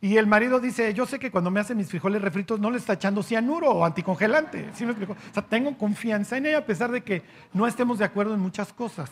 Y 0.00 0.16
el 0.16 0.26
marido 0.26 0.58
dice, 0.58 0.94
yo 0.94 1.04
sé 1.04 1.18
que 1.18 1.30
cuando 1.30 1.50
me 1.50 1.60
hace 1.60 1.74
mis 1.74 1.90
frijoles 1.90 2.22
refritos 2.22 2.60
no 2.60 2.70
le 2.70 2.78
está 2.78 2.94
echando 2.94 3.22
cianuro 3.22 3.70
o 3.70 3.84
anticongelante. 3.84 4.70
¿Sí 4.72 4.86
me 4.86 4.92
explicó? 4.92 5.12
O 5.12 5.34
sea, 5.34 5.42
tengo 5.42 5.76
confianza 5.76 6.38
en 6.38 6.46
ella 6.46 6.58
a 6.60 6.64
pesar 6.64 6.90
de 6.90 7.02
que 7.02 7.22
no 7.52 7.66
estemos 7.66 7.98
de 7.98 8.06
acuerdo 8.06 8.32
en 8.32 8.40
muchas 8.40 8.72
cosas. 8.72 9.10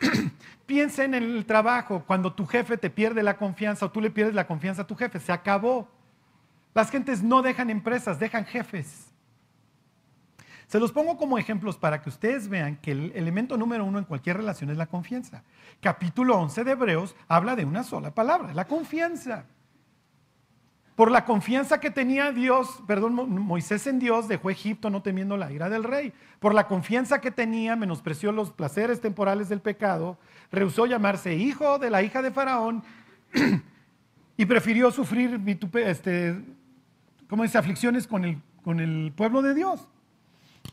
Piensen 0.64 1.12
en 1.12 1.24
el 1.24 1.44
trabajo, 1.44 2.04
cuando 2.06 2.32
tu 2.32 2.46
jefe 2.46 2.78
te 2.78 2.88
pierde 2.88 3.22
la 3.22 3.36
confianza 3.36 3.84
o 3.84 3.90
tú 3.90 4.00
le 4.00 4.10
pierdes 4.10 4.34
la 4.34 4.46
confianza 4.46 4.80
a 4.80 4.86
tu 4.86 4.96
jefe, 4.96 5.20
se 5.20 5.30
acabó. 5.30 5.90
Las 6.72 6.90
gentes 6.90 7.22
no 7.22 7.42
dejan 7.42 7.68
empresas, 7.68 8.18
dejan 8.18 8.46
jefes. 8.46 9.09
Se 10.70 10.78
los 10.78 10.92
pongo 10.92 11.16
como 11.16 11.36
ejemplos 11.36 11.76
para 11.76 12.00
que 12.00 12.08
ustedes 12.08 12.46
vean 12.46 12.76
que 12.76 12.92
el 12.92 13.10
elemento 13.16 13.56
número 13.56 13.84
uno 13.84 13.98
en 13.98 14.04
cualquier 14.04 14.36
relación 14.36 14.70
es 14.70 14.76
la 14.76 14.86
confianza. 14.86 15.42
Capítulo 15.80 16.38
11 16.38 16.62
de 16.62 16.70
Hebreos 16.70 17.16
habla 17.26 17.56
de 17.56 17.64
una 17.64 17.82
sola 17.82 18.14
palabra, 18.14 18.54
la 18.54 18.68
confianza. 18.68 19.46
Por 20.94 21.10
la 21.10 21.24
confianza 21.24 21.80
que 21.80 21.90
tenía 21.90 22.30
Dios, 22.30 22.84
perdón, 22.86 23.14
Moisés 23.14 23.88
en 23.88 23.98
Dios 23.98 24.28
dejó 24.28 24.48
Egipto 24.48 24.90
no 24.90 25.02
temiendo 25.02 25.36
la 25.36 25.50
ira 25.50 25.68
del 25.68 25.82
rey. 25.82 26.12
Por 26.38 26.54
la 26.54 26.68
confianza 26.68 27.20
que 27.20 27.32
tenía, 27.32 27.74
menospreció 27.74 28.30
los 28.30 28.52
placeres 28.52 29.00
temporales 29.00 29.48
del 29.48 29.60
pecado, 29.60 30.18
rehusó 30.52 30.86
llamarse 30.86 31.34
hijo 31.34 31.80
de 31.80 31.90
la 31.90 32.04
hija 32.04 32.22
de 32.22 32.30
Faraón 32.30 32.84
y 34.36 34.46
prefirió 34.46 34.92
sufrir 34.92 35.40
este, 35.84 36.40
¿cómo 37.28 37.42
dice? 37.42 37.58
aflicciones 37.58 38.06
con 38.06 38.24
el, 38.24 38.40
con 38.62 38.78
el 38.78 39.12
pueblo 39.16 39.42
de 39.42 39.54
Dios. 39.54 39.88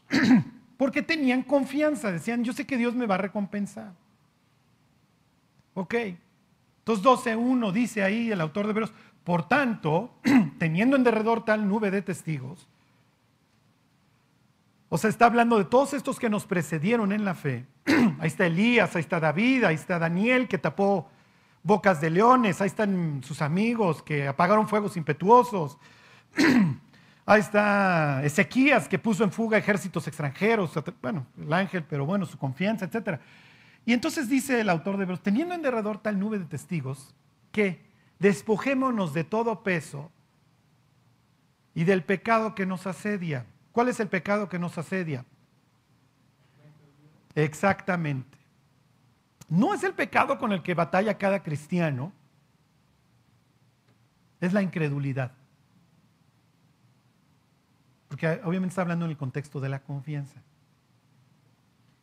Porque 0.77 1.01
tenían 1.01 1.43
confianza, 1.43 2.11
decían, 2.11 2.43
yo 2.43 2.53
sé 2.53 2.65
que 2.65 2.77
Dios 2.77 2.95
me 2.95 3.07
va 3.07 3.15
a 3.15 3.19
recompensar. 3.19 3.93
Ok. 5.73 5.95
Entonces 6.79 7.05
12.1 7.05 7.71
dice 7.71 8.03
ahí 8.03 8.31
el 8.31 8.41
autor 8.41 8.65
de 8.65 8.71
Hebreos, 8.71 8.93
por 9.23 9.47
tanto, 9.47 10.13
teniendo 10.59 10.95
en 10.95 11.03
derredor 11.03 11.43
tal 11.43 11.67
nube 11.67 11.91
de 11.91 12.01
testigos, 12.01 12.67
o 14.89 14.97
sea, 14.97 15.09
está 15.09 15.25
hablando 15.25 15.57
de 15.57 15.65
todos 15.65 15.93
estos 15.93 16.17
que 16.17 16.29
nos 16.29 16.45
precedieron 16.45 17.11
en 17.11 17.25
la 17.25 17.35
fe. 17.35 17.65
ahí 18.19 18.27
está 18.27 18.45
Elías, 18.45 18.95
ahí 18.95 19.01
está 19.01 19.19
David, 19.19 19.65
ahí 19.65 19.75
está 19.75 19.99
Daniel 19.99 20.47
que 20.47 20.57
tapó 20.57 21.09
bocas 21.61 21.99
de 21.99 22.09
leones, 22.09 22.61
ahí 22.61 22.67
están 22.67 23.21
sus 23.23 23.41
amigos 23.41 24.01
que 24.01 24.27
apagaron 24.27 24.67
fuegos 24.69 24.95
impetuosos. 24.95 25.77
Ahí 27.27 27.41
está 27.41 28.23
Ezequías 28.23 28.87
que 28.87 28.97
puso 28.97 29.23
en 29.23 29.31
fuga 29.31 29.57
ejércitos 29.57 30.07
extranjeros, 30.07 30.71
bueno, 31.01 31.27
el 31.37 31.51
ángel, 31.51 31.83
pero 31.83 32.05
bueno, 32.05 32.25
su 32.25 32.37
confianza, 32.37 32.85
etc. 32.85 33.19
Y 33.85 33.93
entonces 33.93 34.29
dice 34.29 34.61
el 34.61 34.69
autor 34.69 34.97
de 34.97 35.03
Hebreos, 35.03 35.21
teniendo 35.21 35.53
en 35.53 35.61
derredor 35.61 35.99
tal 35.99 36.17
nube 36.17 36.39
de 36.39 36.45
testigos, 36.45 37.13
que 37.51 37.85
despojémonos 38.17 39.13
de 39.13 39.25
todo 39.25 39.61
peso 39.61 40.09
y 41.75 41.83
del 41.83 42.03
pecado 42.03 42.55
que 42.55 42.65
nos 42.65 42.87
asedia. 42.87 43.45
¿Cuál 43.73 43.89
es 43.89 43.99
el 43.99 44.07
pecado 44.07 44.47
que 44.49 44.57
nos 44.57 44.77
asedia? 44.77 45.25
Exactamente. 47.35 48.37
No 49.49 49.73
es 49.73 49.83
el 49.83 49.93
pecado 49.93 50.39
con 50.39 50.53
el 50.53 50.63
que 50.63 50.73
batalla 50.73 51.17
cada 51.17 51.43
cristiano, 51.43 52.13
es 54.39 54.53
la 54.53 54.61
incredulidad. 54.61 55.31
Porque 58.17 58.41
obviamente 58.45 58.71
está 58.71 58.81
hablando 58.81 59.05
en 59.05 59.11
el 59.11 59.17
contexto 59.17 59.59
de 59.59 59.69
la 59.69 59.83
confianza. 59.83 60.41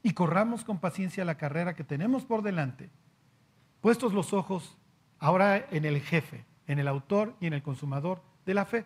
Y 0.01 0.13
corramos 0.13 0.63
con 0.63 0.79
paciencia 0.79 1.25
la 1.25 1.37
carrera 1.37 1.75
que 1.75 1.83
tenemos 1.83 2.25
por 2.25 2.43
delante, 2.43 2.89
puestos 3.81 4.13
los 4.13 4.33
ojos 4.33 4.79
ahora 5.19 5.67
en 5.73 5.85
el 5.85 6.01
jefe, 6.01 6.45
en 6.69 6.79
el 6.79 6.87
autor 6.87 7.35
y 7.41 7.49
en 7.49 7.53
el 7.53 7.65
consumador 7.65 8.23
de 8.47 8.55
la 8.55 8.65
fe. 8.65 8.85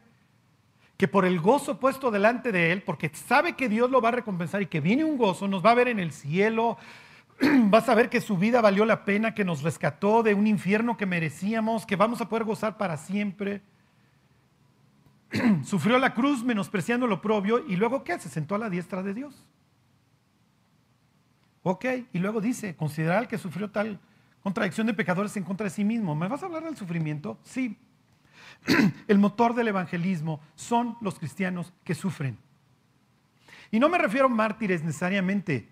Que 0.96 1.06
por 1.06 1.26
el 1.26 1.38
gozo 1.38 1.78
puesto 1.78 2.10
delante 2.10 2.50
de 2.50 2.72
él, 2.72 2.82
porque 2.82 3.10
sabe 3.12 3.56
que 3.56 3.68
Dios 3.68 3.90
lo 3.90 4.00
va 4.00 4.08
a 4.08 4.12
recompensar 4.12 4.62
y 4.62 4.66
que 4.66 4.80
viene 4.80 5.04
un 5.04 5.18
gozo, 5.18 5.48
nos 5.48 5.62
va 5.62 5.72
a 5.72 5.74
ver 5.74 5.88
en 5.88 5.98
el 5.98 6.12
cielo, 6.12 6.78
va 7.42 7.78
a 7.78 7.82
saber 7.82 8.08
que 8.08 8.22
su 8.22 8.38
vida 8.38 8.62
valió 8.62 8.86
la 8.86 9.04
pena, 9.04 9.34
que 9.34 9.44
nos 9.44 9.62
rescató 9.62 10.22
de 10.22 10.32
un 10.32 10.46
infierno 10.46 10.96
que 10.96 11.04
merecíamos, 11.04 11.84
que 11.84 11.96
vamos 11.96 12.22
a 12.22 12.28
poder 12.30 12.44
gozar 12.44 12.78
para 12.78 12.96
siempre. 12.96 13.60
Sufrió 15.64 15.98
la 15.98 16.14
cruz 16.14 16.42
menospreciando 16.42 17.06
lo 17.06 17.20
propio 17.20 17.64
y 17.66 17.76
luego 17.76 18.04
¿qué? 18.04 18.18
Se 18.18 18.28
sentó 18.28 18.54
a 18.54 18.58
la 18.58 18.70
diestra 18.70 19.02
de 19.02 19.14
Dios. 19.14 19.46
Ok, 21.62 21.84
y 22.12 22.18
luego 22.18 22.40
dice, 22.40 22.76
considerar 22.76 23.28
que 23.28 23.36
sufrió 23.36 23.70
tal 23.70 24.00
Contradicción 24.42 24.86
de 24.86 24.94
pecadores 24.94 25.36
en 25.36 25.44
contra 25.44 25.64
de 25.64 25.70
sí 25.70 25.84
mismo. 25.84 26.14
¿Me 26.14 26.28
vas 26.28 26.42
a 26.42 26.46
hablar 26.46 26.64
del 26.64 26.76
sufrimiento? 26.76 27.38
Sí. 27.42 27.76
El 29.08 29.18
motor 29.18 29.54
del 29.54 29.68
evangelismo 29.68 30.40
son 30.54 30.96
los 31.00 31.18
cristianos 31.18 31.72
que 31.84 31.94
sufren. 31.94 32.38
Y 33.70 33.78
no 33.78 33.88
me 33.88 33.98
refiero 33.98 34.26
a 34.26 34.30
mártires 34.30 34.82
necesariamente, 34.82 35.68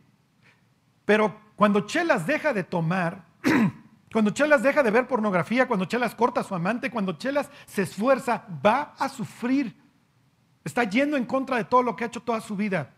pero 1.06 1.40
cuando 1.56 1.86
Chelas 1.86 2.26
deja 2.26 2.52
de 2.52 2.64
tomar, 2.64 3.24
cuando 4.16 4.30
Chelas 4.30 4.62
deja 4.62 4.82
de 4.82 4.90
ver 4.90 5.06
pornografía, 5.06 5.68
cuando 5.68 5.84
Chelas 5.84 6.14
corta 6.14 6.40
a 6.40 6.42
su 6.42 6.54
amante, 6.54 6.90
cuando 6.90 7.18
Chelas 7.18 7.50
se 7.66 7.82
esfuerza, 7.82 8.46
va 8.64 8.94
a 8.98 9.10
sufrir. 9.10 9.76
Está 10.64 10.84
yendo 10.84 11.18
en 11.18 11.26
contra 11.26 11.58
de 11.58 11.64
todo 11.64 11.82
lo 11.82 11.94
que 11.94 12.04
ha 12.04 12.06
hecho 12.06 12.22
toda 12.22 12.40
su 12.40 12.56
vida. 12.56 12.94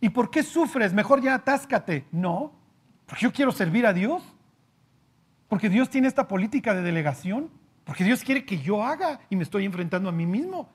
¿Y 0.00 0.08
por 0.08 0.32
qué 0.32 0.42
sufres? 0.42 0.92
Mejor 0.92 1.20
ya 1.22 1.36
atáscate. 1.36 2.06
No, 2.10 2.50
porque 3.06 3.22
yo 3.22 3.32
quiero 3.32 3.52
servir 3.52 3.86
a 3.86 3.92
Dios. 3.92 4.20
Porque 5.46 5.68
Dios 5.68 5.90
tiene 5.90 6.08
esta 6.08 6.26
política 6.26 6.74
de 6.74 6.82
delegación. 6.82 7.50
Porque 7.84 8.02
Dios 8.02 8.24
quiere 8.24 8.44
que 8.44 8.58
yo 8.58 8.82
haga 8.82 9.20
y 9.30 9.36
me 9.36 9.44
estoy 9.44 9.64
enfrentando 9.64 10.08
a 10.08 10.12
mí 10.12 10.26
mismo. 10.26 10.68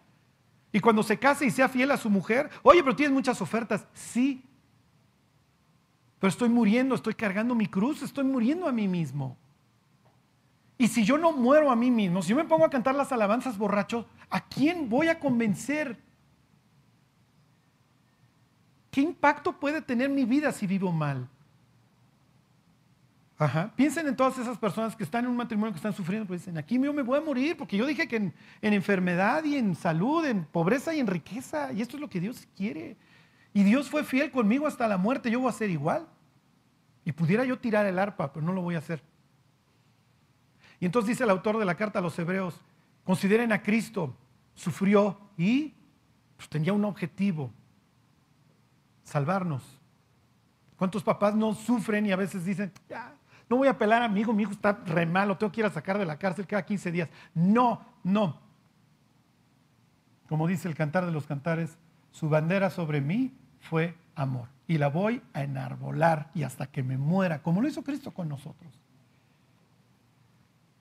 Y 0.71 0.79
cuando 0.79 1.03
se 1.03 1.19
case 1.19 1.45
y 1.45 1.51
sea 1.51 1.67
fiel 1.67 1.91
a 1.91 1.97
su 1.97 2.09
mujer, 2.09 2.49
oye, 2.61 2.81
pero 2.81 2.95
tienes 2.95 3.13
muchas 3.13 3.41
ofertas. 3.41 3.85
Sí. 3.91 4.45
Pero 6.19 6.29
estoy 6.29 6.47
muriendo, 6.47 6.95
estoy 6.95 7.15
cargando 7.15 7.53
mi 7.53 7.67
cruz, 7.67 8.01
estoy 8.01 8.23
muriendo 8.23 8.65
a 8.65 8.71
mí 8.71 8.87
mismo. 8.87 9.42
Y 10.83 10.89
si 10.89 11.05
yo 11.05 11.17
no 11.17 11.31
muero 11.31 11.71
a 11.71 11.77
mí 11.77 11.89
mismo, 11.89 12.21
si 12.21 12.31
yo 12.31 12.35
me 12.35 12.43
pongo 12.43 12.65
a 12.65 12.69
cantar 12.69 12.93
las 12.93 13.09
alabanzas 13.13 13.57
borracho, 13.57 14.05
¿a 14.29 14.41
quién 14.41 14.89
voy 14.89 15.07
a 15.07 15.17
convencer? 15.17 15.97
¿Qué 18.91 18.99
impacto 18.99 19.57
puede 19.57 19.81
tener 19.81 20.09
mi 20.09 20.25
vida 20.25 20.51
si 20.51 20.67
vivo 20.67 20.91
mal? 20.91 21.29
Piensen 23.77 24.09
en 24.09 24.15
todas 24.17 24.37
esas 24.39 24.57
personas 24.57 24.93
que 24.93 25.05
están 25.05 25.23
en 25.23 25.31
un 25.31 25.37
matrimonio 25.37 25.71
que 25.71 25.77
están 25.77 25.93
sufriendo, 25.93 26.27
pues 26.27 26.41
dicen, 26.41 26.57
aquí 26.57 26.77
yo 26.77 26.91
me 26.91 27.01
voy 27.01 27.17
a 27.17 27.21
morir, 27.21 27.55
porque 27.55 27.77
yo 27.77 27.85
dije 27.85 28.05
que 28.09 28.17
en, 28.17 28.33
enfermedad 28.61 29.41
y 29.45 29.55
en 29.55 29.75
salud, 29.75 30.25
en 30.25 30.43
pobreza 30.43 30.93
y 30.93 30.99
en 30.99 31.07
riqueza, 31.07 31.71
y 31.71 31.81
esto 31.81 31.95
es 31.95 32.01
lo 32.01 32.09
que 32.09 32.19
Dios 32.19 32.45
quiere. 32.57 32.97
Y 33.53 33.63
Dios 33.63 33.89
fue 33.89 34.03
fiel 34.03 34.31
conmigo 34.31 34.67
hasta 34.67 34.85
la 34.89 34.97
muerte, 34.97 35.31
yo 35.31 35.39
voy 35.39 35.47
a 35.47 35.53
ser 35.53 35.69
igual. 35.69 36.05
Y 37.05 37.13
pudiera 37.13 37.45
yo 37.45 37.57
tirar 37.57 37.85
el 37.85 37.99
arpa, 37.99 38.33
pero 38.33 38.45
no 38.45 38.51
lo 38.51 38.61
voy 38.61 38.75
a 38.75 38.79
hacer. 38.79 39.01
Y 40.83 40.85
entonces 40.85 41.11
dice 41.11 41.23
el 41.23 41.29
autor 41.29 41.57
de 41.57 41.63
la 41.63 41.75
carta 41.75 41.99
a 41.99 42.01
los 42.01 42.19
hebreos, 42.19 42.59
consideren 43.05 43.53
a 43.53 43.63
Cristo, 43.63 44.13
sufrió 44.53 45.17
y 45.37 45.73
pues, 46.35 46.49
tenía 46.49 46.73
un 46.73 46.83
objetivo, 46.83 47.53
salvarnos. 49.05 49.63
¿Cuántos 50.75 51.01
papás 51.01 51.35
no 51.35 51.53
sufren 51.53 52.05
y 52.05 52.11
a 52.11 52.17
veces 52.17 52.43
dicen, 52.43 52.69
ya, 52.89 53.15
no 53.49 53.55
voy 53.55 53.69
a 53.69 53.71
apelar 53.71 54.03
a 54.03 54.09
mi 54.09 54.19
hijo, 54.19 54.33
mi 54.33 54.43
hijo 54.43 54.51
está 54.51 54.73
re 54.85 55.05
malo, 55.05 55.37
tengo 55.37 55.53
que 55.53 55.61
ir 55.61 55.65
a 55.67 55.69
sacar 55.69 55.97
de 55.97 56.03
la 56.03 56.19
cárcel 56.19 56.45
cada 56.45 56.65
15 56.65 56.91
días. 56.91 57.07
No, 57.33 57.81
no. 58.03 58.41
Como 60.27 60.47
dice 60.47 60.67
el 60.67 60.75
cantar 60.75 61.05
de 61.05 61.13
los 61.13 61.25
cantares, 61.25 61.77
su 62.11 62.27
bandera 62.27 62.69
sobre 62.69 62.99
mí 62.99 63.31
fue 63.61 63.95
amor. 64.15 64.49
Y 64.67 64.77
la 64.79 64.89
voy 64.89 65.21
a 65.31 65.43
enarbolar 65.43 66.29
y 66.33 66.43
hasta 66.43 66.67
que 66.67 66.83
me 66.83 66.97
muera, 66.97 67.41
como 67.41 67.61
lo 67.61 67.69
hizo 67.69 67.83
Cristo 67.83 68.11
con 68.11 68.27
nosotros. 68.27 68.82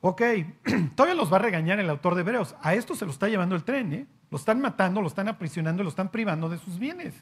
Ok, 0.04 0.20
todavía 0.96 1.14
los 1.14 1.32
va 1.32 1.36
a 1.36 1.40
regañar 1.40 1.78
el 1.78 1.88
autor 1.88 2.16
de 2.16 2.22
Hebreos. 2.22 2.56
A 2.60 2.74
esto 2.74 2.96
se 2.96 3.06
lo 3.06 3.12
está 3.12 3.28
llevando 3.28 3.54
el 3.54 3.62
tren, 3.62 3.92
¿eh? 3.92 4.06
Lo 4.30 4.36
están 4.36 4.60
matando, 4.60 5.00
lo 5.00 5.06
están 5.06 5.28
aprisionando, 5.28 5.84
lo 5.84 5.88
están 5.88 6.10
privando 6.10 6.48
de 6.48 6.58
sus 6.58 6.76
bienes. 6.76 7.14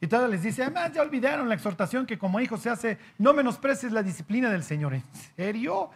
Y 0.00 0.06
todavía 0.06 0.30
les 0.30 0.42
dice, 0.42 0.62
además 0.62 0.92
ya 0.92 1.02
olvidaron 1.02 1.50
la 1.50 1.54
exhortación 1.54 2.06
que 2.06 2.18
como 2.18 2.40
hijo 2.40 2.56
se 2.56 2.70
hace, 2.70 2.98
no 3.18 3.34
menosprecies 3.34 3.92
la 3.92 4.02
disciplina 4.02 4.48
del 4.48 4.64
Señor. 4.64 4.94
¿En 4.94 5.04
serio? 5.36 5.90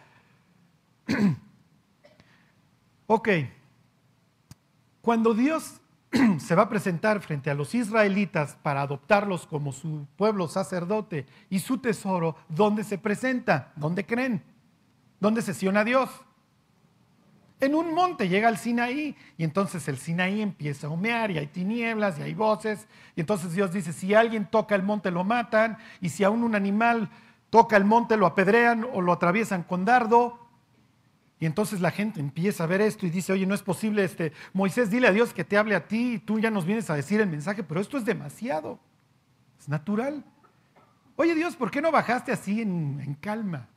ok. 3.07 3.29
Cuando 5.01 5.33
Dios 5.33 5.81
se 6.37 6.53
va 6.53 6.63
a 6.63 6.69
presentar 6.69 7.21
frente 7.21 7.49
a 7.49 7.55
los 7.55 7.73
israelitas 7.73 8.55
para 8.61 8.83
adoptarlos 8.83 9.47
como 9.47 9.71
su 9.71 10.05
pueblo 10.15 10.47
sacerdote 10.47 11.25
y 11.49 11.57
su 11.57 11.79
tesoro, 11.79 12.35
¿dónde 12.49 12.83
se 12.83 12.99
presenta? 12.99 13.71
¿Dónde 13.75 14.05
creen? 14.05 14.56
¿Dónde 15.19 15.41
sesiona 15.41 15.83
Dios? 15.83 16.09
En 17.59 17.73
un 17.73 17.93
monte 17.93 18.29
llega 18.29 18.47
al 18.47 18.57
Sinaí 18.57 19.15
y 19.35 19.43
entonces 19.43 19.87
el 19.87 19.97
Sinaí 19.97 20.41
empieza 20.41 20.87
a 20.87 20.89
humear 20.91 21.31
y 21.31 21.39
hay 21.39 21.47
tinieblas 21.47 22.19
y 22.19 22.21
hay 22.21 22.35
voces. 22.35 22.87
Y 23.15 23.21
entonces 23.21 23.53
Dios 23.53 23.71
dice, 23.73 23.93
si 23.93 24.13
alguien 24.13 24.45
toca 24.45 24.75
el 24.75 24.83
monte 24.83 25.09
lo 25.09 25.23
matan 25.23 25.77
y 25.99 26.09
si 26.09 26.23
aún 26.23 26.43
un 26.43 26.53
animal 26.53 27.09
toca 27.49 27.75
el 27.75 27.83
monte 27.83 28.15
lo 28.15 28.27
apedrean 28.27 28.85
o 28.93 29.01
lo 29.01 29.11
atraviesan 29.11 29.63
con 29.63 29.85
dardo. 29.85 30.47
Y 31.39 31.47
entonces 31.47 31.81
la 31.81 31.89
gente 31.89 32.19
empieza 32.19 32.63
a 32.63 32.67
ver 32.67 32.81
esto 32.81 33.07
y 33.07 33.09
dice, 33.09 33.33
oye, 33.33 33.45
no 33.47 33.55
es 33.55 33.61
posible, 33.63 34.03
este, 34.03 34.33
Moisés, 34.53 34.89
dile 34.89 35.07
a 35.07 35.11
Dios 35.11 35.33
que 35.33 35.43
te 35.43 35.57
hable 35.57 35.75
a 35.75 35.87
ti 35.87 36.13
y 36.13 36.19
tú 36.19 36.39
ya 36.39 36.51
nos 36.51 36.65
vienes 36.65 36.89
a 36.89 36.95
decir 36.95 37.21
el 37.21 37.27
mensaje, 37.27 37.63
pero 37.63 37.79
esto 37.79 37.97
es 37.97 38.05
demasiado, 38.05 38.79
es 39.59 39.67
natural. 39.67 40.23
Oye 41.15 41.33
Dios, 41.33 41.55
¿por 41.55 41.71
qué 41.71 41.81
no 41.81 41.91
bajaste 41.91 42.31
así 42.31 42.61
en, 42.61 43.01
en 43.03 43.15
calma? 43.15 43.67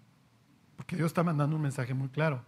Porque 0.80 0.96
Dios 0.96 1.08
está 1.08 1.22
mandando 1.22 1.56
un 1.56 1.60
mensaje 1.60 1.92
muy 1.92 2.08
claro. 2.08 2.42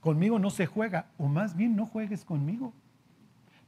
Conmigo 0.00 0.38
no 0.38 0.48
se 0.48 0.64
juega, 0.64 1.10
o 1.18 1.28
más 1.28 1.54
bien 1.54 1.76
no 1.76 1.84
juegues 1.84 2.24
conmigo. 2.24 2.72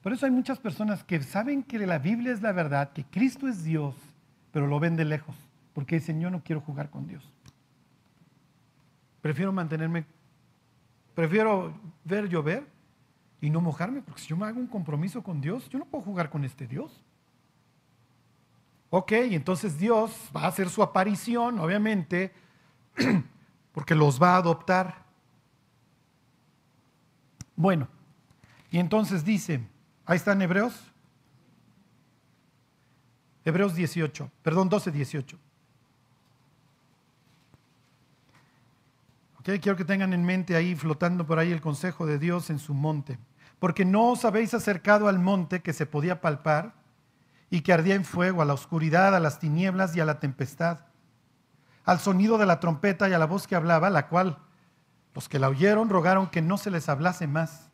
Por 0.03 0.15
eso 0.15 0.25
hay 0.25 0.33
muchas 0.33 0.59
personas 0.59 1.05
que 1.05 1.23
saben 1.23 1.63
que 1.63 1.79
la 1.87 1.99
Biblia 1.99 2.33
es 2.33 2.41
la 2.41 2.53
verdad, 2.53 2.95
que 2.95 3.05
Cristo 3.05 3.49
es 3.49 3.65
Dios, 3.65 3.95
pero 4.51 4.67
lo 4.67 4.81
ven 4.81 4.97
de 4.97 5.05
lejos, 5.05 5.37
porque 5.75 5.97
dicen, 5.97 6.23
yo 6.23 6.31
no 6.31 6.43
quiero 6.43 6.63
jugar 6.63 6.89
con 6.89 7.07
Dios. 7.07 7.31
Prefiero 9.21 9.53
mantenerme, 9.53 10.07
prefiero 11.15 11.79
ver 12.03 12.31
llover 12.31 12.67
y 13.43 13.51
no 13.51 13.61
mojarme, 13.61 14.01
porque 14.01 14.23
si 14.23 14.29
yo 14.29 14.39
me 14.39 14.47
hago 14.47 14.59
un 14.59 14.69
compromiso 14.69 15.23
con 15.23 15.43
Dios, 15.43 15.69
yo 15.69 15.79
no 15.79 15.85
puedo 15.85 16.03
jugar 16.03 16.31
con 16.31 16.47
este 16.47 16.67
Dios. 16.67 17.05
Ok, 18.91 19.13
entonces 19.13 19.79
Dios 19.79 20.13
va 20.35 20.43
a 20.43 20.49
hacer 20.49 20.71
su 20.71 20.83
aparición, 20.83 21.59
obviamente, 21.59 22.33
porque 23.73 23.95
los 23.95 24.21
va 24.23 24.35
a 24.35 24.39
adoptar. 24.39 25.05
Bueno, 27.55 27.89
y 28.71 28.79
entonces 28.79 29.25
dice, 29.25 29.67
ahí 30.07 30.17
están 30.17 30.41
Hebreos, 30.41 30.75
Hebreos 33.45 33.75
18, 33.75 34.31
perdón, 34.43 34.69
12, 34.69 34.91
18. 34.91 35.39
quiero 39.59 39.77
que 39.77 39.85
tengan 39.85 40.13
en 40.13 40.25
mente 40.25 40.55
ahí, 40.55 40.75
flotando 40.75 41.27
por 41.27 41.39
ahí 41.39 41.51
el 41.51 41.63
consejo 41.63 42.05
de 42.05 42.19
Dios 42.19 42.51
en 42.51 42.59
su 42.59 42.75
monte. 42.75 43.19
Porque 43.59 43.87
no 43.87 44.11
os 44.11 44.27
habéis 44.27 44.53
acercado 44.53 45.09
al 45.09 45.19
monte 45.19 45.61
que 45.61 45.73
se 45.73 45.87
podía 45.87 46.21
palpar 46.21 46.75
y 47.51 47.63
que 47.63 47.73
ardía 47.73 47.95
en 47.95 48.05
fuego, 48.05 48.43
a 48.43 48.45
la 48.45 48.55
oscuridad, 48.55 49.15
a 49.15 49.21
las 49.21 49.39
tinieblas 49.39 49.97
y 49.97 50.01
a 50.01 50.05
la 50.05 50.21
tempestad, 50.21 50.81
al 51.85 51.99
sonido 51.99 52.39
de 52.39 52.47
la 52.47 52.61
trompeta 52.61 53.09
y 53.09 53.13
a 53.13 53.19
la 53.19 53.27
voz 53.27 53.47
que 53.47 53.57
hablaba, 53.57 53.91
la 53.91 54.09
cual 54.09 54.39
los 55.15 55.29
que 55.29 55.39
la 55.39 55.49
oyeron 55.49 55.89
rogaron 55.89 56.29
que 56.29 56.43
no 56.43 56.59
se 56.59 56.71
les 56.71 56.89
hablase 56.89 57.27
más, 57.27 57.71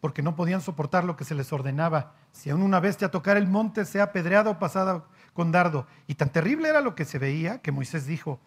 porque 0.00 0.22
no 0.22 0.36
podían 0.36 0.60
soportar 0.60 1.04
lo 1.04 1.16
que 1.16 1.24
se 1.24 1.34
les 1.34 1.52
ordenaba. 1.52 2.14
Si 2.30 2.50
aún 2.50 2.62
una 2.62 2.78
bestia 2.78 3.10
tocar 3.10 3.36
el 3.36 3.48
monte, 3.48 3.84
sea 3.84 4.04
apedreado 4.04 4.52
o 4.52 4.58
pasada 4.58 5.04
con 5.32 5.50
dardo. 5.50 5.86
Y 6.06 6.14
tan 6.14 6.30
terrible 6.30 6.68
era 6.68 6.80
lo 6.80 6.94
que 6.94 7.04
se 7.04 7.18
veía 7.18 7.60
que 7.60 7.72
Moisés 7.72 8.06
dijo, 8.06 8.40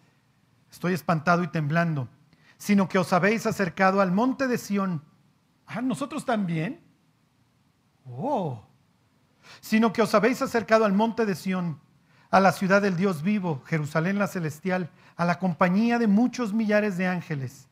estoy 0.70 0.94
espantado 0.94 1.42
y 1.42 1.48
temblando 1.48 2.08
sino 2.62 2.88
que 2.88 2.96
os 2.96 3.12
habéis 3.12 3.44
acercado 3.46 4.00
al 4.00 4.12
monte 4.12 4.46
de 4.46 4.56
Sión. 4.56 5.02
Ah, 5.66 5.82
nosotros 5.82 6.24
también. 6.24 6.80
Oh. 8.06 8.62
Sino 9.60 9.92
que 9.92 10.02
os 10.02 10.14
habéis 10.14 10.42
acercado 10.42 10.84
al 10.84 10.92
monte 10.92 11.26
de 11.26 11.34
Sión, 11.34 11.80
a 12.30 12.40
la 12.40 12.52
ciudad 12.52 12.82
del 12.82 12.96
Dios 12.96 13.22
vivo, 13.22 13.62
Jerusalén 13.66 14.18
la 14.18 14.26
celestial, 14.26 14.90
a 15.16 15.24
la 15.24 15.38
compañía 15.38 15.98
de 15.98 16.06
muchos 16.06 16.52
millares 16.52 16.96
de 16.96 17.06
ángeles, 17.06 17.68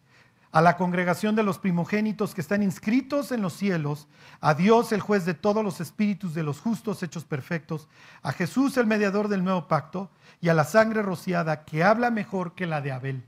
a 0.52 0.60
la 0.60 0.76
congregación 0.76 1.36
de 1.36 1.42
los 1.42 1.58
primogénitos 1.58 2.34
que 2.34 2.40
están 2.40 2.62
inscritos 2.62 3.32
en 3.32 3.40
los 3.40 3.54
cielos, 3.54 4.08
a 4.40 4.54
Dios 4.54 4.92
el 4.92 5.00
juez 5.00 5.24
de 5.24 5.34
todos 5.34 5.64
los 5.64 5.80
espíritus 5.80 6.34
de 6.34 6.42
los 6.42 6.60
justos 6.60 7.02
hechos 7.02 7.24
perfectos, 7.24 7.88
a 8.22 8.32
Jesús 8.32 8.76
el 8.76 8.86
mediador 8.86 9.28
del 9.28 9.44
nuevo 9.44 9.68
pacto, 9.68 10.10
y 10.40 10.48
a 10.48 10.54
la 10.54 10.64
sangre 10.64 11.02
rociada 11.02 11.64
que 11.64 11.84
habla 11.84 12.10
mejor 12.10 12.54
que 12.54 12.66
la 12.66 12.80
de 12.80 12.92
Abel 12.92 13.24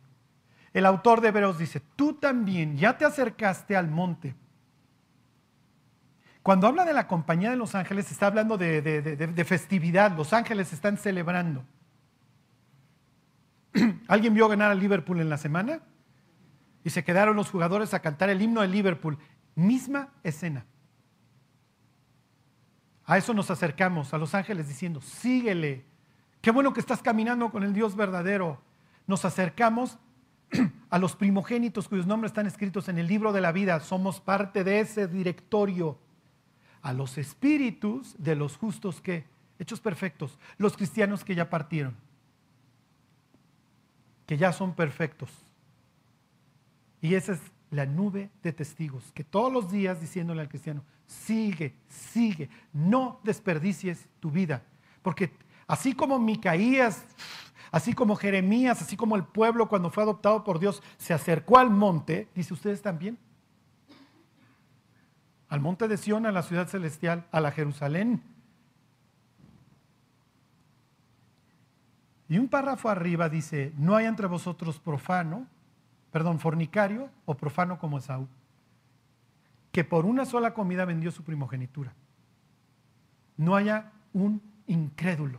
el 0.72 0.86
autor 0.86 1.20
de 1.20 1.28
Hebreos 1.28 1.58
dice, 1.58 1.82
tú 1.96 2.14
también 2.14 2.76
ya 2.76 2.96
te 2.96 3.04
acercaste 3.04 3.76
al 3.76 3.88
monte. 3.88 4.34
Cuando 6.42 6.66
habla 6.66 6.84
de 6.84 6.92
la 6.92 7.06
compañía 7.06 7.50
de 7.50 7.56
los 7.56 7.74
ángeles, 7.74 8.10
está 8.10 8.26
hablando 8.26 8.58
de, 8.58 9.44
festividad. 9.46 10.16
Los 10.16 10.32
ángeles 10.32 10.72
están 10.72 10.98
celebrando. 10.98 11.64
¿Alguien 14.08 14.34
vio 14.34 14.48
ganar 14.48 14.72
al 14.72 14.80
Liverpool 14.80 15.20
en 15.20 15.30
la 15.30 15.38
semana? 15.38 15.80
Y 16.84 16.90
se 16.90 17.04
quedaron 17.04 17.36
los 17.36 17.50
jugadores 17.50 17.94
a 17.94 18.00
cantar 18.00 18.28
el 18.28 18.42
himno 18.42 18.60
de 18.60 18.68
Liverpool. 18.68 19.18
Misma 19.54 20.08
escena. 20.24 20.66
A 23.04 23.18
eso 23.18 23.34
nos 23.34 23.50
acercamos, 23.50 24.12
a 24.14 24.18
los 24.18 24.34
ángeles 24.34 24.68
diciendo, 24.68 25.00
síguele. 25.00 25.84
Qué 26.40 26.50
bueno 26.50 26.72
que 26.72 26.80
estás 26.80 27.02
caminando 27.02 27.50
con 27.50 27.62
el 27.62 27.72
Dios 27.72 27.94
verdadero. 27.94 28.60
Nos 29.06 29.24
acercamos 29.24 29.98
a 30.90 30.98
los 30.98 31.14
primogénitos 31.14 31.88
cuyos 31.88 32.06
nombres 32.06 32.30
están 32.30 32.46
escritos 32.46 32.88
en 32.88 32.98
el 32.98 33.06
libro 33.06 33.32
de 33.32 33.40
la 33.40 33.52
vida, 33.52 33.78
somos 33.80 34.20
parte 34.20 34.64
de 34.64 34.80
ese 34.80 35.06
directorio, 35.06 35.98
a 36.82 36.92
los 36.92 37.18
espíritus 37.18 38.14
de 38.18 38.36
los 38.36 38.56
justos 38.56 39.00
que, 39.00 39.24
hechos 39.58 39.80
perfectos, 39.80 40.38
los 40.58 40.76
cristianos 40.76 41.24
que 41.24 41.34
ya 41.34 41.48
partieron, 41.48 41.96
que 44.26 44.36
ya 44.36 44.52
son 44.52 44.74
perfectos. 44.74 45.30
Y 47.00 47.14
esa 47.14 47.32
es 47.32 47.40
la 47.70 47.86
nube 47.86 48.30
de 48.42 48.52
testigos, 48.52 49.12
que 49.12 49.24
todos 49.24 49.52
los 49.52 49.70
días 49.70 50.00
diciéndole 50.00 50.42
al 50.42 50.48
cristiano, 50.48 50.84
sigue, 51.06 51.74
sigue, 51.88 52.50
no 52.72 53.20
desperdicies 53.24 54.08
tu 54.20 54.30
vida, 54.30 54.62
porque 55.02 55.32
así 55.66 55.94
como 55.94 56.18
Micaías 56.18 57.04
Así 57.72 57.94
como 57.94 58.16
Jeremías, 58.16 58.82
así 58.82 58.98
como 58.98 59.16
el 59.16 59.24
pueblo 59.24 59.66
cuando 59.66 59.90
fue 59.90 60.02
adoptado 60.02 60.44
por 60.44 60.58
Dios 60.58 60.82
se 60.98 61.14
acercó 61.14 61.58
al 61.58 61.70
monte, 61.70 62.28
dice 62.34 62.52
ustedes 62.52 62.82
también, 62.82 63.18
al 65.52 65.60
monte 65.60 65.86
de 65.86 65.98
Sión, 65.98 66.24
a 66.24 66.32
la 66.32 66.42
ciudad 66.42 66.66
celestial, 66.66 67.26
a 67.30 67.38
la 67.38 67.50
Jerusalén. 67.50 68.22
Y 72.26 72.38
un 72.38 72.48
párrafo 72.48 72.88
arriba 72.88 73.28
dice, 73.28 73.74
no 73.76 73.94
hay 73.94 74.06
entre 74.06 74.28
vosotros 74.28 74.78
profano, 74.78 75.46
perdón, 76.10 76.40
fornicario 76.40 77.10
o 77.26 77.34
profano 77.34 77.78
como 77.78 77.98
Esaú, 77.98 78.28
que 79.72 79.84
por 79.84 80.06
una 80.06 80.24
sola 80.24 80.54
comida 80.54 80.86
vendió 80.86 81.10
su 81.10 81.22
primogenitura. 81.22 81.92
No 83.36 83.54
haya 83.54 83.92
un 84.14 84.40
incrédulo 84.66 85.38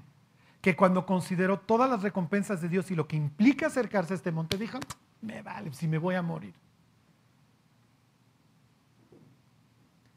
que 0.61 0.75
cuando 0.75 1.07
consideró 1.07 1.57
todas 1.57 1.89
las 1.89 2.03
recompensas 2.03 2.61
de 2.61 2.69
Dios 2.69 2.91
y 2.91 2.95
lo 2.95 3.07
que 3.07 3.15
implica 3.15 3.65
acercarse 3.65 4.13
a 4.13 4.17
este 4.17 4.31
monte, 4.31 4.59
dijo, 4.59 4.77
me 5.21 5.41
vale 5.41 5.73
si 5.73 5.87
me 5.87 5.97
voy 5.97 6.13
a 6.13 6.21
morir. 6.21 6.53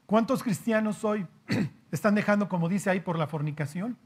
¿Cuántos 0.06 0.42
cristianos 0.42 1.04
hoy 1.04 1.26
están 1.90 2.14
dejando, 2.14 2.48
como 2.48 2.68
dice 2.68 2.90
ahí, 2.90 3.00
por 3.00 3.18
la 3.18 3.26
fornicación? 3.26 3.96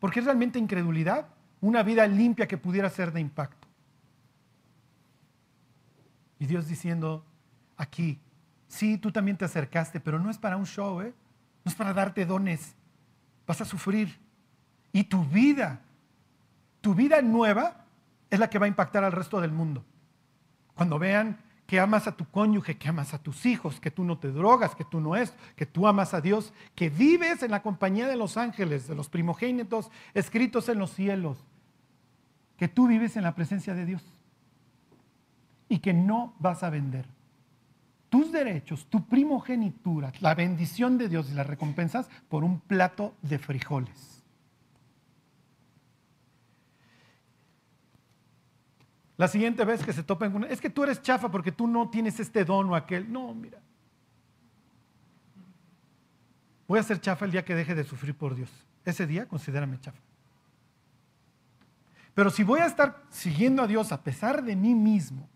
Porque 0.00 0.20
es 0.20 0.24
realmente 0.24 0.58
incredulidad, 0.58 1.28
una 1.60 1.82
vida 1.82 2.06
limpia 2.06 2.48
que 2.48 2.56
pudiera 2.56 2.88
ser 2.88 3.12
de 3.12 3.20
impacto. 3.20 3.68
Y 6.38 6.46
Dios 6.46 6.66
diciendo 6.66 7.24
aquí, 7.76 8.18
sí, 8.66 8.98
tú 8.98 9.12
también 9.12 9.36
te 9.36 9.44
acercaste, 9.44 10.00
pero 10.00 10.18
no 10.18 10.30
es 10.30 10.38
para 10.38 10.56
un 10.56 10.66
show, 10.66 11.00
¿eh? 11.02 11.14
no 11.64 11.70
es 11.70 11.76
para 11.76 11.92
darte 11.92 12.26
dones, 12.26 12.74
vas 13.46 13.60
a 13.60 13.64
sufrir. 13.64 14.18
Y 14.90 15.04
tu 15.04 15.24
vida, 15.24 15.80
tu 16.80 16.94
vida 16.94 17.22
nueva 17.22 17.84
es 18.30 18.40
la 18.40 18.48
que 18.48 18.58
va 18.58 18.64
a 18.64 18.68
impactar 18.68 19.04
al 19.04 19.12
resto 19.12 19.40
del 19.40 19.52
mundo. 19.52 19.84
Cuando 20.74 20.98
vean 20.98 21.38
que 21.72 21.80
amas 21.80 22.06
a 22.06 22.12
tu 22.12 22.26
cónyuge, 22.26 22.76
que 22.76 22.90
amas 22.90 23.14
a 23.14 23.18
tus 23.18 23.46
hijos, 23.46 23.80
que 23.80 23.90
tú 23.90 24.04
no 24.04 24.18
te 24.18 24.30
drogas, 24.30 24.74
que 24.74 24.84
tú 24.84 25.00
no 25.00 25.16
es, 25.16 25.32
que 25.56 25.64
tú 25.64 25.88
amas 25.88 26.12
a 26.12 26.20
Dios, 26.20 26.52
que 26.74 26.90
vives 26.90 27.42
en 27.42 27.50
la 27.50 27.62
compañía 27.62 28.06
de 28.06 28.14
los 28.14 28.36
ángeles, 28.36 28.88
de 28.88 28.94
los 28.94 29.08
primogénitos 29.08 29.90
escritos 30.12 30.68
en 30.68 30.78
los 30.78 30.90
cielos, 30.90 31.38
que 32.58 32.68
tú 32.68 32.88
vives 32.88 33.16
en 33.16 33.22
la 33.22 33.34
presencia 33.34 33.72
de 33.72 33.86
Dios 33.86 34.04
y 35.70 35.78
que 35.78 35.94
no 35.94 36.34
vas 36.38 36.62
a 36.62 36.68
vender 36.68 37.06
tus 38.10 38.30
derechos, 38.30 38.84
tu 38.90 39.06
primogenitura, 39.06 40.12
la 40.20 40.34
bendición 40.34 40.98
de 40.98 41.08
Dios 41.08 41.30
y 41.30 41.34
las 41.34 41.46
recompensas 41.46 42.06
por 42.28 42.44
un 42.44 42.60
plato 42.60 43.14
de 43.22 43.38
frijoles. 43.38 44.11
La 49.16 49.28
siguiente 49.28 49.64
vez 49.64 49.84
que 49.84 49.92
se 49.92 50.02
topen 50.02 50.32
con 50.32 50.44
es 50.44 50.60
que 50.60 50.70
tú 50.70 50.84
eres 50.84 51.02
chafa 51.02 51.30
porque 51.30 51.52
tú 51.52 51.66
no 51.66 51.90
tienes 51.90 52.18
este 52.18 52.44
don 52.44 52.70
o 52.70 52.74
aquel. 52.74 53.12
No, 53.12 53.34
mira. 53.34 53.58
Voy 56.66 56.78
a 56.78 56.82
ser 56.82 57.00
chafa 57.00 57.24
el 57.26 57.32
día 57.32 57.44
que 57.44 57.54
deje 57.54 57.74
de 57.74 57.84
sufrir 57.84 58.14
por 58.14 58.34
Dios. 58.34 58.50
Ese 58.84 59.06
día 59.06 59.26
considérame 59.28 59.78
chafa. 59.80 60.00
Pero 62.14 62.30
si 62.30 62.42
voy 62.44 62.60
a 62.60 62.66
estar 62.66 63.02
siguiendo 63.10 63.62
a 63.62 63.66
Dios 63.66 63.92
a 63.92 64.02
pesar 64.02 64.42
de 64.42 64.56
mí 64.56 64.74
mismo 64.74 65.28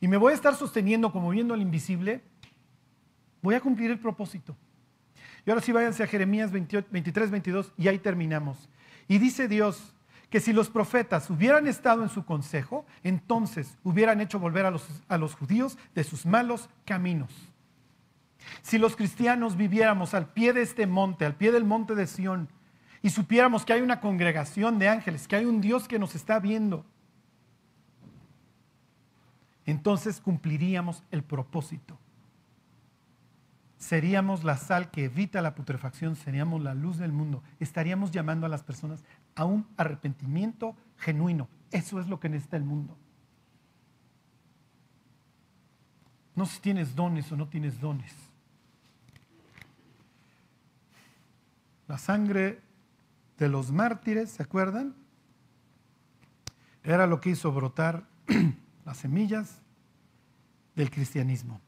y 0.00 0.08
me 0.08 0.16
voy 0.16 0.32
a 0.32 0.34
estar 0.34 0.54
sosteniendo 0.54 1.12
como 1.12 1.30
viendo 1.30 1.54
al 1.54 1.62
invisible, 1.62 2.22
voy 3.40 3.54
a 3.54 3.60
cumplir 3.60 3.90
el 3.90 3.98
propósito. 3.98 4.56
Y 5.44 5.50
ahora 5.50 5.62
sí 5.62 5.72
váyanse 5.72 6.02
a 6.02 6.06
Jeremías 6.06 6.52
23, 6.52 7.30
22 7.30 7.72
y 7.76 7.88
ahí 7.88 7.98
terminamos. 7.98 8.68
Y 9.08 9.18
dice 9.18 9.48
Dios 9.48 9.94
que 10.32 10.40
si 10.40 10.54
los 10.54 10.70
profetas 10.70 11.28
hubieran 11.28 11.66
estado 11.66 12.02
en 12.02 12.08
su 12.08 12.24
consejo, 12.24 12.86
entonces 13.02 13.76
hubieran 13.84 14.18
hecho 14.22 14.38
volver 14.38 14.64
a 14.64 14.70
los, 14.70 14.88
a 15.06 15.18
los 15.18 15.34
judíos 15.34 15.76
de 15.94 16.04
sus 16.04 16.24
malos 16.24 16.70
caminos. 16.86 17.30
Si 18.62 18.78
los 18.78 18.96
cristianos 18.96 19.58
viviéramos 19.58 20.14
al 20.14 20.32
pie 20.32 20.54
de 20.54 20.62
este 20.62 20.86
monte, 20.86 21.26
al 21.26 21.34
pie 21.34 21.52
del 21.52 21.64
monte 21.64 21.94
de 21.94 22.06
Sión, 22.06 22.48
y 23.02 23.10
supiéramos 23.10 23.66
que 23.66 23.74
hay 23.74 23.82
una 23.82 24.00
congregación 24.00 24.78
de 24.78 24.88
ángeles, 24.88 25.28
que 25.28 25.36
hay 25.36 25.44
un 25.44 25.60
Dios 25.60 25.86
que 25.86 25.98
nos 25.98 26.14
está 26.14 26.40
viendo, 26.40 26.86
entonces 29.66 30.18
cumpliríamos 30.18 31.02
el 31.10 31.22
propósito. 31.22 31.98
Seríamos 33.76 34.44
la 34.44 34.56
sal 34.56 34.90
que 34.90 35.06
evita 35.06 35.42
la 35.42 35.54
putrefacción, 35.54 36.16
seríamos 36.16 36.62
la 36.62 36.72
luz 36.72 36.96
del 36.96 37.12
mundo. 37.12 37.42
Estaríamos 37.60 38.12
llamando 38.12 38.46
a 38.46 38.48
las 38.48 38.62
personas 38.62 39.04
a 39.34 39.44
un 39.44 39.66
arrepentimiento 39.76 40.76
genuino. 40.98 41.48
Eso 41.70 42.00
es 42.00 42.08
lo 42.08 42.20
que 42.20 42.28
necesita 42.28 42.56
el 42.56 42.64
mundo. 42.64 42.96
No 46.34 46.46
si 46.46 46.60
tienes 46.60 46.94
dones 46.94 47.30
o 47.32 47.36
no 47.36 47.48
tienes 47.48 47.80
dones. 47.80 48.14
La 51.88 51.98
sangre 51.98 52.60
de 53.38 53.48
los 53.48 53.70
mártires, 53.70 54.30
¿se 54.30 54.42
acuerdan? 54.42 54.94
Era 56.84 57.06
lo 57.06 57.20
que 57.20 57.30
hizo 57.30 57.52
brotar 57.52 58.06
las 58.84 58.96
semillas 58.96 59.58
del 60.74 60.90
cristianismo. 60.90 61.60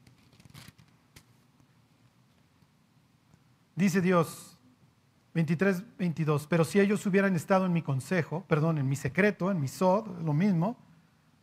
Dice 3.77 4.01
Dios 4.01 4.54
23, 5.35 5.97
22, 5.99 6.47
pero 6.47 6.65
si 6.65 6.79
ellos 6.79 7.05
hubieran 7.07 7.35
estado 7.35 7.67
en 7.67 7.73
mi 7.73 7.83
consejo, 7.83 8.45
perdón, 8.47 8.79
en 8.79 8.89
mi 8.89 8.95
secreto, 8.95 9.51
en 9.51 9.61
mi 9.61 9.67
sod, 9.67 10.07
lo 10.23 10.33
mismo, 10.33 10.77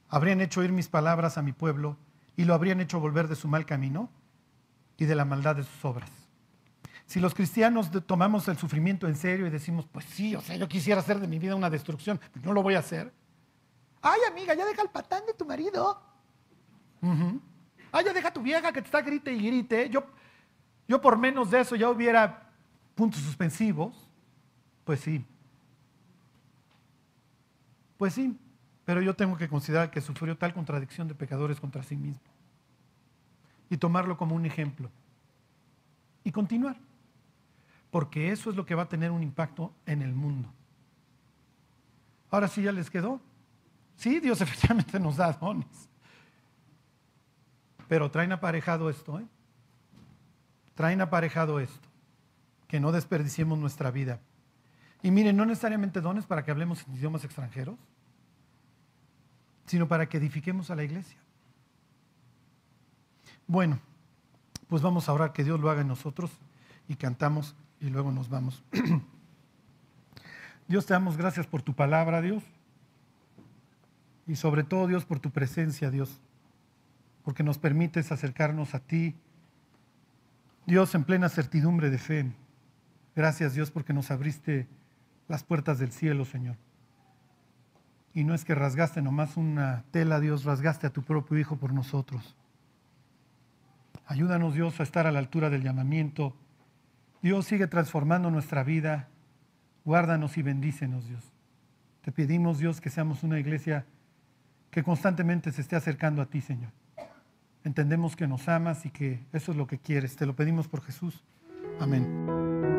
habrían 0.08 0.40
hecho 0.40 0.62
oír 0.62 0.72
mis 0.72 0.88
palabras 0.88 1.38
a 1.38 1.42
mi 1.42 1.52
pueblo 1.52 1.98
y 2.38 2.46
lo 2.46 2.54
habrían 2.54 2.80
hecho 2.80 3.02
volver 3.02 3.28
de 3.28 3.36
su 3.36 3.50
mal 3.50 3.66
camino 3.66 4.10
y 4.98 5.06
de 5.06 5.16
la 5.16 5.26
maldad 5.26 5.58
de 5.58 5.64
sus 5.64 5.86
obras. 5.86 6.10
Si 7.06 7.20
los 7.20 7.34
cristianos 7.34 7.92
tomamos 8.06 8.48
el 8.48 8.58
sufrimiento 8.58 9.08
en 9.08 9.18
serio 9.18 9.46
y 9.46 9.50
decimos, 9.50 9.86
pues 9.92 10.06
sí, 10.06 10.36
o 10.36 10.42
sea, 10.42 10.56
yo 10.56 10.70
quisiera 10.70 11.02
hacer 11.02 11.20
de 11.20 11.28
mi 11.28 11.40
vida 11.40 11.56
una 11.56 11.70
destrucción, 11.70 12.20
pues 12.32 12.46
no 12.46 12.54
lo 12.54 12.64
voy 12.64 12.76
a 12.76 12.80
hacer. 12.80 13.12
Ay, 14.02 14.22
amiga, 14.30 14.54
ya 14.54 14.66
deja 14.66 14.82
el 14.82 14.90
patán 14.90 15.26
de 15.26 15.34
tu 15.34 15.46
marido. 15.46 16.02
Ay, 17.92 18.06
ya 18.06 18.14
deja 18.14 18.32
tu 18.32 18.42
vieja 18.42 18.72
que 18.72 18.82
te 18.82 18.86
está 18.86 19.02
grite 19.02 19.34
y 19.34 19.46
grite. 19.46 19.90
Yo, 19.90 20.06
yo 20.88 21.02
por 21.02 21.18
menos 21.18 21.52
de 21.52 21.60
eso 21.60 21.76
ya 21.76 21.90
hubiera 21.90 22.51
puntos 22.96 23.22
suspensivos. 23.22 24.08
Pues 24.84 25.00
sí. 25.00 25.26
Pues 27.98 28.14
sí, 28.14 28.38
pero 28.86 29.02
yo 29.02 29.16
tengo 29.16 29.38
que 29.38 29.48
considerar 29.48 29.92
que 29.92 30.02
sufrió 30.02 30.36
tal 30.38 30.54
contradicción 30.54 31.08
de 31.08 31.16
pecadores 31.16 31.60
contra 31.60 31.84
sí 31.84 31.96
mismo. 31.96 32.22
Y 33.70 33.78
tomarlo 33.78 34.18
como 34.18 34.36
un 34.36 34.46
ejemplo. 34.46 34.90
Y 36.24 36.32
continuar 36.32 36.78
porque 37.92 38.32
eso 38.32 38.50
es 38.50 38.56
lo 38.56 38.66
que 38.66 38.74
va 38.74 38.84
a 38.84 38.90
tener 38.90 39.12
un 39.12 39.22
impacto 39.22 39.74
en 39.86 40.02
el 40.02 40.14
mundo. 40.14 40.50
Ahora 42.32 42.48
sí 42.48 42.64
ya 42.64 42.72
les 42.72 42.90
quedó. 42.90 43.20
Sí, 43.98 44.20
Dios 44.22 44.40
efectivamente 44.42 45.00
nos 45.00 45.18
da 45.18 45.34
dones. 45.34 45.90
Pero 47.90 48.10
traen 48.10 48.32
aparejado 48.32 48.90
esto, 48.90 49.20
¿eh? 49.20 49.26
Traen 50.74 51.02
aparejado 51.02 51.60
esto. 51.60 51.91
Que 52.72 52.80
no 52.80 52.94
desperdiciemos 52.94 53.60
nuestra 53.60 53.92
vida. 53.92 54.22
Y 55.04 55.12
miren, 55.12 55.36
no 55.36 55.46
necesariamente 55.46 56.00
dones 56.00 56.26
para 56.26 56.46
que 56.46 56.52
hablemos 56.52 56.88
en 56.88 56.96
idiomas 56.96 57.26
extranjeros, 57.26 57.78
sino 59.66 59.90
para 59.90 60.08
que 60.08 60.20
edifiquemos 60.20 60.72
a 60.72 60.76
la 60.78 60.86
iglesia. 60.86 61.20
Bueno, 63.46 63.78
pues 64.70 64.82
vamos 64.82 65.10
a 65.10 65.14
orar 65.14 65.34
que 65.34 65.44
Dios 65.44 65.60
lo 65.60 65.70
haga 65.70 65.82
en 65.82 65.90
nosotros 65.90 66.32
y 66.88 66.96
cantamos 66.96 67.58
y 67.82 67.90
luego 67.90 68.10
nos 68.10 68.30
vamos. 68.30 68.64
Dios, 70.70 70.86
te 70.86 70.94
damos 70.94 71.18
gracias 71.18 71.48
por 71.48 71.62
tu 71.62 71.74
palabra, 71.74 72.22
Dios. 72.22 72.42
Y 74.28 74.38
sobre 74.38 74.64
todo, 74.64 74.88
Dios, 74.88 75.04
por 75.04 75.20
tu 75.20 75.30
presencia, 75.32 75.92
Dios. 75.92 76.22
Porque 77.26 77.44
nos 77.44 77.58
permites 77.58 78.14
acercarnos 78.14 78.76
a 78.76 78.80
ti. 78.80 79.14
Dios, 80.66 80.96
en 80.96 81.04
plena 81.04 81.28
certidumbre 81.28 81.90
de 81.90 81.98
fe. 81.98 82.32
Gracias, 83.16 83.54
Dios, 83.54 83.72
porque 83.72 83.94
nos 83.94 84.12
abriste 84.12 84.68
las 85.28 85.44
puertas 85.44 85.80
del 85.80 85.92
cielo, 85.92 86.26
Señor. 86.26 86.58
Y 88.14 88.24
no 88.24 88.34
es 88.34 88.44
que 88.44 88.56
rasgaste 88.56 89.02
nomás 89.02 89.38
una 89.38 89.84
tela, 89.92 90.20
Dios, 90.20 90.44
rasgaste 90.44 90.88
a 90.88 90.90
tu 90.92 91.02
propio 91.02 91.38
Hijo 91.38 91.58
por 91.58 91.74
nosotros. 91.74 92.36
Ayúdanos, 94.06 94.54
Dios, 94.54 94.80
a 94.80 94.84
estar 94.84 95.08
a 95.08 95.12
la 95.12 95.20
altura 95.20 95.50
del 95.50 95.64
llamamiento 95.64 96.36
Dios 97.22 97.46
sigue 97.46 97.68
transformando 97.68 98.32
nuestra 98.32 98.64
vida. 98.64 99.08
Guárdanos 99.86 100.38
y 100.38 100.42
bendícenos, 100.42 101.08
Dios. 101.08 101.24
Te 102.02 102.12
pedimos, 102.12 102.60
Dios, 102.60 102.82
que 102.82 102.90
seamos 102.90 103.24
una 103.24 103.40
iglesia 103.40 103.86
que 104.72 104.84
constantemente 104.84 105.52
se 105.52 105.62
esté 105.62 105.76
acercando 105.76 106.22
a 106.22 106.26
ti, 106.26 106.42
Señor. 106.42 106.72
Entendemos 107.64 108.16
que 108.16 108.28
nos 108.28 108.48
amas 108.48 108.86
y 108.86 108.90
que 108.90 109.24
eso 109.34 109.52
es 109.52 109.58
lo 109.58 109.68
que 109.68 109.78
quieres. 109.78 110.16
Te 110.16 110.26
lo 110.26 110.36
pedimos 110.36 110.68
por 110.68 110.82
Jesús. 110.82 111.24
Amén. 111.80 112.71